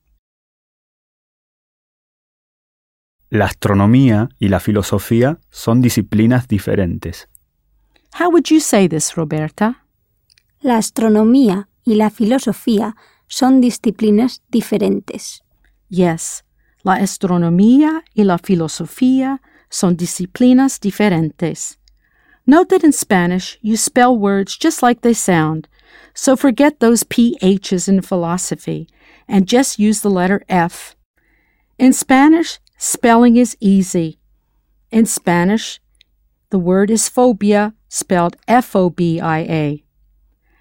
La 3.30 3.46
astronomía 3.46 4.30
y 4.40 4.50
la 4.50 4.60
filosofía 4.60 5.40
son 5.50 5.82
disciplinas 5.82 6.48
diferentes. 6.48 7.28
How 8.20 8.30
would 8.30 8.52
you 8.52 8.60
say 8.60 8.88
this, 8.88 9.16
Roberta? 9.16 9.86
La 10.62 10.78
astronomía 10.78 11.70
y 11.84 11.96
la 11.96 12.10
filosofía 12.10 12.96
son 13.28 13.62
disciplinas 13.62 14.44
diferentes. 14.50 15.42
Yes, 15.90 16.44
la 16.84 16.96
astronomía 16.96 18.04
y 18.14 18.26
la 18.26 18.38
filosofía 18.38 19.42
son 19.70 19.96
disciplinas 19.96 20.80
diferentes. 20.80 21.81
Note 22.46 22.70
that 22.70 22.84
in 22.84 22.92
Spanish 22.92 23.58
you 23.62 23.78
spell 23.78 24.18
words 24.18 24.58
just 24.58 24.82
like 24.82 25.02
they 25.02 25.14
sound, 25.14 25.68
so 26.14 26.36
forget 26.36 26.80
those 26.80 27.04
PHs 27.04 27.88
in 27.88 28.02
philosophy 28.02 28.88
and 29.28 29.48
just 29.48 29.80
use 29.80 30.02
the 30.02 30.10
letter 30.10 30.44
F. 30.50 30.96
In 31.78 31.94
Spanish, 31.94 32.60
spelling 32.78 33.38
is 33.38 33.56
easy. 33.60 34.20
In 34.92 35.06
Spanish, 35.06 35.80
the 36.50 36.60
word 36.60 36.92
is 36.92 37.08
phobia, 37.08 37.74
spelled 37.88 38.36
F 38.48 38.76
O 38.76 38.90
B 38.90 39.20
I 39.20 39.40
A. 39.40 39.84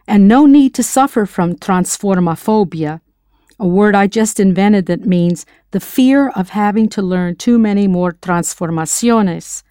And 0.07 0.29
no 0.29 0.47
need 0.47 0.75
to 0.75 0.83
suffer 0.83 1.27
from 1.27 1.57
transformaphobia, 1.57 3.01
a 3.59 3.67
word 3.67 3.95
I 3.95 4.07
just 4.07 4.41
invented 4.41 4.87
that 4.87 5.05
means 5.05 5.45
the 5.73 5.81
fear 5.81 6.31
of 6.31 6.51
having 6.51 6.89
to 6.91 7.03
learn 7.03 7.37
too 7.37 7.59
many 7.59 7.87
more 7.87 8.13
transformaciones. 8.13 9.63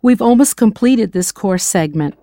We've 0.00 0.22
almost 0.22 0.56
completed 0.56 1.12
this 1.12 1.32
course 1.32 1.64
segment. 1.64 2.14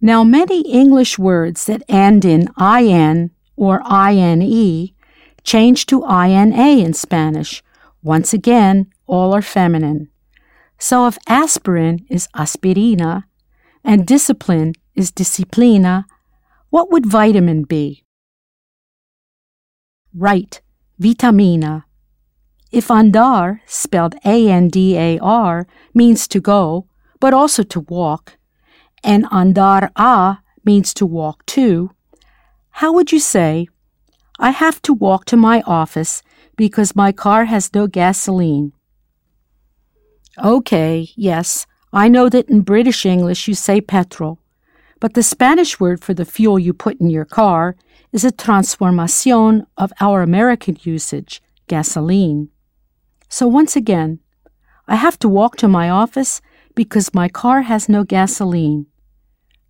Now, 0.00 0.24
many 0.24 0.60
English 0.62 1.18
words 1.18 1.64
that 1.66 1.82
end 1.88 2.24
in 2.24 2.48
IN 2.60 3.30
or 3.56 3.80
INE 3.84 4.90
change 5.44 5.86
to 5.86 6.04
INA 6.04 6.84
in 6.84 6.92
Spanish. 6.92 7.62
Once 8.02 8.34
again, 8.34 8.90
all 9.06 9.32
are 9.32 9.42
feminine. 9.42 10.08
So 10.78 11.06
if 11.06 11.16
aspirin 11.26 12.04
is 12.10 12.28
aspirina 12.36 13.24
and 13.82 14.06
discipline 14.06 14.74
is 14.94 15.10
disciplina, 15.10 16.04
what 16.70 16.90
would 16.90 17.06
vitamin 17.06 17.62
be? 17.62 18.04
Right, 20.12 20.60
vitamina. 20.98 21.86
If 22.74 22.88
andar, 22.88 23.60
spelled 23.66 24.16
A 24.24 24.50
N 24.50 24.68
D 24.68 24.96
A 24.98 25.16
R, 25.20 25.64
means 25.94 26.26
to 26.26 26.40
go, 26.40 26.88
but 27.20 27.32
also 27.32 27.62
to 27.62 27.78
walk, 27.78 28.36
and 29.04 29.26
andar 29.26 29.90
a 29.94 30.38
means 30.64 30.92
to 30.94 31.06
walk 31.06 31.46
too, 31.46 31.92
how 32.80 32.92
would 32.92 33.12
you 33.12 33.20
say, 33.20 33.68
I 34.40 34.50
have 34.50 34.82
to 34.82 34.92
walk 34.92 35.24
to 35.26 35.36
my 35.36 35.62
office 35.64 36.24
because 36.56 36.96
my 36.96 37.12
car 37.12 37.44
has 37.44 37.72
no 37.72 37.86
gasoline? 37.86 38.72
Okay, 40.42 41.10
yes, 41.14 41.68
I 41.92 42.08
know 42.08 42.28
that 42.28 42.50
in 42.50 42.62
British 42.62 43.06
English 43.06 43.46
you 43.46 43.54
say 43.54 43.80
petrol, 43.80 44.40
but 44.98 45.14
the 45.14 45.22
Spanish 45.22 45.78
word 45.78 46.02
for 46.02 46.12
the 46.12 46.24
fuel 46.24 46.58
you 46.58 46.72
put 46.74 47.00
in 47.00 47.08
your 47.08 47.24
car 47.24 47.76
is 48.10 48.24
a 48.24 48.32
transformación 48.32 49.64
of 49.76 49.92
our 50.00 50.22
American 50.22 50.76
usage, 50.82 51.40
gasoline. 51.68 52.50
So 53.36 53.48
once 53.48 53.74
again, 53.74 54.20
I 54.86 54.94
have 54.94 55.18
to 55.18 55.28
walk 55.28 55.56
to 55.56 55.66
my 55.66 55.90
office 55.90 56.40
because 56.76 57.12
my 57.12 57.28
car 57.28 57.62
has 57.62 57.88
no 57.88 58.04
gasoline. 58.04 58.86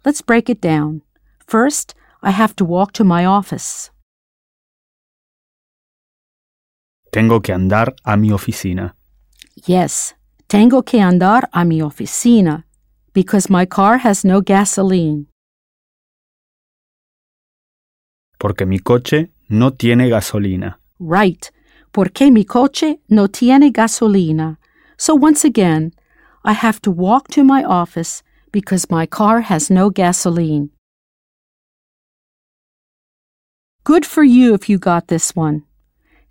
Let's 0.05 0.21
break 0.21 0.51
it 0.51 0.61
down. 0.61 1.01
First, 1.47 1.95
I 2.23 2.31
have 2.31 2.55
to 2.57 2.65
walk 2.67 2.93
to 2.93 3.05
my 3.05 3.25
office. 3.25 3.91
Tengo 7.11 7.41
que 7.41 7.55
andar 7.55 7.95
a 8.05 8.19
mi 8.19 8.33
oficina. 8.33 8.97
Yes, 9.67 10.13
tengo 10.47 10.83
que 10.83 11.01
andar 11.01 11.49
a 11.55 11.65
mi 11.65 11.81
oficina 11.81 12.65
because 13.15 13.49
my 13.49 13.65
car 13.65 13.97
has 14.05 14.27
no 14.27 14.43
gasoline. 14.43 15.29
Porque 18.39 18.67
mi 18.67 18.79
coche 18.79 19.31
no 19.49 19.71
tiene 19.71 20.11
gasolina. 20.11 20.81
Right, 21.01 21.51
porque 21.95 22.29
mi 22.29 22.45
coche 22.45 22.99
no 23.09 23.29
tiene 23.29 23.71
gasolina. 23.71 24.59
So 24.99 25.15
once 25.15 25.45
again, 25.45 25.93
I 26.45 26.53
have 26.53 26.83
to 26.83 26.91
walk 26.91 27.29
to 27.29 27.45
my 27.45 27.63
office 27.63 28.23
because 28.51 28.91
my 28.91 29.07
car 29.07 29.43
has 29.43 29.71
no 29.71 29.91
gasoline. 29.91 30.71
Good 33.85 34.05
for 34.05 34.25
you 34.25 34.55
if 34.55 34.69
you 34.69 34.77
got 34.79 35.07
this 35.07 35.37
one. 35.37 35.63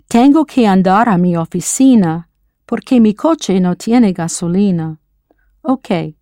Tengo 0.09 0.43
que 0.43 0.65
andar 0.65 1.07
a 1.07 1.17
mi 1.17 1.33
oficina 1.35 2.25
porque 2.67 2.99
mi 2.99 3.13
coche 3.13 3.59
no 3.61 3.73
tiene 3.73 4.13
gasolina. 4.13 4.97
Okay. 5.63 6.17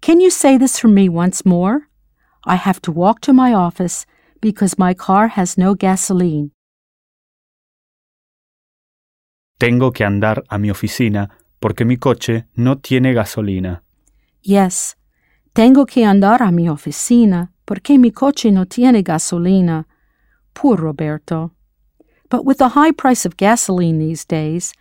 Can 0.00 0.18
you 0.20 0.30
say 0.30 0.56
this 0.56 0.78
for 0.78 0.88
me 0.88 1.10
once 1.10 1.44
more? 1.44 1.88
I 2.46 2.54
have 2.56 2.80
to 2.82 2.92
walk 2.92 3.20
to 3.22 3.34
my 3.34 3.52
office 3.52 4.06
because 4.40 4.78
my 4.78 4.94
car 4.94 5.28
has 5.28 5.58
no 5.58 5.74
gasoline. 5.74 6.52
Tengo 9.58 9.90
que 9.90 10.04
andar 10.04 10.44
a 10.48 10.56
mi 10.56 10.70
oficina 10.70 11.30
porque 11.58 11.84
mi 11.84 11.96
coche 11.96 12.46
no 12.54 12.78
tiene 12.78 13.12
gasolina. 13.12 13.82
Yes, 14.40 14.96
tengo 15.52 15.84
que 15.84 16.04
andar 16.04 16.42
a 16.42 16.52
mi 16.52 16.68
oficina 16.68 17.50
porque 17.64 17.98
mi 17.98 18.12
coche 18.12 18.52
no 18.52 18.66
tiene 18.66 19.02
gasolina. 19.02 19.86
Poor 20.54 20.78
Roberto. 20.78 21.50
But 22.30 22.44
with 22.44 22.58
the 22.58 22.68
high 22.68 22.92
price 22.92 23.26
of 23.26 23.36
gasoline 23.36 23.98
these 23.98 24.24
days, 24.24 24.72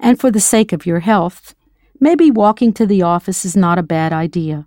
and 0.00 0.18
for 0.18 0.32
the 0.32 0.40
sake 0.40 0.72
of 0.72 0.84
your 0.84 1.00
health, 1.00 1.54
maybe 2.00 2.28
walking 2.30 2.72
to 2.72 2.86
the 2.86 3.02
office 3.02 3.44
is 3.44 3.56
not 3.56 3.78
a 3.78 3.84
bad 3.84 4.12
idea. 4.12 4.66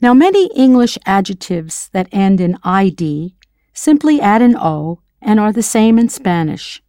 Now, 0.00 0.14
many 0.14 0.48
English 0.54 0.96
adjectives 1.04 1.90
that 1.92 2.08
end 2.12 2.40
in 2.40 2.56
id 2.62 3.34
simply 3.74 4.20
add 4.20 4.40
an 4.40 4.56
o 4.56 5.00
and 5.20 5.38
are 5.38 5.52
the 5.52 5.62
same 5.62 5.98
in 5.98 6.08
Spanish. 6.08 6.82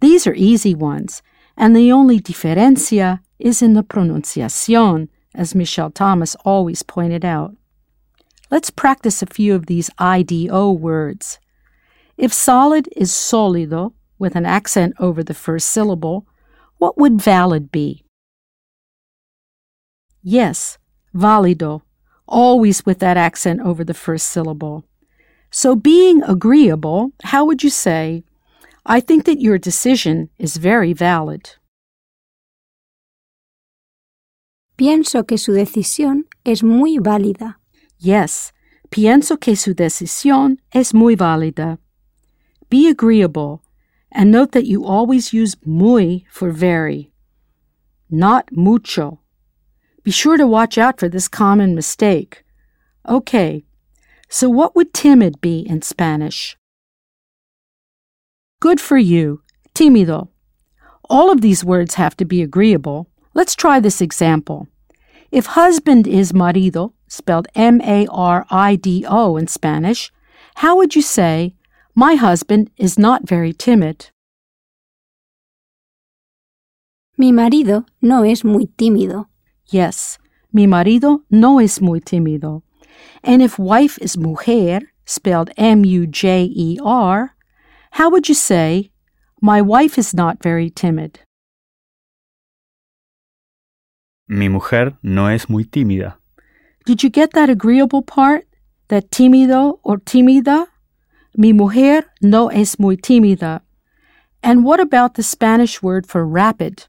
These 0.00 0.26
are 0.26 0.34
easy 0.34 0.74
ones, 0.74 1.22
and 1.56 1.74
the 1.74 1.92
only 1.92 2.20
diferencia 2.20 3.20
is 3.38 3.62
in 3.62 3.74
the 3.74 3.82
pronunciación, 3.82 5.08
as 5.34 5.54
Michel 5.54 5.90
Thomas 5.90 6.34
always 6.44 6.82
pointed 6.82 7.24
out. 7.24 7.56
Let's 8.50 8.70
practice 8.70 9.22
a 9.22 9.26
few 9.26 9.54
of 9.54 9.66
these 9.66 9.90
IDO 9.98 10.72
words. 10.72 11.38
If 12.16 12.32
solid 12.32 12.88
is 12.96 13.12
sólido, 13.12 13.92
with 14.18 14.34
an 14.34 14.46
accent 14.46 14.94
over 14.98 15.22
the 15.22 15.34
first 15.34 15.68
syllable, 15.70 16.26
what 16.78 16.98
would 16.98 17.20
valid 17.20 17.70
be? 17.70 18.04
Yes, 20.22 20.78
válido, 21.14 21.82
always 22.26 22.84
with 22.84 22.98
that 22.98 23.16
accent 23.16 23.60
over 23.60 23.84
the 23.84 23.94
first 23.94 24.28
syllable. 24.28 24.84
So, 25.50 25.74
being 25.74 26.22
agreeable, 26.24 27.12
how 27.24 27.44
would 27.44 27.62
you 27.62 27.70
say, 27.70 28.24
I 28.84 29.00
think 29.00 29.24
that 29.24 29.40
your 29.40 29.58
decision 29.58 30.28
is 30.38 30.56
very 30.56 30.92
valid? 30.92 31.50
Pienso 34.76 35.26
que 35.26 35.38
su 35.38 35.52
decisión 35.52 36.24
es 36.44 36.62
muy 36.62 36.98
válida. 36.98 37.56
Yes, 37.98 38.52
pienso 38.90 39.40
que 39.40 39.56
su 39.56 39.74
decisión 39.74 40.58
es 40.72 40.94
muy 40.94 41.16
válida. 41.16 41.78
Be 42.70 42.88
agreeable 42.88 43.62
and 44.12 44.30
note 44.30 44.52
that 44.52 44.66
you 44.66 44.84
always 44.84 45.32
use 45.32 45.56
muy 45.64 46.26
for 46.30 46.50
very, 46.50 47.10
not 48.08 48.52
mucho. 48.52 49.20
Be 50.04 50.10
sure 50.10 50.36
to 50.36 50.46
watch 50.46 50.78
out 50.78 51.00
for 51.00 51.08
this 51.08 51.28
common 51.28 51.74
mistake. 51.74 52.44
Okay, 53.08 53.64
so 54.28 54.48
what 54.48 54.76
would 54.76 54.92
timid 54.92 55.40
be 55.40 55.60
in 55.60 55.82
Spanish? 55.82 56.56
Good 58.60 58.80
for 58.80 58.98
you, 58.98 59.42
tímido. 59.74 60.28
All 61.08 61.30
of 61.30 61.40
these 61.40 61.64
words 61.64 61.94
have 61.94 62.16
to 62.16 62.24
be 62.24 62.42
agreeable. 62.42 63.08
Let's 63.34 63.54
try 63.54 63.80
this 63.80 64.00
example. 64.00 64.66
If 65.30 65.46
husband 65.46 66.06
is 66.06 66.32
marido, 66.32 66.92
spelled 67.06 67.48
M 67.54 67.80
A 67.82 68.06
R 68.10 68.46
I 68.50 68.76
D 68.76 69.04
O 69.08 69.36
in 69.36 69.46
Spanish, 69.46 70.10
how 70.56 70.76
would 70.76 70.96
you 70.96 71.02
say, 71.02 71.54
My 71.94 72.14
husband 72.16 72.70
is 72.76 72.98
not 72.98 73.28
very 73.28 73.52
timid? 73.52 74.10
Mi 77.16 77.32
marido 77.32 77.84
no 78.00 78.22
es 78.22 78.44
muy 78.44 78.66
tímido. 78.76 79.26
Yes, 79.66 80.18
mi 80.52 80.66
marido 80.66 81.22
no 81.30 81.58
es 81.58 81.80
muy 81.80 82.00
tímido. 82.00 82.62
And 83.22 83.42
if 83.42 83.58
wife 83.58 83.98
is 83.98 84.16
mujer, 84.16 84.80
spelled 85.04 85.50
M 85.56 85.84
U 85.84 86.06
J 86.06 86.44
E 86.44 86.78
R, 86.82 87.34
how 87.92 88.10
would 88.10 88.28
you 88.28 88.34
say, 88.34 88.90
My 89.40 89.62
wife 89.62 89.98
is 89.98 90.14
not 90.14 90.42
very 90.42 90.70
timid? 90.70 91.20
Mi 94.28 94.48
mujer 94.48 94.98
no 95.02 95.26
es 95.26 95.48
muy 95.48 95.64
tímida. 95.64 96.16
Did 96.84 97.02
you 97.02 97.10
get 97.10 97.32
that 97.32 97.48
agreeable 97.48 98.02
part? 98.02 98.46
That 98.88 99.10
tímido 99.10 99.78
or 99.82 99.98
tímida? 99.98 100.66
Mi 101.36 101.52
mujer 101.52 102.04
no 102.20 102.48
es 102.48 102.78
muy 102.78 102.96
tímida. 102.96 103.62
And 104.42 104.64
what 104.64 104.80
about 104.80 105.14
the 105.14 105.22
Spanish 105.22 105.82
word 105.82 106.06
for 106.06 106.26
rapid? 106.26 106.86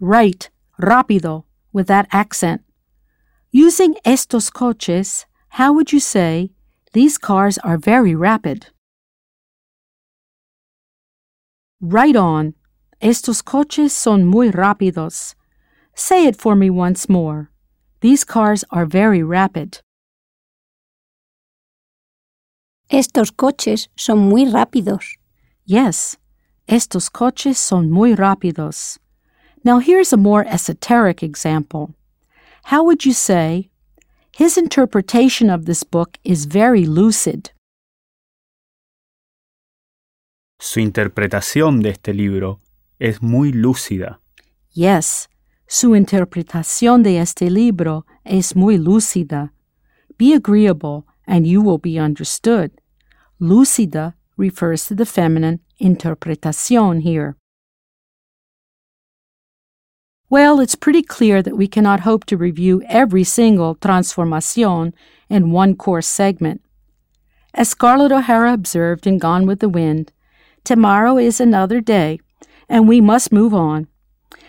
Right, 0.00 0.50
rápido, 0.80 1.44
with 1.72 1.86
that 1.86 2.06
accent. 2.12 2.62
Using 3.58 3.94
estos 4.04 4.52
coches, 4.52 5.24
how 5.48 5.72
would 5.72 5.90
you 5.90 5.98
say, 5.98 6.50
these 6.92 7.16
cars 7.16 7.56
are 7.64 7.78
very 7.78 8.14
rapid? 8.14 8.66
Right 11.80 12.14
on. 12.14 12.52
Estos 13.00 13.42
coches 13.42 13.94
son 13.94 14.26
muy 14.26 14.50
rápidos. 14.50 15.36
Say 15.94 16.26
it 16.26 16.36
for 16.36 16.54
me 16.54 16.68
once 16.68 17.08
more. 17.08 17.50
These 18.02 18.24
cars 18.24 18.62
are 18.70 18.84
very 18.84 19.22
rapid. 19.22 19.80
Estos 22.90 23.34
coches 23.34 23.88
son 23.96 24.18
muy 24.28 24.44
rápidos. 24.44 25.16
Yes, 25.64 26.18
estos 26.68 27.10
coches 27.10 27.56
son 27.56 27.90
muy 27.90 28.14
rápidos. 28.14 28.98
Now 29.64 29.78
here's 29.78 30.12
a 30.12 30.18
more 30.18 30.44
esoteric 30.44 31.22
example. 31.22 31.95
How 32.70 32.82
would 32.82 33.06
you 33.06 33.12
say, 33.12 33.70
his 34.32 34.58
interpretation 34.58 35.50
of 35.50 35.66
this 35.66 35.84
book 35.84 36.18
is 36.24 36.46
very 36.46 36.84
lucid? 36.84 37.50
Su 40.58 40.80
interpretación 40.80 41.80
de 41.80 41.90
este 41.90 42.12
libro 42.12 42.58
es 42.98 43.22
muy 43.22 43.52
lúcida. 43.52 44.18
Yes, 44.72 45.28
su 45.68 45.94
interpretación 45.94 47.04
de 47.04 47.18
este 47.20 47.50
libro 47.50 48.04
es 48.24 48.56
muy 48.56 48.78
lúcida. 48.78 49.52
Be 50.18 50.34
agreeable 50.34 51.06
and 51.24 51.46
you 51.46 51.62
will 51.62 51.78
be 51.78 52.00
understood. 52.00 52.72
Lúcida 53.40 54.14
refers 54.36 54.86
to 54.86 54.96
the 54.96 55.06
feminine 55.06 55.60
interpretación 55.80 57.02
here. 57.02 57.36
Well, 60.28 60.58
it's 60.58 60.74
pretty 60.74 61.02
clear 61.02 61.40
that 61.40 61.56
we 61.56 61.68
cannot 61.68 62.00
hope 62.00 62.24
to 62.26 62.36
review 62.36 62.82
every 62.88 63.22
single 63.22 63.76
transformación 63.76 64.92
in 65.28 65.52
one 65.52 65.76
course 65.76 66.08
segment. 66.08 66.62
As 67.54 67.68
Scarlett 67.68 68.10
O'Hara 68.10 68.52
observed 68.52 69.06
in 69.06 69.18
Gone 69.18 69.46
with 69.46 69.60
the 69.60 69.68
Wind, 69.68 70.12
tomorrow 70.64 71.16
is 71.16 71.40
another 71.40 71.80
day, 71.80 72.18
and 72.68 72.88
we 72.88 73.00
must 73.00 73.32
move 73.32 73.54
on. 73.54 73.86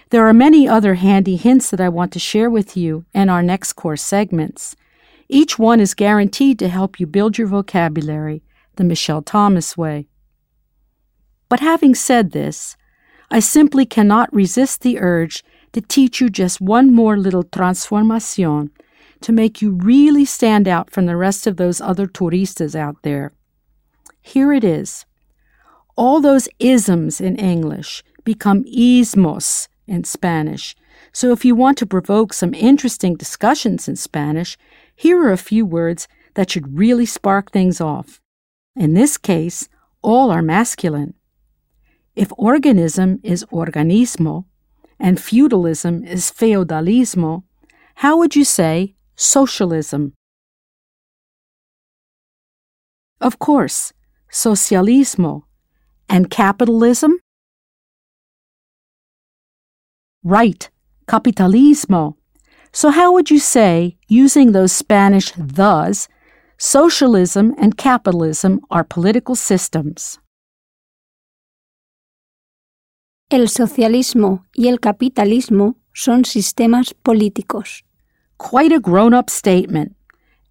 There 0.10 0.26
are 0.26 0.34
many 0.34 0.68
other 0.68 0.96
handy 0.96 1.36
hints 1.36 1.70
that 1.70 1.80
I 1.80 1.90
want 1.90 2.12
to 2.14 2.20
share 2.20 2.50
with 2.50 2.76
you 2.76 3.06
in 3.14 3.30
our 3.30 3.44
next 3.44 3.74
course 3.74 4.02
segments. 4.02 4.76
Each 5.30 5.60
one 5.60 5.80
is 5.80 5.94
guaranteed 5.94 6.58
to 6.60 6.70
help 6.70 7.00
you 7.00 7.06
build 7.06 7.38
your 7.38 7.48
vocabulary 7.48 8.42
the 8.78 8.84
Michel 8.84 9.22
Thomas 9.22 9.78
way. 9.78 10.08
But 11.50 11.60
having 11.60 11.94
said 11.94 12.32
this, 12.32 12.78
I 13.30 13.40
simply 13.40 13.86
cannot 13.86 14.34
resist 14.34 14.82
the 14.82 15.00
urge 15.00 15.44
to 15.78 15.82
teach 15.82 16.20
you 16.20 16.28
just 16.28 16.60
one 16.60 16.92
more 16.92 17.16
little 17.16 17.44
transformación 17.44 18.72
to 19.22 19.32
make 19.32 19.62
you 19.62 19.70
really 19.70 20.26
stand 20.26 20.68
out 20.68 20.90
from 20.90 21.06
the 21.06 21.16
rest 21.16 21.46
of 21.46 21.58
those 21.58 21.80
other 21.80 22.08
turistas 22.08 22.74
out 22.74 22.96
there. 23.04 23.32
Here 24.20 24.52
it 24.52 24.64
is. 24.64 25.06
All 25.96 26.20
those 26.20 26.50
isms 26.58 27.22
in 27.22 27.36
English 27.36 28.04
become 28.24 28.64
ismos 28.64 29.68
in 29.86 30.04
Spanish. 30.04 30.76
So 31.12 31.32
if 31.32 31.46
you 31.46 31.54
want 31.54 31.78
to 31.78 31.86
provoke 31.86 32.34
some 32.34 32.56
interesting 32.56 33.16
discussions 33.16 33.88
in 33.88 33.98
Spanish, 33.98 34.58
here 34.96 35.22
are 35.26 35.32
a 35.32 35.38
few 35.38 35.64
words 35.64 36.08
that 36.34 36.50
should 36.50 36.76
really 36.76 37.06
spark 37.06 37.52
things 37.52 37.80
off. 37.80 38.20
In 38.76 38.96
this 38.96 39.16
case, 39.16 39.70
all 40.02 40.32
are 40.32 40.42
masculine. 40.42 41.14
If 42.16 42.34
organism 42.36 43.20
is 43.22 43.46
organismo 43.52 44.46
and 45.00 45.20
feudalism 45.20 46.04
is 46.04 46.32
feudalismo, 46.32 47.44
how 47.96 48.18
would 48.18 48.36
you 48.36 48.44
say 48.44 48.96
socialism? 49.16 50.14
Of 53.20 53.40
course, 53.40 53.94
socialismo 54.32 55.44
and 56.08 56.30
capitalism? 56.30 57.20
Right, 60.24 60.70
capitalismo. 61.08 62.16
So, 62.72 62.92
how 62.92 63.14
would 63.14 63.32
you 63.32 63.40
say, 63.40 63.98
using 64.08 64.52
those 64.52 64.72
Spanish 64.72 65.32
thes, 65.32 66.08
socialism 66.58 67.56
and 67.58 67.78
capitalism 67.78 68.60
are 68.70 68.84
political 68.84 69.36
systems? 69.36 70.20
El 73.30 73.50
socialismo 73.50 74.46
y 74.54 74.70
el 74.70 74.80
capitalismo 74.80 75.76
son 75.94 76.24
sistemas 76.24 76.94
políticos. 76.94 77.84
Quite 78.40 78.74
a 78.74 78.80
grown 78.80 79.14
up 79.14 79.30
statement. 79.30 79.98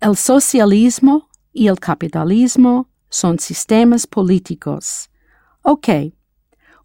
El 0.02 0.14
socialismo 0.14 1.30
y 1.54 1.68
el 1.68 1.76
capitalismo 1.80 2.90
son 3.08 3.38
sistemas 3.38 4.06
políticos. 4.06 5.08
Okay, 5.64 6.12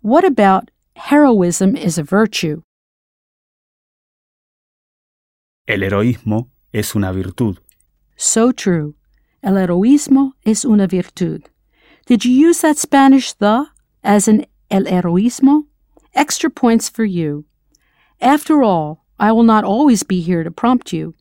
what 0.01 0.23
about 0.23 0.71
heroism 0.95 1.75
is 1.75 1.97
a 1.97 2.03
virtue? 2.03 2.63
El 5.67 5.83
heroísmo 5.83 6.47
es 6.71 6.95
una 6.95 7.11
virtud. 7.11 7.57
So 8.15 8.53
true. 8.53 8.95
El 9.43 9.57
heroísmo 9.57 10.35
es 10.45 10.63
una 10.63 10.87
virtud. 10.87 11.41
Did 12.05 12.23
you 12.23 12.31
use 12.31 12.61
that 12.61 12.77
Spanish 12.77 13.33
the 13.33 13.65
as 14.05 14.29
in 14.29 14.47
el 14.69 14.85
heroísmo? 14.85 15.65
Extra 16.13 16.49
points 16.49 16.89
for 16.89 17.05
you. 17.05 17.45
After 18.19 18.61
all, 18.61 19.05
I 19.19 19.31
will 19.31 19.43
not 19.43 19.63
always 19.63 20.03
be 20.03 20.21
here 20.21 20.43
to 20.43 20.51
prompt 20.51 20.91
you, 20.91 21.15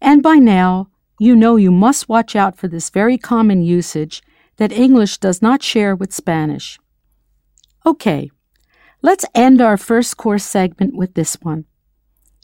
and 0.00 0.22
by 0.22 0.36
now 0.36 0.88
you 1.18 1.34
know 1.34 1.56
you 1.56 1.72
must 1.72 2.08
watch 2.08 2.36
out 2.36 2.56
for 2.56 2.68
this 2.68 2.90
very 2.90 3.16
common 3.18 3.62
usage 3.62 4.22
that 4.56 4.72
English 4.72 5.18
does 5.18 5.40
not 5.40 5.62
share 5.62 5.96
with 5.96 6.12
Spanish. 6.12 6.78
Okay, 7.84 8.30
let's 9.02 9.24
end 9.34 9.60
our 9.60 9.76
first 9.76 10.16
course 10.16 10.44
segment 10.44 10.94
with 10.94 11.14
this 11.14 11.34
one. 11.40 11.64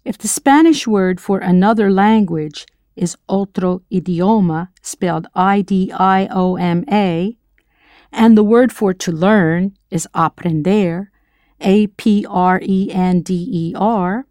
If 0.04 0.18
the 0.18 0.28
Spanish 0.28 0.86
word 0.86 1.20
for 1.20 1.38
another 1.38 1.90
language 1.90 2.66
is 2.96 3.16
otro 3.28 3.82
idioma, 3.92 4.68
spelled 4.82 5.26
I 5.34 5.62
D 5.62 5.92
I 5.92 6.26
O 6.30 6.56
M 6.56 6.84
A, 6.90 7.36
and 8.10 8.36
the 8.36 8.44
word 8.44 8.72
for 8.72 8.92
to 8.94 9.12
learn 9.12 9.76
is 9.90 10.08
aprender, 10.14 11.10
A 11.62 11.86
P 11.86 12.26
R 12.28 12.60
E 12.62 12.90
N 12.92 13.22
D 13.22 13.34
E 13.50 13.74
R, 13.76 14.26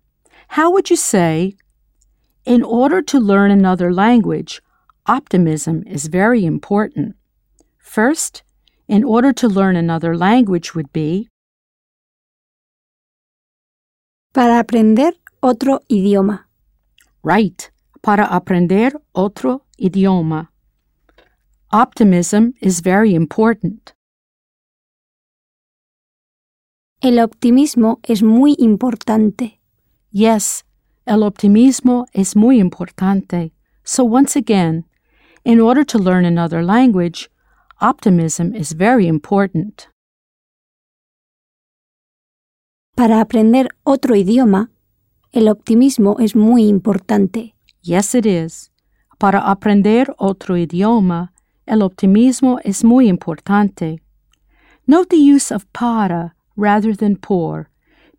how 0.49 0.71
would 0.71 0.89
you 0.89 0.95
say, 0.95 1.55
in 2.45 2.63
order 2.63 3.01
to 3.01 3.19
learn 3.19 3.51
another 3.51 3.93
language, 3.93 4.61
optimism 5.05 5.83
is 5.87 6.07
very 6.07 6.45
important? 6.45 7.15
First, 7.77 8.43
in 8.87 9.03
order 9.03 9.31
to 9.33 9.47
learn 9.47 9.75
another 9.75 10.15
language 10.15 10.75
would 10.75 10.91
be 10.91 11.27
Para 14.33 14.59
aprender 14.59 15.11
otro 15.43 15.79
idioma. 15.89 16.45
right, 17.23 17.69
para 18.01 18.25
aprender 18.27 18.91
otro 19.13 19.63
idioma. 19.79 20.47
Optimism 21.71 22.53
is 22.61 22.79
very 22.81 23.13
important. 23.13 23.93
El 27.01 27.19
optimismo 27.19 27.99
es 28.03 28.21
muy 28.21 28.55
importante. 28.59 29.59
Yes, 30.11 30.65
el 31.07 31.23
optimismo 31.23 32.05
es 32.13 32.35
muy 32.35 32.59
importante. 32.59 33.53
So 33.83 34.03
once 34.03 34.37
again, 34.37 34.85
in 35.43 35.59
order 35.59 35.83
to 35.83 35.97
learn 35.97 36.25
another 36.25 36.63
language, 36.63 37.27
optimism 37.79 38.53
is 38.53 38.75
very 38.75 39.07
important. 39.07 39.89
Para 42.95 43.19
aprender 43.19 43.69
otro 43.83 44.15
idioma, 44.15 44.69
el 45.31 45.47
optimismo 45.47 46.17
es 46.19 46.35
muy 46.35 46.67
importante. 46.67 47.55
Yes, 47.81 48.13
it 48.13 48.27
is. 48.27 48.69
Para 49.17 49.39
aprender 49.49 50.13
otro 50.19 50.55
idioma, 50.55 51.33
el 51.65 51.81
optimismo 51.81 52.59
es 52.63 52.83
muy 52.83 53.07
importante. 53.07 54.03
Note 54.85 55.07
the 55.09 55.17
use 55.17 55.51
of 55.51 55.65
para 55.71 56.35
rather 56.61 56.93
than 56.93 57.17
poor, 57.17 57.69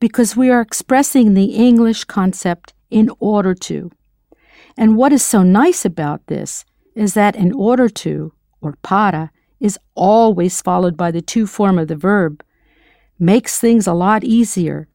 because 0.00 0.36
we 0.36 0.50
are 0.50 0.60
expressing 0.60 1.32
the 1.32 1.54
English 1.54 2.04
concept 2.04 2.74
in 2.90 3.08
order 3.20 3.54
to. 3.54 3.90
And 4.76 4.96
what 4.96 5.12
is 5.12 5.24
so 5.24 5.42
nice 5.42 5.84
about 5.84 6.26
this 6.26 6.64
is 6.94 7.14
that 7.14 7.36
in 7.36 7.52
order 7.52 7.88
to, 7.88 8.32
or 8.60 8.74
para, 8.82 9.30
is 9.60 9.78
always 9.94 10.60
followed 10.60 10.96
by 10.96 11.10
the 11.12 11.22
to 11.22 11.46
form 11.46 11.78
of 11.78 11.86
the 11.86 11.96
verb, 11.96 12.44
makes 13.18 13.60
things 13.60 13.86
a 13.86 13.94
lot 13.94 14.24
easier. 14.24 14.88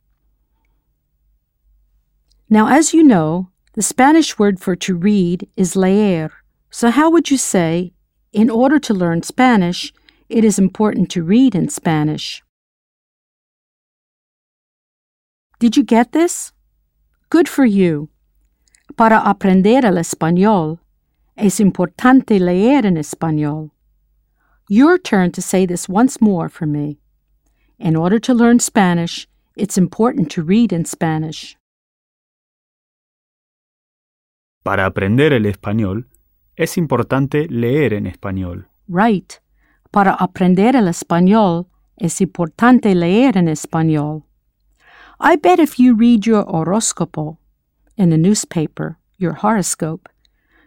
Now, 2.49 2.67
as 2.67 2.93
you 2.93 3.01
know, 3.03 3.49
the 3.73 3.81
Spanish 3.81 4.37
word 4.37 4.59
for 4.59 4.75
to 4.75 4.95
read 4.95 5.47
is 5.55 5.75
leer. 5.75 6.31
So, 6.69 6.91
how 6.91 7.09
would 7.11 7.31
you 7.31 7.37
say, 7.37 7.93
in 8.33 8.49
order 8.49 8.79
to 8.79 8.93
learn 8.93 9.23
Spanish, 9.23 9.93
it 10.27 10.43
is 10.43 10.59
important 10.59 11.09
to 11.11 11.23
read 11.23 11.55
in 11.55 11.69
Spanish? 11.69 12.43
Did 15.59 15.75
you 15.75 15.83
get 15.83 16.11
this? 16.11 16.53
Good 17.31 17.49
for 17.49 17.65
you. 17.65 18.09
Para 18.95 19.17
aprender 19.27 19.85
el 19.85 19.97
español, 19.97 20.79
es 21.35 21.59
importante 21.59 22.39
leer 22.39 22.85
en 22.85 22.95
español. 22.95 23.71
Your 24.69 24.99
turn 24.99 25.31
to 25.31 25.41
say 25.41 25.65
this 25.65 25.89
once 25.89 26.21
more 26.21 26.47
for 26.47 26.67
me. 26.67 26.99
In 27.79 27.95
order 27.95 28.19
to 28.19 28.35
learn 28.35 28.59
Spanish, 28.59 29.27
it's 29.55 29.79
important 29.79 30.29
to 30.31 30.43
read 30.43 30.71
in 30.71 30.85
Spanish. 30.85 31.57
Para 34.63 34.85
aprender 34.85 35.33
el 35.33 35.47
español, 35.47 36.05
es 36.55 36.77
importante 36.77 37.47
leer 37.49 37.93
en 37.93 38.05
español. 38.05 38.67
Right. 38.87 39.39
Para 39.89 40.13
aprender 40.13 40.75
el 40.75 40.87
español, 40.87 41.65
es 41.97 42.21
importante 42.21 42.93
leer 42.93 43.37
en 43.37 43.47
español. 43.47 44.26
I 45.19 45.35
bet 45.35 45.59
if 45.59 45.79
you 45.79 45.95
read 45.95 46.27
your 46.27 46.45
horóscopo 46.45 47.37
in 47.97 48.11
the 48.11 48.17
newspaper, 48.17 48.99
your 49.17 49.33
horoscope, 49.33 50.09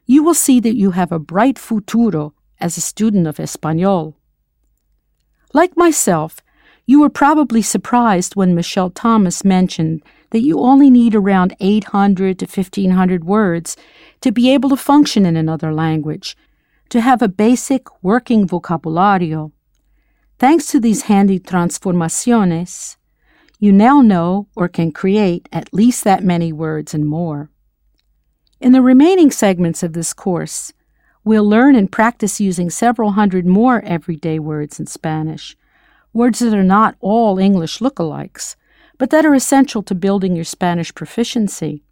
you 0.06 0.24
will 0.24 0.34
see 0.34 0.58
that 0.58 0.74
you 0.74 0.90
have 0.90 1.12
a 1.12 1.20
bright 1.20 1.56
futuro 1.56 2.34
as 2.58 2.76
a 2.76 2.80
student 2.80 3.28
of 3.28 3.36
español. 3.36 4.14
Like 5.52 5.76
myself, 5.76 6.40
you 6.84 6.98
were 7.00 7.08
probably 7.08 7.62
surprised 7.62 8.34
when 8.34 8.56
Michel 8.56 8.90
Thomas 8.90 9.44
mentioned 9.44 10.02
that 10.30 10.42
you 10.42 10.58
only 10.58 10.90
need 10.90 11.14
around 11.14 11.54
800 11.60 12.40
to 12.40 12.46
1500 12.46 13.24
words 13.24 13.76
to 14.20 14.32
be 14.32 14.50
able 14.50 14.70
to 14.70 14.76
function 14.76 15.24
in 15.26 15.36
another 15.36 15.72
language, 15.72 16.36
to 16.88 17.00
have 17.00 17.22
a 17.22 17.28
basic 17.28 17.86
working 18.02 18.48
vocabulario. 18.48 19.52
Thanks 20.40 20.66
to 20.72 20.80
these 20.80 21.02
handy 21.02 21.38
transformaciones, 21.38 22.96
you 23.60 23.70
now 23.70 24.00
know 24.00 24.48
or 24.56 24.68
can 24.68 24.90
create 24.90 25.46
at 25.52 25.72
least 25.72 26.02
that 26.02 26.24
many 26.24 26.50
words 26.50 26.94
and 26.94 27.06
more. 27.06 27.50
In 28.58 28.72
the 28.72 28.80
remaining 28.80 29.30
segments 29.30 29.82
of 29.82 29.92
this 29.92 30.14
course, 30.14 30.72
we'll 31.24 31.48
learn 31.48 31.76
and 31.76 31.92
practice 31.92 32.40
using 32.40 32.70
several 32.70 33.12
hundred 33.12 33.46
more 33.46 33.82
everyday 33.82 34.38
words 34.38 34.80
in 34.80 34.86
Spanish, 34.86 35.56
words 36.14 36.38
that 36.38 36.54
are 36.54 36.64
not 36.64 36.96
all 37.00 37.38
English 37.38 37.80
lookalikes, 37.80 38.56
but 38.96 39.10
that 39.10 39.26
are 39.26 39.34
essential 39.34 39.82
to 39.82 39.94
building 39.94 40.34
your 40.34 40.44
Spanish 40.44 40.94
proficiency. 40.94 41.82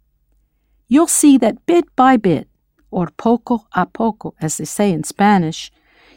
You'll 0.87 1.07
see 1.07 1.37
that 1.37 1.67
bit 1.67 1.85
by 1.95 2.17
bit, 2.17 2.47
or 2.89 3.11
poco 3.15 3.67
a 3.73 3.85
poco, 3.85 4.33
as 4.41 4.57
they 4.57 4.65
say 4.65 4.91
in 4.91 5.03
Spanish, 5.03 5.71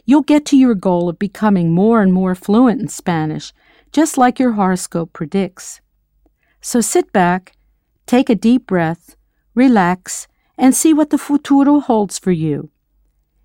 you'll 0.07 0.23
get 0.23 0.47
to 0.47 0.57
your 0.57 0.75
goal 0.75 1.11
of 1.11 1.19
becoming 1.19 1.73
more 1.73 2.01
and 2.01 2.13
more 2.13 2.35
fluent 2.35 2.81
in 2.81 2.89
Spanish, 2.89 3.53
just 3.93 4.17
like 4.17 4.39
your 4.39 4.53
horoscope 4.53 5.13
predicts. 5.13 5.81
So 6.61 6.81
sit 6.81 7.13
back, 7.13 7.53
take 8.07 8.31
a 8.31 8.35
deep 8.35 8.67
breath, 8.67 9.17
relax, 9.55 10.27
and 10.57 10.75
see 10.75 10.95
what 10.95 11.11
the 11.11 11.19
futuro 11.19 11.81
holds 11.81 12.19
for 12.19 12.33
you. 12.33 12.71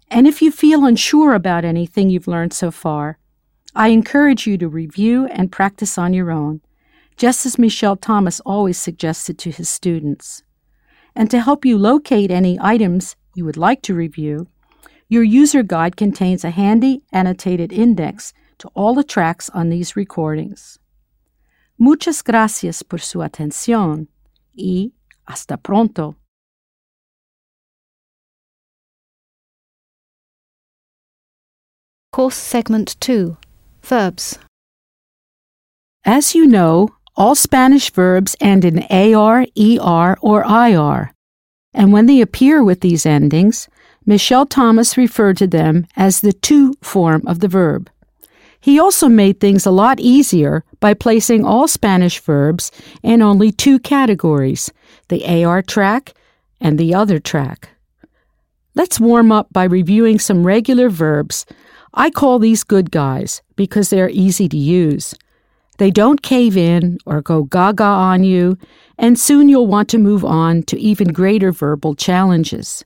And 0.10 0.26
if 0.26 0.42
you 0.42 0.52
feel 0.52 0.86
unsure 0.86 1.34
about 1.34 1.66
anything 1.66 2.10
you've 2.10 2.28
learned 2.28 2.54
so 2.54 2.72
far, 2.72 3.18
I 3.76 3.90
encourage 3.90 4.48
you 4.48 4.58
to 4.60 4.70
review 4.70 5.26
and 5.28 5.52
practice 5.52 5.98
on 5.98 6.14
your 6.14 6.32
own, 6.32 6.62
just 7.18 7.46
as 7.46 7.60
Michel 7.60 7.98
Thomas 7.98 8.40
always 8.46 8.78
suggested 8.78 9.38
to 9.40 9.52
his 9.52 9.68
students. 9.68 10.44
And 11.14 11.30
to 11.32 11.42
help 11.42 11.66
you 11.66 11.78
locate 11.78 12.32
any 12.32 12.58
items 12.62 13.16
you 13.36 13.44
would 13.44 13.58
like 13.58 13.82
to 13.84 13.94
review, 13.94 14.48
your 15.10 15.24
user 15.24 15.64
guide 15.64 15.98
contains 15.98 16.44
a 16.44 16.52
handy 16.52 17.02
annotated 17.12 17.74
index 17.74 18.34
to 18.60 18.68
all 18.70 18.94
the 18.94 19.04
tracks 19.04 19.50
on 19.50 19.70
these 19.70 19.96
recordings. 19.96 20.80
Muchas 21.80 22.24
gracias 22.24 22.82
por 22.84 23.00
su 23.00 23.20
atención 23.20 24.08
y 24.56 24.92
hasta 25.28 25.58
pronto. 25.58 26.16
Course 32.12 32.36
Segment 32.36 32.96
2 33.00 33.38
Verbs. 33.84 34.40
As 36.04 36.34
you 36.34 36.48
know, 36.48 36.90
all 37.16 37.36
Spanish 37.36 37.92
verbs 37.92 38.36
end 38.40 38.66
in 38.66 38.84
AR, 38.90 39.46
ER, 39.60 40.18
or 40.22 40.44
IR. 40.44 41.14
And 41.74 41.94
when 41.94 42.06
they 42.08 42.22
appear 42.22 42.64
with 42.64 42.82
these 42.82 43.06
endings, 43.06 43.68
Michel 44.06 44.46
Thomas 44.46 44.98
referred 44.98 45.38
to 45.38 45.48
them 45.48 45.86
as 45.96 46.22
the 46.22 46.34
to 46.34 46.74
form 46.82 47.22
of 47.28 47.40
the 47.40 47.48
verb. 47.48 47.90
He 48.60 48.80
also 48.80 49.08
made 49.08 49.40
things 49.40 49.66
a 49.66 49.72
lot 49.72 50.00
easier 50.00 50.64
by 50.80 50.94
placing 50.94 51.46
all 51.46 51.68
Spanish 51.68 52.20
verbs 52.20 52.72
in 53.04 53.22
only 53.22 53.52
two 53.52 53.80
categories 53.80 54.72
the 55.10 55.46
AR 55.46 55.62
track 55.62 56.14
and 56.60 56.78
the 56.78 56.94
other 56.94 57.20
track. 57.20 57.70
Let's 58.76 59.00
warm 59.00 59.32
up 59.32 59.48
by 59.52 59.64
reviewing 59.64 60.20
some 60.20 60.46
regular 60.46 60.90
verbs. 60.90 61.46
I 61.94 62.10
call 62.10 62.40
these 62.40 62.64
good 62.64 62.92
guys 62.92 63.42
because 63.56 63.90
they're 63.90 64.10
easy 64.10 64.48
to 64.50 64.58
use. 64.58 65.16
They 65.78 65.92
don't 65.92 66.22
cave 66.22 66.58
in 66.58 66.98
or 67.06 67.22
go 67.22 67.44
gaga 67.44 67.84
on 67.84 68.24
you, 68.24 68.58
and 68.98 69.20
soon 69.20 69.48
you'll 69.48 69.68
want 69.68 69.90
to 69.90 69.98
move 69.98 70.26
on 70.26 70.64
to 70.64 70.80
even 70.80 71.14
greater 71.14 71.52
verbal 71.52 71.96
challenges. 71.96 72.84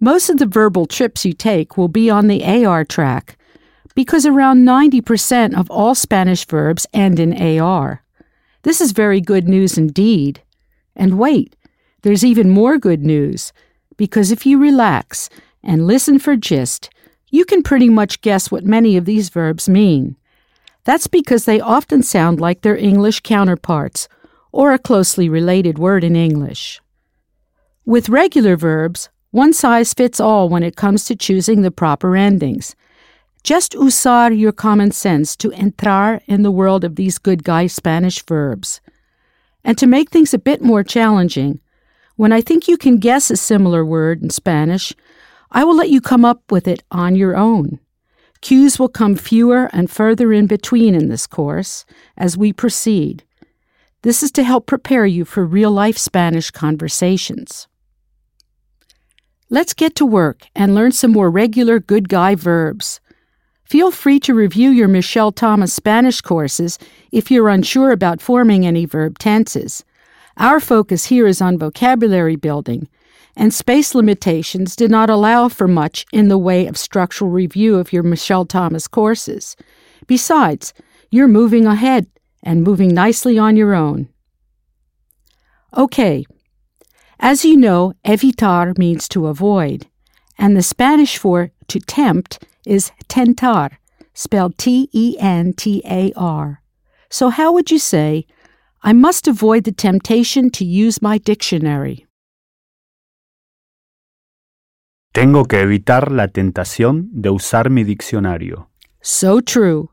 Most 0.00 0.30
of 0.30 0.38
the 0.38 0.46
verbal 0.46 0.86
trips 0.86 1.24
you 1.24 1.32
take 1.32 1.76
will 1.76 1.88
be 1.88 2.10
on 2.10 2.26
the 2.26 2.44
AR 2.44 2.84
track 2.84 3.36
because 3.94 4.26
around 4.26 4.64
90% 4.64 5.58
of 5.58 5.70
all 5.70 5.94
Spanish 5.94 6.46
verbs 6.46 6.86
end 6.92 7.18
in 7.18 7.60
AR. 7.60 8.02
This 8.62 8.80
is 8.80 8.92
very 8.92 9.20
good 9.20 9.48
news 9.48 9.78
indeed. 9.78 10.42
And 10.94 11.18
wait, 11.18 11.56
there's 12.02 12.24
even 12.24 12.50
more 12.50 12.78
good 12.78 13.04
news 13.04 13.52
because 13.96 14.30
if 14.30 14.46
you 14.46 14.58
relax 14.58 15.28
and 15.62 15.86
listen 15.86 16.18
for 16.18 16.36
gist, 16.36 16.90
you 17.30 17.44
can 17.44 17.62
pretty 17.62 17.88
much 17.88 18.20
guess 18.20 18.50
what 18.50 18.64
many 18.64 18.96
of 18.96 19.04
these 19.04 19.28
verbs 19.28 19.68
mean. 19.68 20.16
That's 20.84 21.06
because 21.06 21.44
they 21.44 21.60
often 21.60 22.02
sound 22.02 22.40
like 22.40 22.62
their 22.62 22.76
English 22.76 23.20
counterparts 23.20 24.08
or 24.52 24.72
a 24.72 24.78
closely 24.78 25.28
related 25.28 25.78
word 25.78 26.02
in 26.02 26.16
English. 26.16 26.80
With 27.84 28.08
regular 28.08 28.56
verbs, 28.56 29.08
one 29.30 29.52
size 29.52 29.94
fits 29.94 30.18
all 30.18 30.48
when 30.48 30.62
it 30.62 30.76
comes 30.76 31.04
to 31.04 31.16
choosing 31.16 31.62
the 31.62 31.70
proper 31.70 32.16
endings. 32.16 32.74
Just 33.42 33.72
usar 33.72 34.36
your 34.36 34.52
common 34.52 34.90
sense 34.90 35.34
to 35.36 35.50
entrar 35.50 36.20
in 36.26 36.42
the 36.42 36.50
world 36.50 36.84
of 36.84 36.96
these 36.96 37.18
good 37.18 37.42
guy 37.42 37.66
Spanish 37.66 38.22
verbs. 38.24 38.80
And 39.64 39.78
to 39.78 39.86
make 39.86 40.10
things 40.10 40.34
a 40.34 40.38
bit 40.38 40.62
more 40.62 40.84
challenging, 40.84 41.60
when 42.16 42.32
I 42.32 42.42
think 42.42 42.68
you 42.68 42.76
can 42.76 42.98
guess 42.98 43.30
a 43.30 43.36
similar 43.36 43.84
word 43.84 44.22
in 44.22 44.30
Spanish, 44.30 44.92
I 45.50 45.64
will 45.64 45.74
let 45.74 45.88
you 45.90 46.00
come 46.00 46.24
up 46.24 46.42
with 46.50 46.68
it 46.68 46.82
on 46.90 47.16
your 47.16 47.36
own. 47.36 47.80
Cues 48.42 48.78
will 48.78 48.88
come 48.88 49.16
fewer 49.16 49.68
and 49.72 49.90
further 49.90 50.32
in 50.32 50.46
between 50.46 50.94
in 50.94 51.08
this 51.08 51.26
course 51.26 51.84
as 52.16 52.36
we 52.36 52.52
proceed. 52.52 53.24
This 54.02 54.22
is 54.22 54.30
to 54.32 54.44
help 54.44 54.66
prepare 54.66 55.06
you 55.06 55.24
for 55.24 55.44
real 55.44 55.70
life 55.70 55.98
Spanish 55.98 56.50
conversations. 56.50 57.68
Let's 59.50 59.74
get 59.74 59.94
to 59.96 60.06
work 60.06 60.46
and 60.54 60.74
learn 60.74 60.92
some 60.92 61.10
more 61.10 61.30
regular 61.30 61.80
good 61.80 62.08
guy 62.08 62.34
verbs. 62.34 63.00
Feel 63.70 63.92
free 63.92 64.18
to 64.18 64.34
review 64.34 64.70
your 64.70 64.88
Michel 64.88 65.30
Thomas 65.30 65.72
Spanish 65.72 66.20
courses 66.20 66.76
if 67.12 67.30
you're 67.30 67.48
unsure 67.48 67.92
about 67.92 68.20
forming 68.20 68.66
any 68.66 68.84
verb 68.84 69.16
tenses. 69.16 69.84
Our 70.38 70.58
focus 70.58 71.04
here 71.04 71.28
is 71.28 71.40
on 71.40 71.56
vocabulary 71.56 72.34
building 72.34 72.88
and 73.36 73.54
space 73.54 73.94
limitations 73.94 74.74
did 74.74 74.90
not 74.90 75.08
allow 75.08 75.46
for 75.46 75.68
much 75.68 76.04
in 76.12 76.26
the 76.26 76.36
way 76.36 76.66
of 76.66 76.76
structural 76.76 77.30
review 77.30 77.76
of 77.76 77.92
your 77.92 78.02
Michel 78.02 78.44
Thomas 78.44 78.88
courses. 78.88 79.54
Besides, 80.08 80.74
you're 81.12 81.28
moving 81.28 81.64
ahead 81.64 82.08
and 82.42 82.64
moving 82.64 82.92
nicely 82.92 83.38
on 83.38 83.54
your 83.54 83.76
own. 83.76 84.08
Okay. 85.76 86.26
As 87.20 87.44
you 87.44 87.56
know, 87.56 87.92
evitar 88.04 88.76
means 88.76 89.08
to 89.10 89.28
avoid, 89.28 89.86
and 90.36 90.56
the 90.56 90.62
Spanish 90.62 91.18
for 91.18 91.52
to 91.68 91.78
tempt 91.78 92.44
is 92.66 92.92
tentar, 93.08 93.78
spelled 94.14 94.58
T 94.58 94.88
E 94.92 95.16
N 95.18 95.52
T 95.52 95.82
A 95.84 96.12
R. 96.16 96.62
So, 97.10 97.30
how 97.30 97.52
would 97.52 97.70
you 97.70 97.78
say, 97.78 98.26
I 98.82 98.92
must 98.92 99.26
avoid 99.28 99.64
the 99.64 99.72
temptation 99.72 100.50
to 100.50 100.64
use 100.64 101.02
my 101.02 101.18
dictionary? 101.18 102.06
Tengo 105.12 105.44
que 105.44 105.58
evitar 105.58 106.12
la 106.12 106.28
tentación 106.28 107.08
de 107.12 107.30
usar 107.30 107.68
mi 107.68 107.82
diccionario. 107.82 108.68
So 109.02 109.40
true. 109.40 109.90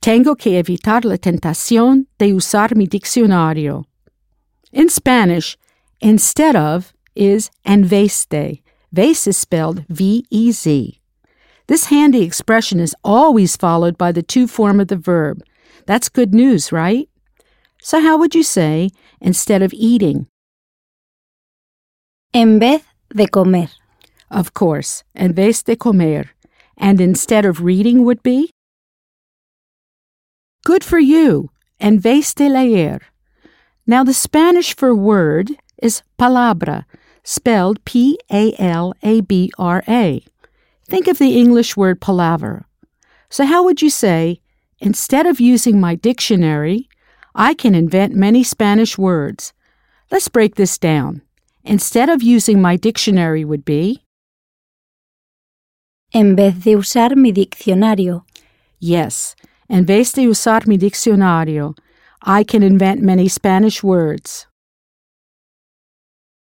Tengo 0.00 0.36
que 0.36 0.58
evitar 0.58 1.04
la 1.04 1.16
tentación 1.18 2.06
de 2.18 2.32
usar 2.32 2.74
mi 2.74 2.86
diccionario. 2.86 3.84
In 4.72 4.88
Spanish, 4.88 5.56
instead 6.00 6.56
of 6.56 6.92
is 7.14 7.50
en 7.64 7.84
vez 7.84 8.26
de. 8.26 8.62
Vez 8.92 9.26
is 9.26 9.36
spelled 9.36 9.84
V 9.88 10.24
E 10.30 10.52
Z. 10.52 11.00
This 11.68 11.86
handy 11.86 12.22
expression 12.22 12.78
is 12.78 12.94
always 13.02 13.56
followed 13.56 13.98
by 13.98 14.12
the 14.12 14.22
to 14.22 14.46
form 14.46 14.78
of 14.78 14.88
the 14.88 14.96
verb. 14.96 15.42
That's 15.86 16.08
good 16.08 16.32
news, 16.32 16.70
right? 16.70 17.08
So, 17.82 18.00
how 18.00 18.16
would 18.18 18.34
you 18.34 18.42
say 18.42 18.90
instead 19.20 19.62
of 19.62 19.72
eating? 19.72 20.26
En 22.32 22.58
vez 22.58 22.82
de 23.14 23.26
comer. 23.26 23.68
Of 24.30 24.54
course, 24.54 25.04
en 25.14 25.32
vez 25.32 25.62
de 25.62 25.76
comer. 25.76 26.30
And 26.76 27.00
instead 27.00 27.44
of 27.44 27.62
reading 27.62 28.04
would 28.04 28.22
be? 28.22 28.50
Good 30.64 30.84
for 30.84 30.98
you, 30.98 31.50
en 31.80 31.98
vez 31.98 32.34
de 32.34 32.48
leer. 32.48 33.00
Now, 33.86 34.02
the 34.02 34.12
Spanish 34.12 34.74
for 34.74 34.94
word 34.94 35.52
is 35.80 36.02
palabra, 36.18 36.84
spelled 37.22 37.84
P 37.84 38.18
A 38.30 38.54
L 38.58 38.92
A 39.02 39.20
B 39.20 39.52
R 39.58 39.82
A. 39.88 40.24
Think 40.88 41.08
of 41.08 41.18
the 41.18 41.36
English 41.36 41.76
word 41.76 42.00
palaver. 42.00 42.66
So, 43.28 43.44
how 43.44 43.64
would 43.64 43.82
you 43.82 43.90
say, 43.90 44.40
instead 44.78 45.26
of 45.26 45.40
using 45.40 45.80
my 45.80 45.96
dictionary, 45.96 46.88
I 47.34 47.54
can 47.54 47.74
invent 47.74 48.14
many 48.14 48.44
Spanish 48.44 48.96
words? 48.96 49.52
Let's 50.12 50.28
break 50.28 50.54
this 50.54 50.78
down. 50.78 51.22
Instead 51.64 52.08
of 52.08 52.22
using 52.22 52.62
my 52.62 52.76
dictionary 52.76 53.44
would 53.44 53.64
be 53.64 54.04
En 56.12 56.36
vez 56.36 56.62
de 56.62 56.76
usar 56.76 57.16
mi 57.16 57.32
diccionario. 57.32 58.24
Yes, 58.78 59.34
en 59.68 59.84
vez 59.84 60.12
de 60.12 60.28
usar 60.28 60.68
mi 60.68 60.78
diccionario, 60.78 61.74
I 62.22 62.44
can 62.44 62.62
invent 62.62 63.02
many 63.02 63.28
Spanish 63.28 63.82
words. 63.82 64.46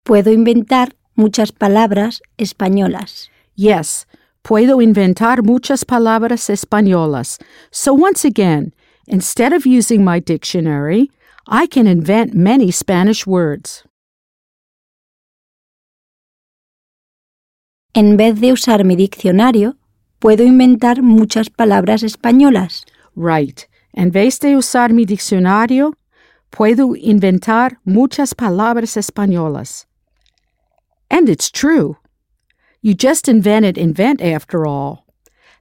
Puedo 0.06 0.32
inventar 0.32 0.94
muchas 1.16 1.52
palabras 1.52 2.22
españolas. 2.38 3.30
Yes, 3.56 4.06
puedo 4.48 4.82
inventar 4.82 5.44
muchas 5.44 5.84
palabras 5.84 6.50
españolas. 6.50 7.38
So 7.70 7.94
once 7.94 8.24
again, 8.24 8.74
instead 9.06 9.52
of 9.52 9.66
using 9.66 10.06
my 10.06 10.22
dictionary, 10.22 11.12
I 11.48 11.68
can 11.68 11.86
invent 11.86 12.34
many 12.34 12.72
Spanish 12.72 13.28
words. 13.28 13.84
En 17.94 18.16
vez 18.16 18.40
de 18.40 18.54
usar 18.54 18.86
mi 18.86 18.96
diccionario, 18.96 19.76
puedo 20.20 20.46
inventar 20.46 21.02
muchas 21.02 21.50
palabras 21.50 22.04
españolas. 22.04 22.86
Right. 23.18 23.68
En 23.94 24.12
vez 24.12 24.40
de 24.40 24.56
usar 24.56 24.94
mi 24.94 25.04
diccionario, 25.04 25.96
puedo 26.52 26.96
inventar 26.96 27.80
muchas 27.84 28.34
palabras 28.34 28.96
españolas. 28.96 29.88
And 31.10 31.28
it's 31.28 31.52
true. 31.52 31.98
You 32.88 32.94
just 32.94 33.28
invented 33.28 33.78
invent 33.78 34.22
after 34.22 34.66
all. 34.66 35.06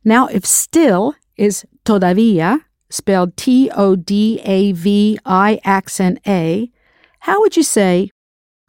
Now, 0.04 0.28
if 0.28 0.46
still 0.46 1.16
is 1.36 1.66
todavía, 1.84 2.60
spelled 2.88 3.36
T 3.36 3.68
O 3.76 3.96
D 3.96 4.40
A 4.44 4.70
V 4.70 5.18
I 5.26 5.58
accent 5.64 6.20
A, 6.24 6.70
how 7.18 7.40
would 7.40 7.56
you 7.56 7.64
say, 7.64 8.10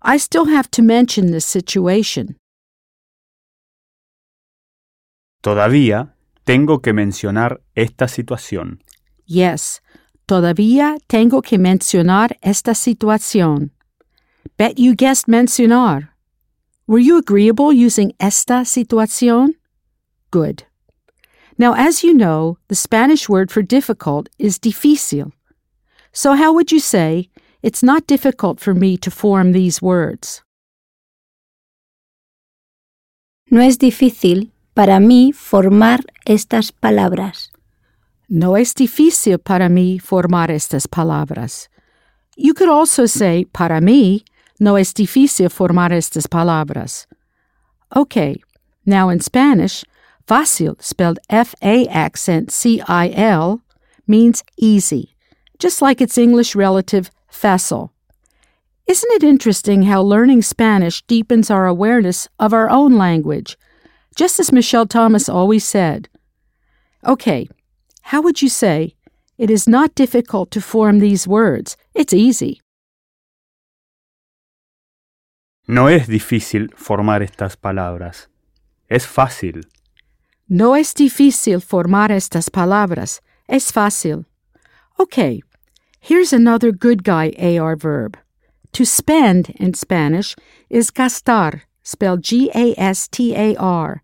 I 0.01 0.17
still 0.17 0.45
have 0.45 0.71
to 0.71 0.81
mention 0.81 1.29
this 1.29 1.45
situation? 1.45 2.35
Todavía 5.43 6.15
tengo 6.43 6.79
que 6.81 6.93
mencionar 6.93 7.59
esta 7.75 8.07
situación. 8.07 8.79
Yes, 9.27 9.81
todavía 10.27 10.97
tengo 11.07 11.43
que 11.43 11.59
mencionar 11.59 12.31
esta 12.41 12.73
situación. 12.73 13.69
Bet 14.57 14.79
you 14.79 14.95
guessed 14.95 15.27
mencionar. 15.27 16.09
Were 16.87 16.99
you 16.99 17.17
agreeable 17.17 17.73
using 17.73 18.13
esta 18.17 18.63
situación? 18.63 19.55
Good. 20.31 20.63
Now, 21.57 21.73
as 21.73 22.01
you 22.01 22.13
know, 22.13 22.57
the 22.69 22.75
Spanish 22.75 23.27
word 23.27 23.51
for 23.51 23.61
difficult 23.61 24.29
is 24.39 24.57
difícil. 24.57 25.33
So, 26.13 26.33
how 26.33 26.53
would 26.53 26.71
you 26.71 26.79
say, 26.79 27.29
it's 27.61 27.83
not 27.83 28.07
difficult 28.07 28.61
for 28.61 28.73
me 28.73 28.95
to 28.97 29.11
form 29.11 29.51
these 29.51 29.81
words? 29.81 30.43
No 33.51 33.61
es 33.61 33.77
difícil 33.77 34.51
para 34.73 34.99
mí 34.99 35.33
formar 35.33 36.05
estas 36.25 36.71
palabras. 36.71 37.49
No 38.29 38.55
es 38.55 38.73
difícil 38.73 39.39
para 39.39 39.67
mí 39.67 39.99
formar 39.99 40.51
estas 40.51 40.87
palabras. 40.87 41.67
You 42.37 42.53
could 42.53 42.69
also 42.69 43.05
say, 43.07 43.45
para 43.45 43.81
mí, 43.81 44.23
no 44.59 44.75
es 44.75 44.93
difícil 44.93 45.49
formar 45.49 45.91
estas 45.91 46.27
palabras. 46.27 47.05
Okay, 47.95 48.41
now 48.85 49.09
in 49.09 49.19
Spanish, 49.19 49.83
fácil, 50.27 50.81
spelled 50.81 51.19
F 51.29 51.55
A 51.61 51.87
accent 51.87 52.51
C 52.51 52.81
I 52.87 53.09
L, 53.09 53.61
means 54.07 54.43
easy, 54.57 55.15
just 55.59 55.81
like 55.81 56.01
its 56.01 56.17
English 56.17 56.55
relative 56.55 57.09
facile. 57.29 57.91
Isn't 58.87 59.11
it 59.13 59.23
interesting 59.23 59.83
how 59.83 60.01
learning 60.01 60.41
Spanish 60.43 61.01
deepens 61.07 61.51
our 61.51 61.67
awareness 61.67 62.27
of 62.39 62.53
our 62.53 62.69
own 62.69 62.97
language? 62.97 63.57
just 64.17 64.39
as 64.39 64.51
Michel 64.51 64.87
Thomas 64.87 65.29
always 65.29 65.63
said. 65.63 66.09
Okay, 67.05 67.47
how 68.01 68.21
would 68.21 68.41
you 68.41 68.49
say, 68.49 68.95
it 69.37 69.51
is 69.51 69.69
not 69.69 69.93
difficult 69.93 70.49
to 70.51 70.59
form 70.59 70.97
these 70.97 71.27
words, 71.27 71.77
it's 71.93 72.13
easy? 72.13 72.59
No 75.69 75.89
es 75.89 76.07
difícil 76.07 76.73
formar 76.77 77.21
estas 77.21 77.57
palabras. 77.57 78.29
Es 78.87 79.05
fácil. 79.05 79.67
No 80.47 80.75
es 80.75 80.93
difícil 80.93 81.61
formar 81.61 82.09
estas 82.09 82.49
palabras, 82.49 83.21
es 83.49 83.69
fácil. 83.69 84.25
Okay, 84.97 85.41
here's 85.99 86.31
another 86.31 86.71
good 86.71 87.03
guy 87.03 87.33
AR 87.37 87.75
verb. 87.75 88.17
To 88.71 88.85
spend 88.85 89.49
in 89.59 89.73
Spanish 89.73 90.37
is 90.69 90.89
gastar, 90.89 91.63
spelled 91.83 92.23
G 92.23 92.49
A 92.55 92.73
S 92.77 93.09
T 93.09 93.35
A 93.35 93.57
R, 93.57 94.01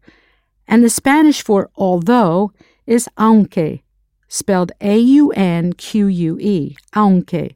and 0.68 0.84
the 0.84 0.89
Spanish 0.89 1.41
for 1.41 1.70
although 1.78 2.51
is 2.86 3.07
aunque, 3.18 3.84
spelled 4.28 4.74
A 4.82 4.97
U 4.97 5.32
N 5.32 5.72
Q 5.72 6.07
U 6.07 6.38
E, 6.41 6.76
aunque. 6.93 7.55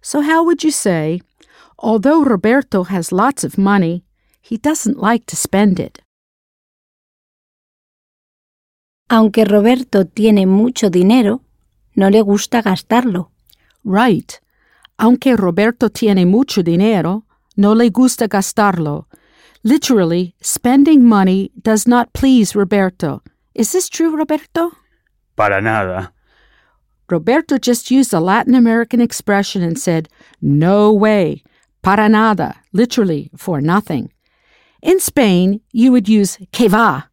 So, 0.00 0.20
how 0.20 0.44
would 0.44 0.62
you 0.62 0.70
say, 0.70 1.20
although 1.78 2.22
Roberto 2.22 2.84
has 2.84 3.12
lots 3.12 3.44
of 3.44 3.58
money, 3.58 4.04
he 4.40 4.56
doesn't 4.56 4.98
like 4.98 5.26
to 5.26 5.36
spend 5.36 5.78
it? 5.78 6.02
Aunque 9.10 9.44
Roberto 9.44 10.04
tiene 10.04 10.46
mucho 10.46 10.90
dinero, 10.90 11.40
no 11.96 12.08
le 12.08 12.22
gusta 12.22 12.60
gastarlo. 12.62 13.30
Right. 13.84 14.38
Aunque 14.98 15.36
Roberto 15.36 15.88
tiene 15.88 16.26
mucho 16.26 16.62
dinero, 16.62 17.24
no 17.56 17.72
le 17.72 17.90
gusta 17.90 18.28
gastarlo. 18.28 19.06
Literally, 19.64 20.34
spending 20.40 21.04
money 21.04 21.50
does 21.62 21.86
not 21.86 22.12
please 22.12 22.54
Roberto. 22.54 23.22
Is 23.54 23.72
this 23.72 23.88
true, 23.88 24.14
Roberto? 24.14 24.72
Para 25.36 25.60
nada. 25.60 26.12
Roberto 27.08 27.58
just 27.58 27.90
used 27.90 28.12
a 28.12 28.20
Latin 28.20 28.54
American 28.54 29.00
expression 29.00 29.62
and 29.62 29.78
said, 29.78 30.08
no 30.42 30.92
way, 30.92 31.42
para 31.82 32.08
nada, 32.08 32.56
literally, 32.72 33.30
for 33.36 33.60
nothing. 33.60 34.12
In 34.82 35.00
Spain, 35.00 35.60
you 35.72 35.92
would 35.92 36.08
use 36.08 36.38
que 36.52 36.68
va. 36.68 37.10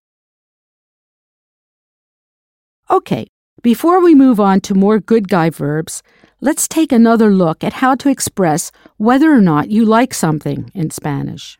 Okay, 2.89 3.27
before 3.63 3.99
we 4.01 4.13
move 4.13 4.39
on 4.39 4.61
to 4.61 4.75
more 4.75 4.99
good 4.99 5.27
guy 5.27 5.49
verbs, 5.49 6.03
let's 6.39 6.67
take 6.67 6.91
another 6.91 7.31
look 7.31 7.63
at 7.63 7.73
how 7.73 7.95
to 7.95 8.09
express 8.09 8.71
whether 8.97 9.33
or 9.33 9.41
not 9.41 9.71
you 9.71 9.85
like 9.85 10.13
something 10.13 10.69
in 10.75 10.91
Spanish. 10.91 11.57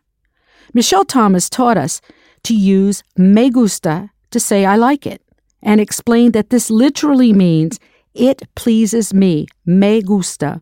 Michel 0.73 1.05
Thomas 1.05 1.49
taught 1.49 1.77
us 1.77 2.01
to 2.43 2.53
use 2.53 3.01
me 3.17 3.49
gusta 3.49 4.11
to 4.29 4.39
say 4.39 4.65
I 4.65 4.75
like 4.75 5.07
it 5.07 5.21
and 5.63 5.81
explained 5.81 6.33
that 6.33 6.51
this 6.51 6.69
literally 6.69 7.33
means 7.33 7.79
it 8.13 8.43
pleases 8.55 9.13
me, 9.13 9.47
me 9.65 10.01
gusta. 10.01 10.61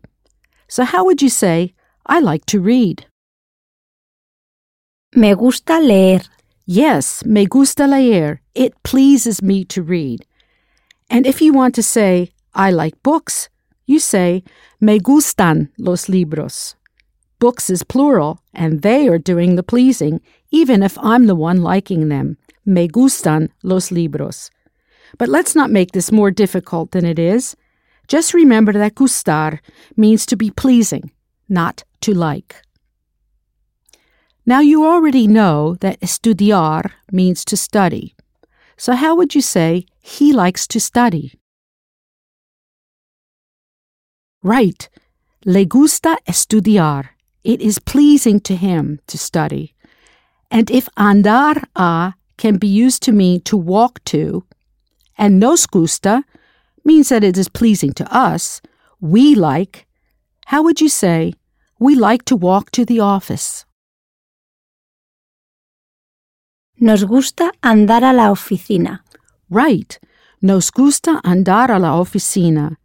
So, 0.68 0.84
how 0.84 1.04
would 1.04 1.20
you 1.20 1.28
say, 1.28 1.74
I 2.06 2.20
like 2.20 2.44
to 2.46 2.60
read? 2.60 3.06
Me 5.14 5.34
gusta 5.34 5.80
leer. 5.80 6.20
Yes, 6.66 7.24
me 7.24 7.46
gusta 7.46 7.86
leer. 7.86 8.40
It 8.54 8.74
pleases 8.82 9.40
me 9.40 9.64
to 9.66 9.82
read. 9.82 10.26
And 11.08 11.26
if 11.26 11.40
you 11.40 11.52
want 11.52 11.74
to 11.76 11.82
say, 11.82 12.30
I 12.54 12.70
like 12.70 13.02
books, 13.02 13.48
you 13.86 13.98
say, 13.98 14.42
me 14.80 14.98
gustan 14.98 15.70
los 15.78 16.08
libros. 16.08 16.74
Books 17.38 17.70
is 17.70 17.82
plural, 17.82 18.40
and 18.52 18.82
they 18.82 19.08
are 19.08 19.18
doing 19.18 19.56
the 19.56 19.62
pleasing, 19.62 20.20
even 20.50 20.82
if 20.82 20.98
I'm 20.98 21.26
the 21.26 21.34
one 21.34 21.62
liking 21.62 22.08
them. 22.08 22.36
Me 22.66 22.88
gustan 22.88 23.50
los 23.62 23.90
libros. 23.90 24.50
But 25.18 25.28
let's 25.28 25.54
not 25.54 25.70
make 25.70 25.92
this 25.92 26.12
more 26.12 26.30
difficult 26.30 26.90
than 26.90 27.04
it 27.04 27.18
is. 27.18 27.56
Just 28.08 28.34
remember 28.34 28.72
that 28.72 28.94
gustar 28.94 29.60
means 29.96 30.26
to 30.26 30.36
be 30.36 30.50
pleasing, 30.50 31.10
not 31.48 31.84
to 32.04 32.14
like. 32.14 32.62
Now 34.46 34.60
you 34.60 34.84
already 34.84 35.26
know 35.26 35.76
that 35.80 36.00
estudiar 36.00 36.90
means 37.10 37.44
to 37.46 37.56
study. 37.56 38.14
So 38.76 38.92
how 38.92 39.14
would 39.16 39.34
you 39.34 39.40
say 39.40 39.86
he 40.02 40.32
likes 40.32 40.66
to 40.68 40.80
study? 40.80 41.32
Right. 44.42 44.88
Le 45.46 45.64
gusta 45.64 46.18
estudiar. 46.28 47.08
It 47.42 47.60
is 47.60 47.78
pleasing 47.78 48.40
to 48.40 48.56
him 48.56 49.00
to 49.06 49.16
study. 49.16 49.74
And 50.50 50.70
if 50.70 50.88
andar 50.96 51.64
a 51.74 52.14
can 52.36 52.58
be 52.58 52.68
used 52.68 53.02
to 53.04 53.12
mean 53.12 53.40
to 53.42 53.56
walk 53.56 54.04
to, 54.04 54.44
and 55.16 55.40
nos 55.40 55.66
gusta 55.66 56.24
means 56.84 57.08
that 57.08 57.24
it 57.24 57.38
is 57.38 57.48
pleasing 57.48 57.92
to 57.94 58.04
us, 58.14 58.60
we 59.00 59.34
like, 59.34 59.86
how 60.46 60.62
would 60.62 60.80
you 60.80 60.88
say, 60.88 61.32
we 61.84 61.94
like 61.94 62.24
to 62.24 62.34
walk 62.34 62.70
to 62.70 62.82
the 62.86 62.98
office? 62.98 63.66
Nos 66.80 67.04
gusta 67.04 67.52
andar 67.62 68.02
a 68.02 68.12
la 68.14 68.30
oficina. 68.30 69.00
Right. 69.50 69.98
Nos 70.40 70.70
gusta 70.70 71.20
andar 71.22 71.68
a 71.68 71.78
la 71.78 72.00
oficina. 72.00 72.76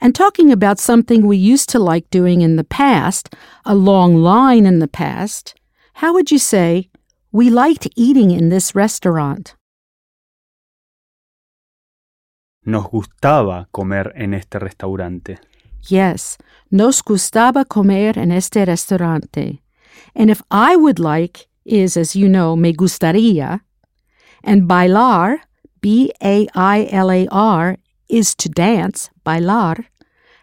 And 0.00 0.12
talking 0.12 0.50
about 0.50 0.80
something 0.80 1.24
we 1.26 1.36
used 1.36 1.68
to 1.70 1.78
like 1.78 2.10
doing 2.10 2.42
in 2.42 2.56
the 2.56 2.64
past, 2.64 3.34
a 3.64 3.76
long 3.76 4.16
line 4.16 4.66
in 4.66 4.80
the 4.80 4.88
past, 4.88 5.54
how 5.94 6.12
would 6.12 6.32
you 6.32 6.40
say, 6.40 6.90
we 7.30 7.48
liked 7.48 7.86
eating 7.94 8.32
in 8.32 8.48
this 8.48 8.74
restaurant? 8.74 9.54
Nos 12.64 12.86
gustaba 12.90 13.68
comer 13.70 14.12
en 14.16 14.34
este 14.34 14.58
restaurante. 14.58 15.38
Yes, 15.88 16.36
nos 16.70 17.02
gustaba 17.02 17.64
comer 17.64 18.18
en 18.18 18.32
este 18.32 18.64
restaurante. 18.64 19.62
And 20.14 20.30
if 20.30 20.42
I 20.50 20.76
would 20.76 20.98
like 20.98 21.48
is, 21.64 21.96
as 21.96 22.14
you 22.14 22.28
know, 22.28 22.56
me 22.56 22.72
gustaría, 22.72 23.60
and 24.42 24.68
bailar, 24.68 25.40
B 25.80 26.12
A 26.22 26.46
I 26.54 26.88
L 26.90 27.10
A 27.10 27.26
R, 27.30 27.76
is 28.08 28.34
to 28.36 28.48
dance, 28.48 29.10
bailar, 29.24 29.86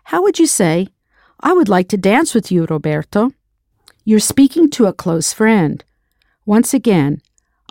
how 0.06 0.22
would 0.22 0.40
you 0.40 0.48
say, 0.48 0.90
I 1.40 1.54
would 1.54 1.70
like 1.70 1.88
to 1.90 1.98
dance 1.98 2.34
with 2.34 2.52
you, 2.52 2.66
Roberto? 2.66 3.32
You're 4.06 4.20
speaking 4.20 4.70
to 4.72 4.86
a 4.86 4.94
close 4.94 5.34
friend. 5.34 5.84
Once 6.46 6.74
again, 6.74 7.22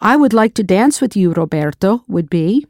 I 0.01 0.17
would 0.17 0.33
like 0.33 0.55
to 0.55 0.63
dance 0.63 1.01
with 1.01 1.15
you, 1.15 1.33
Roberto, 1.33 2.05
would 2.09 2.31
be, 2.31 2.67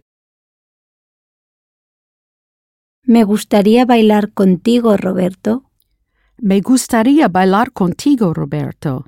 Me 3.05 3.25
gustaría 3.25 3.85
bailar 3.85 4.31
contigo, 4.33 4.97
Roberto. 4.97 5.65
Me 6.45 6.61
gustaría 6.61 7.29
bailar 7.29 7.73
contigo, 7.73 8.35
Roberto. 8.35 9.07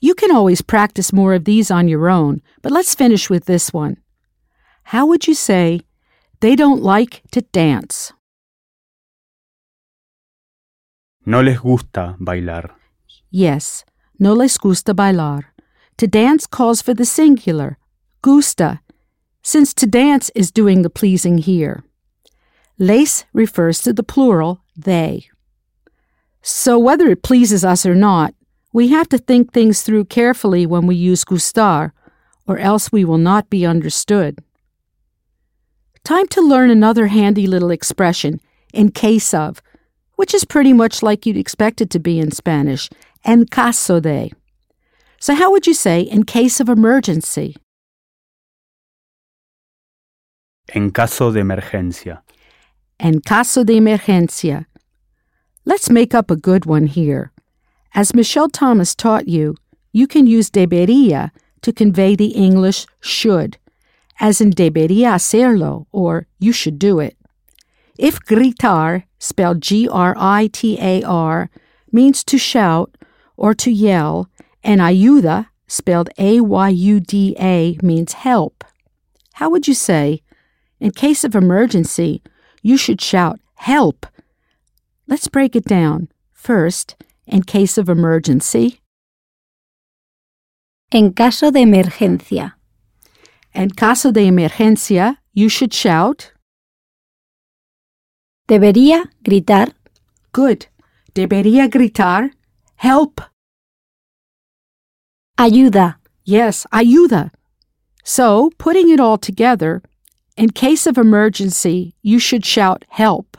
You 0.00 0.14
can 0.14 0.30
always 0.30 0.62
practice 0.62 1.12
more 1.12 1.34
of 1.34 1.44
these 1.44 1.70
on 1.70 1.86
your 1.86 2.08
own, 2.08 2.40
but 2.62 2.72
let's 2.72 2.94
finish 2.94 3.28
with 3.28 3.44
this 3.44 3.74
one. 3.74 3.98
How 4.84 5.04
would 5.04 5.28
you 5.28 5.34
say, 5.34 5.82
they 6.40 6.56
don't 6.56 6.82
like 6.82 7.22
to 7.32 7.42
dance? 7.42 8.14
No 11.26 11.42
les 11.42 11.58
gusta 11.58 12.16
bailar. 12.18 12.70
Yes, 13.30 13.84
no 14.18 14.32
les 14.32 14.56
gusta 14.56 14.94
bailar. 14.94 15.52
To 15.98 16.06
dance 16.06 16.46
calls 16.46 16.80
for 16.80 16.94
the 16.94 17.04
singular, 17.04 17.76
gusta, 18.22 18.80
since 19.42 19.74
to 19.74 19.86
dance 19.86 20.30
is 20.34 20.50
doing 20.50 20.80
the 20.80 20.90
pleasing 20.90 21.36
here. 21.36 21.84
Les 22.78 23.26
refers 23.34 23.82
to 23.82 23.92
the 23.92 24.02
plural, 24.02 24.62
they. 24.74 25.28
So 26.48 26.78
whether 26.78 27.08
it 27.08 27.24
pleases 27.24 27.64
us 27.64 27.84
or 27.84 27.96
not, 27.96 28.32
we 28.72 28.86
have 28.90 29.08
to 29.08 29.18
think 29.18 29.52
things 29.52 29.82
through 29.82 30.04
carefully 30.04 30.64
when 30.64 30.86
we 30.86 30.94
use 30.94 31.24
gustar, 31.24 31.90
or 32.46 32.56
else 32.56 32.92
we 32.92 33.04
will 33.04 33.18
not 33.18 33.50
be 33.50 33.66
understood. 33.66 34.38
Time 36.04 36.28
to 36.28 36.40
learn 36.40 36.70
another 36.70 37.08
handy 37.08 37.48
little 37.48 37.72
expression, 37.72 38.38
in 38.72 38.92
case 38.92 39.34
of, 39.34 39.60
which 40.14 40.32
is 40.32 40.44
pretty 40.44 40.72
much 40.72 41.02
like 41.02 41.26
you'd 41.26 41.36
expect 41.36 41.80
it 41.80 41.90
to 41.90 41.98
be 41.98 42.20
in 42.20 42.30
Spanish, 42.30 42.88
en 43.24 43.46
caso 43.46 43.98
de. 43.98 44.30
So, 45.18 45.34
how 45.34 45.50
would 45.50 45.66
you 45.66 45.74
say 45.74 46.00
in 46.00 46.22
case 46.22 46.60
of 46.60 46.68
emergency? 46.68 47.56
En 50.68 50.92
caso 50.92 51.32
de 51.32 51.40
emergencia. 51.40 52.20
En 53.00 53.20
caso 53.20 53.64
de 53.64 53.72
emergencia. 53.80 54.66
Let's 55.68 55.90
make 55.90 56.14
up 56.14 56.30
a 56.30 56.36
good 56.36 56.64
one 56.64 56.86
here. 56.86 57.32
As 57.92 58.14
Michel 58.14 58.48
Thomas 58.48 58.94
taught 58.94 59.26
you, 59.26 59.56
you 59.92 60.06
can 60.06 60.28
use 60.28 60.48
debería 60.48 61.32
to 61.62 61.72
convey 61.72 62.14
the 62.14 62.28
English 62.28 62.86
should, 63.00 63.58
as 64.20 64.40
in 64.40 64.52
debería 64.52 65.14
hacerlo 65.14 65.86
or 65.90 66.28
you 66.38 66.52
should 66.52 66.78
do 66.78 67.00
it. 67.00 67.16
If 67.98 68.20
gritar, 68.20 69.02
spelled 69.18 69.60
G 69.60 69.88
R 69.88 70.14
I 70.16 70.48
T 70.52 70.78
A 70.80 71.02
R, 71.02 71.50
means 71.90 72.22
to 72.24 72.38
shout 72.38 72.96
or 73.36 73.52
to 73.54 73.72
yell, 73.72 74.30
and 74.62 74.80
ayuda, 74.80 75.48
spelled 75.66 76.10
A 76.16 76.40
Y 76.40 76.68
U 76.68 77.00
D 77.00 77.34
A, 77.40 77.76
means 77.82 78.12
help. 78.12 78.62
How 79.34 79.50
would 79.50 79.66
you 79.66 79.74
say, 79.74 80.22
in 80.78 80.92
case 80.92 81.24
of 81.24 81.34
emergency, 81.34 82.22
you 82.62 82.76
should 82.76 83.00
shout, 83.00 83.40
Help! 83.56 84.06
Let's 85.08 85.28
break 85.28 85.54
it 85.54 85.64
down. 85.64 86.08
First, 86.32 86.96
in 87.26 87.42
case 87.42 87.78
of 87.78 87.88
emergency. 87.88 88.80
En 90.92 91.12
caso 91.12 91.50
de 91.50 91.60
emergencia. 91.60 92.54
En 93.54 93.70
caso 93.70 94.12
de 94.12 94.26
emergencia, 94.26 95.18
you 95.32 95.48
should 95.48 95.72
shout, 95.72 96.32
Debería 98.48 99.10
gritar 99.24 99.74
Good. 100.32 100.66
Debería 101.14 101.68
gritar, 101.68 102.30
Help! 102.76 103.20
ayuda. 105.36 105.96
Yes, 106.24 106.66
ayuda. 106.72 107.30
So, 108.04 108.50
putting 108.58 108.90
it 108.90 109.00
all 109.00 109.18
together, 109.18 109.82
in 110.36 110.50
case 110.50 110.86
of 110.86 110.96
emergency, 110.96 111.94
you 112.02 112.18
should 112.18 112.44
shout 112.44 112.84
help. 112.88 113.36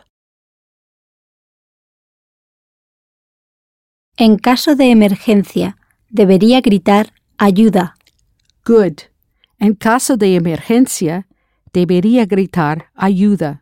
En 4.19 4.39
caso 4.39 4.75
de 4.75 4.89
emergencia, 4.89 5.77
debería 6.09 6.59
gritar 6.59 7.13
ayuda. 7.37 7.95
Good. 8.65 9.03
En 9.59 9.75
caso 9.75 10.17
de 10.17 10.35
emergencia, 10.35 11.27
debería 11.71 12.25
gritar 12.25 12.87
ayuda. 12.95 13.61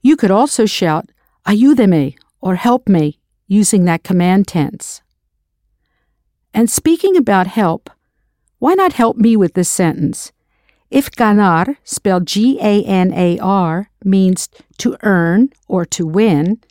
You 0.00 0.16
could 0.16 0.30
also 0.30 0.64
shout 0.64 1.10
ayúdeme 1.44 2.16
or 2.40 2.56
help 2.56 2.88
me 2.88 3.18
using 3.48 3.84
that 3.84 4.02
command 4.02 4.46
tense. 4.46 5.02
And 6.54 6.70
speaking 6.70 7.14
about 7.14 7.46
help, 7.46 7.90
why 8.58 8.72
not 8.72 8.94
help 8.94 9.18
me 9.18 9.36
with 9.36 9.52
this 9.52 9.68
sentence? 9.68 10.32
If 10.90 11.10
ganar, 11.10 11.76
spelled 11.84 12.26
G 12.26 12.58
A 12.62 12.82
N 12.84 13.12
A 13.12 13.38
R, 13.40 13.90
means 14.02 14.48
to 14.78 14.96
earn 15.02 15.50
or 15.68 15.84
to 15.84 16.06
win, 16.06 16.62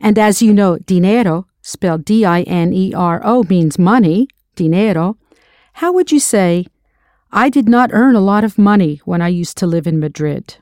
and 0.00 0.18
as 0.18 0.40
you 0.40 0.54
know, 0.54 0.78
dinero, 0.78 1.47
spelled 1.62 2.04
D 2.04 2.24
I 2.24 2.42
N 2.42 2.72
E 2.72 2.92
R 2.94 3.20
O, 3.24 3.42
means 3.44 3.78
money, 3.78 4.28
dinero, 4.54 5.16
how 5.74 5.92
would 5.92 6.10
you 6.10 6.20
say, 6.20 6.66
I 7.30 7.48
did 7.50 7.68
not 7.68 7.90
earn 7.92 8.16
a 8.16 8.20
lot 8.20 8.42
of 8.44 8.58
money 8.58 9.00
when 9.04 9.20
I 9.20 9.28
used 9.28 9.56
to 9.58 9.66
live 9.66 9.86
in 9.86 10.00
Madrid? 10.00 10.56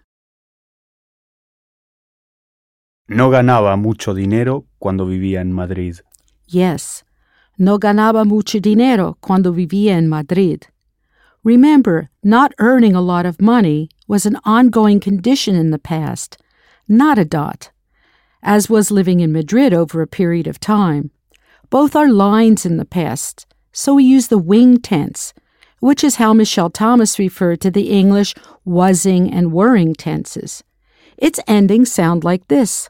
No 3.08 3.30
ganaba 3.30 3.80
mucho 3.80 4.14
dinero 4.14 4.64
cuando 4.80 5.06
vivía 5.06 5.40
en 5.40 5.52
Madrid. 5.52 6.00
Yes, 6.48 7.04
no 7.56 7.78
ganaba 7.78 8.24
mucho 8.26 8.58
dinero 8.60 9.16
cuando 9.20 9.52
vivía 9.52 9.92
en 9.92 10.08
Madrid. 10.08 10.66
Remember, 11.44 12.10
not 12.24 12.52
earning 12.58 12.96
a 12.96 13.00
lot 13.00 13.24
of 13.24 13.40
money 13.40 13.88
was 14.08 14.26
an 14.26 14.36
ongoing 14.44 14.98
condition 14.98 15.54
in 15.54 15.70
the 15.70 15.78
past, 15.78 16.36
not 16.88 17.18
a 17.18 17.24
dot, 17.24 17.70
as 18.46 18.70
was 18.70 18.92
living 18.92 19.18
in 19.18 19.32
Madrid 19.32 19.74
over 19.74 20.00
a 20.00 20.06
period 20.06 20.46
of 20.46 20.60
time. 20.60 21.10
Both 21.68 21.96
are 21.96 22.08
lines 22.08 22.64
in 22.64 22.76
the 22.76 22.84
past, 22.84 23.44
so 23.72 23.94
we 23.94 24.04
use 24.04 24.28
the 24.28 24.38
wing 24.38 24.80
tense, 24.80 25.34
which 25.80 26.04
is 26.04 26.16
how 26.16 26.32
Michel 26.32 26.70
Thomas 26.70 27.18
referred 27.18 27.60
to 27.62 27.72
the 27.72 27.90
English 27.90 28.34
wasing 28.64 29.30
and 29.32 29.50
wereing 29.50 29.96
tenses. 29.98 30.62
Its 31.18 31.40
endings 31.48 31.90
sound 31.92 32.22
like 32.22 32.46
this 32.46 32.88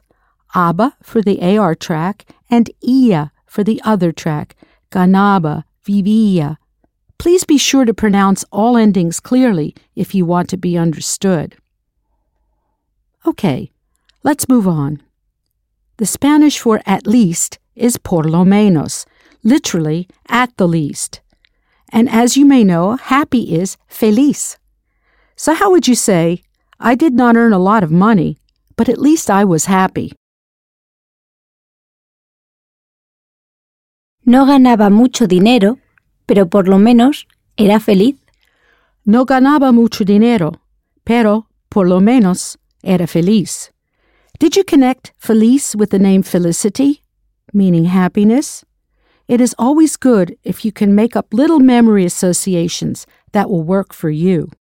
ABA 0.53 0.95
for 1.01 1.23
the 1.23 1.57
AR 1.57 1.73
track 1.73 2.25
and 2.49 2.69
IA 2.87 3.31
for 3.47 3.63
the 3.63 3.81
other 3.83 4.11
track, 4.11 4.55
ganaba, 4.91 5.63
vivía. 5.83 6.57
Please 7.17 7.45
be 7.45 7.57
sure 7.57 7.83
to 7.83 7.95
pronounce 7.95 8.45
all 8.51 8.77
endings 8.77 9.19
clearly 9.19 9.73
if 9.95 10.13
you 10.13 10.23
want 10.23 10.49
to 10.49 10.57
be 10.57 10.77
understood. 10.77 11.55
Okay, 13.25 13.71
let's 14.23 14.47
move 14.47 14.67
on. 14.67 15.01
The 15.97 16.05
Spanish 16.05 16.59
for 16.59 16.81
at 16.85 17.07
least 17.07 17.57
is 17.75 17.97
por 17.97 18.23
lo 18.23 18.45
menos, 18.45 19.05
literally 19.43 20.07
at 20.29 20.55
the 20.57 20.67
least. 20.67 21.21
And 21.91 22.07
as 22.09 22.37
you 22.37 22.45
may 22.45 22.63
know, 22.63 22.97
happy 22.97 23.55
is 23.55 23.77
feliz. 23.87 24.57
So 25.35 25.53
how 25.53 25.71
would 25.71 25.87
you 25.87 25.95
say, 25.95 26.43
I 26.79 26.93
did 26.95 27.13
not 27.13 27.35
earn 27.35 27.53
a 27.53 27.59
lot 27.59 27.83
of 27.83 27.91
money, 27.91 28.37
but 28.75 28.89
at 28.89 28.99
least 28.99 29.29
I 29.29 29.43
was 29.43 29.65
happy? 29.65 30.13
No 34.23 34.45
ganaba 34.45 34.91
mucho 34.91 35.25
dinero, 35.25 35.79
pero 36.27 36.45
por 36.45 36.67
lo 36.67 36.77
menos 36.77 37.25
era 37.57 37.79
feliz. 37.79 38.17
No 39.05 39.25
ganaba 39.25 39.73
mucho 39.73 40.03
dinero, 40.03 40.59
pero 41.05 41.47
por 41.69 41.87
lo 41.87 41.99
menos 42.01 42.57
era 42.83 43.07
feliz. 43.07 43.71
Did 44.39 44.55
you 44.55 44.63
connect 44.63 45.13
feliz 45.17 45.75
with 45.75 45.89
the 45.89 45.97
name 45.97 46.21
felicity, 46.21 47.01
meaning 47.53 47.85
happiness? 47.85 48.63
It 49.27 49.41
is 49.41 49.55
always 49.57 49.97
good 49.97 50.37
if 50.43 50.63
you 50.63 50.71
can 50.71 50.93
make 50.93 51.15
up 51.15 51.33
little 51.33 51.59
memory 51.59 52.05
associations 52.05 53.07
that 53.31 53.49
will 53.49 53.63
work 53.63 53.93
for 53.93 54.11
you. 54.11 54.51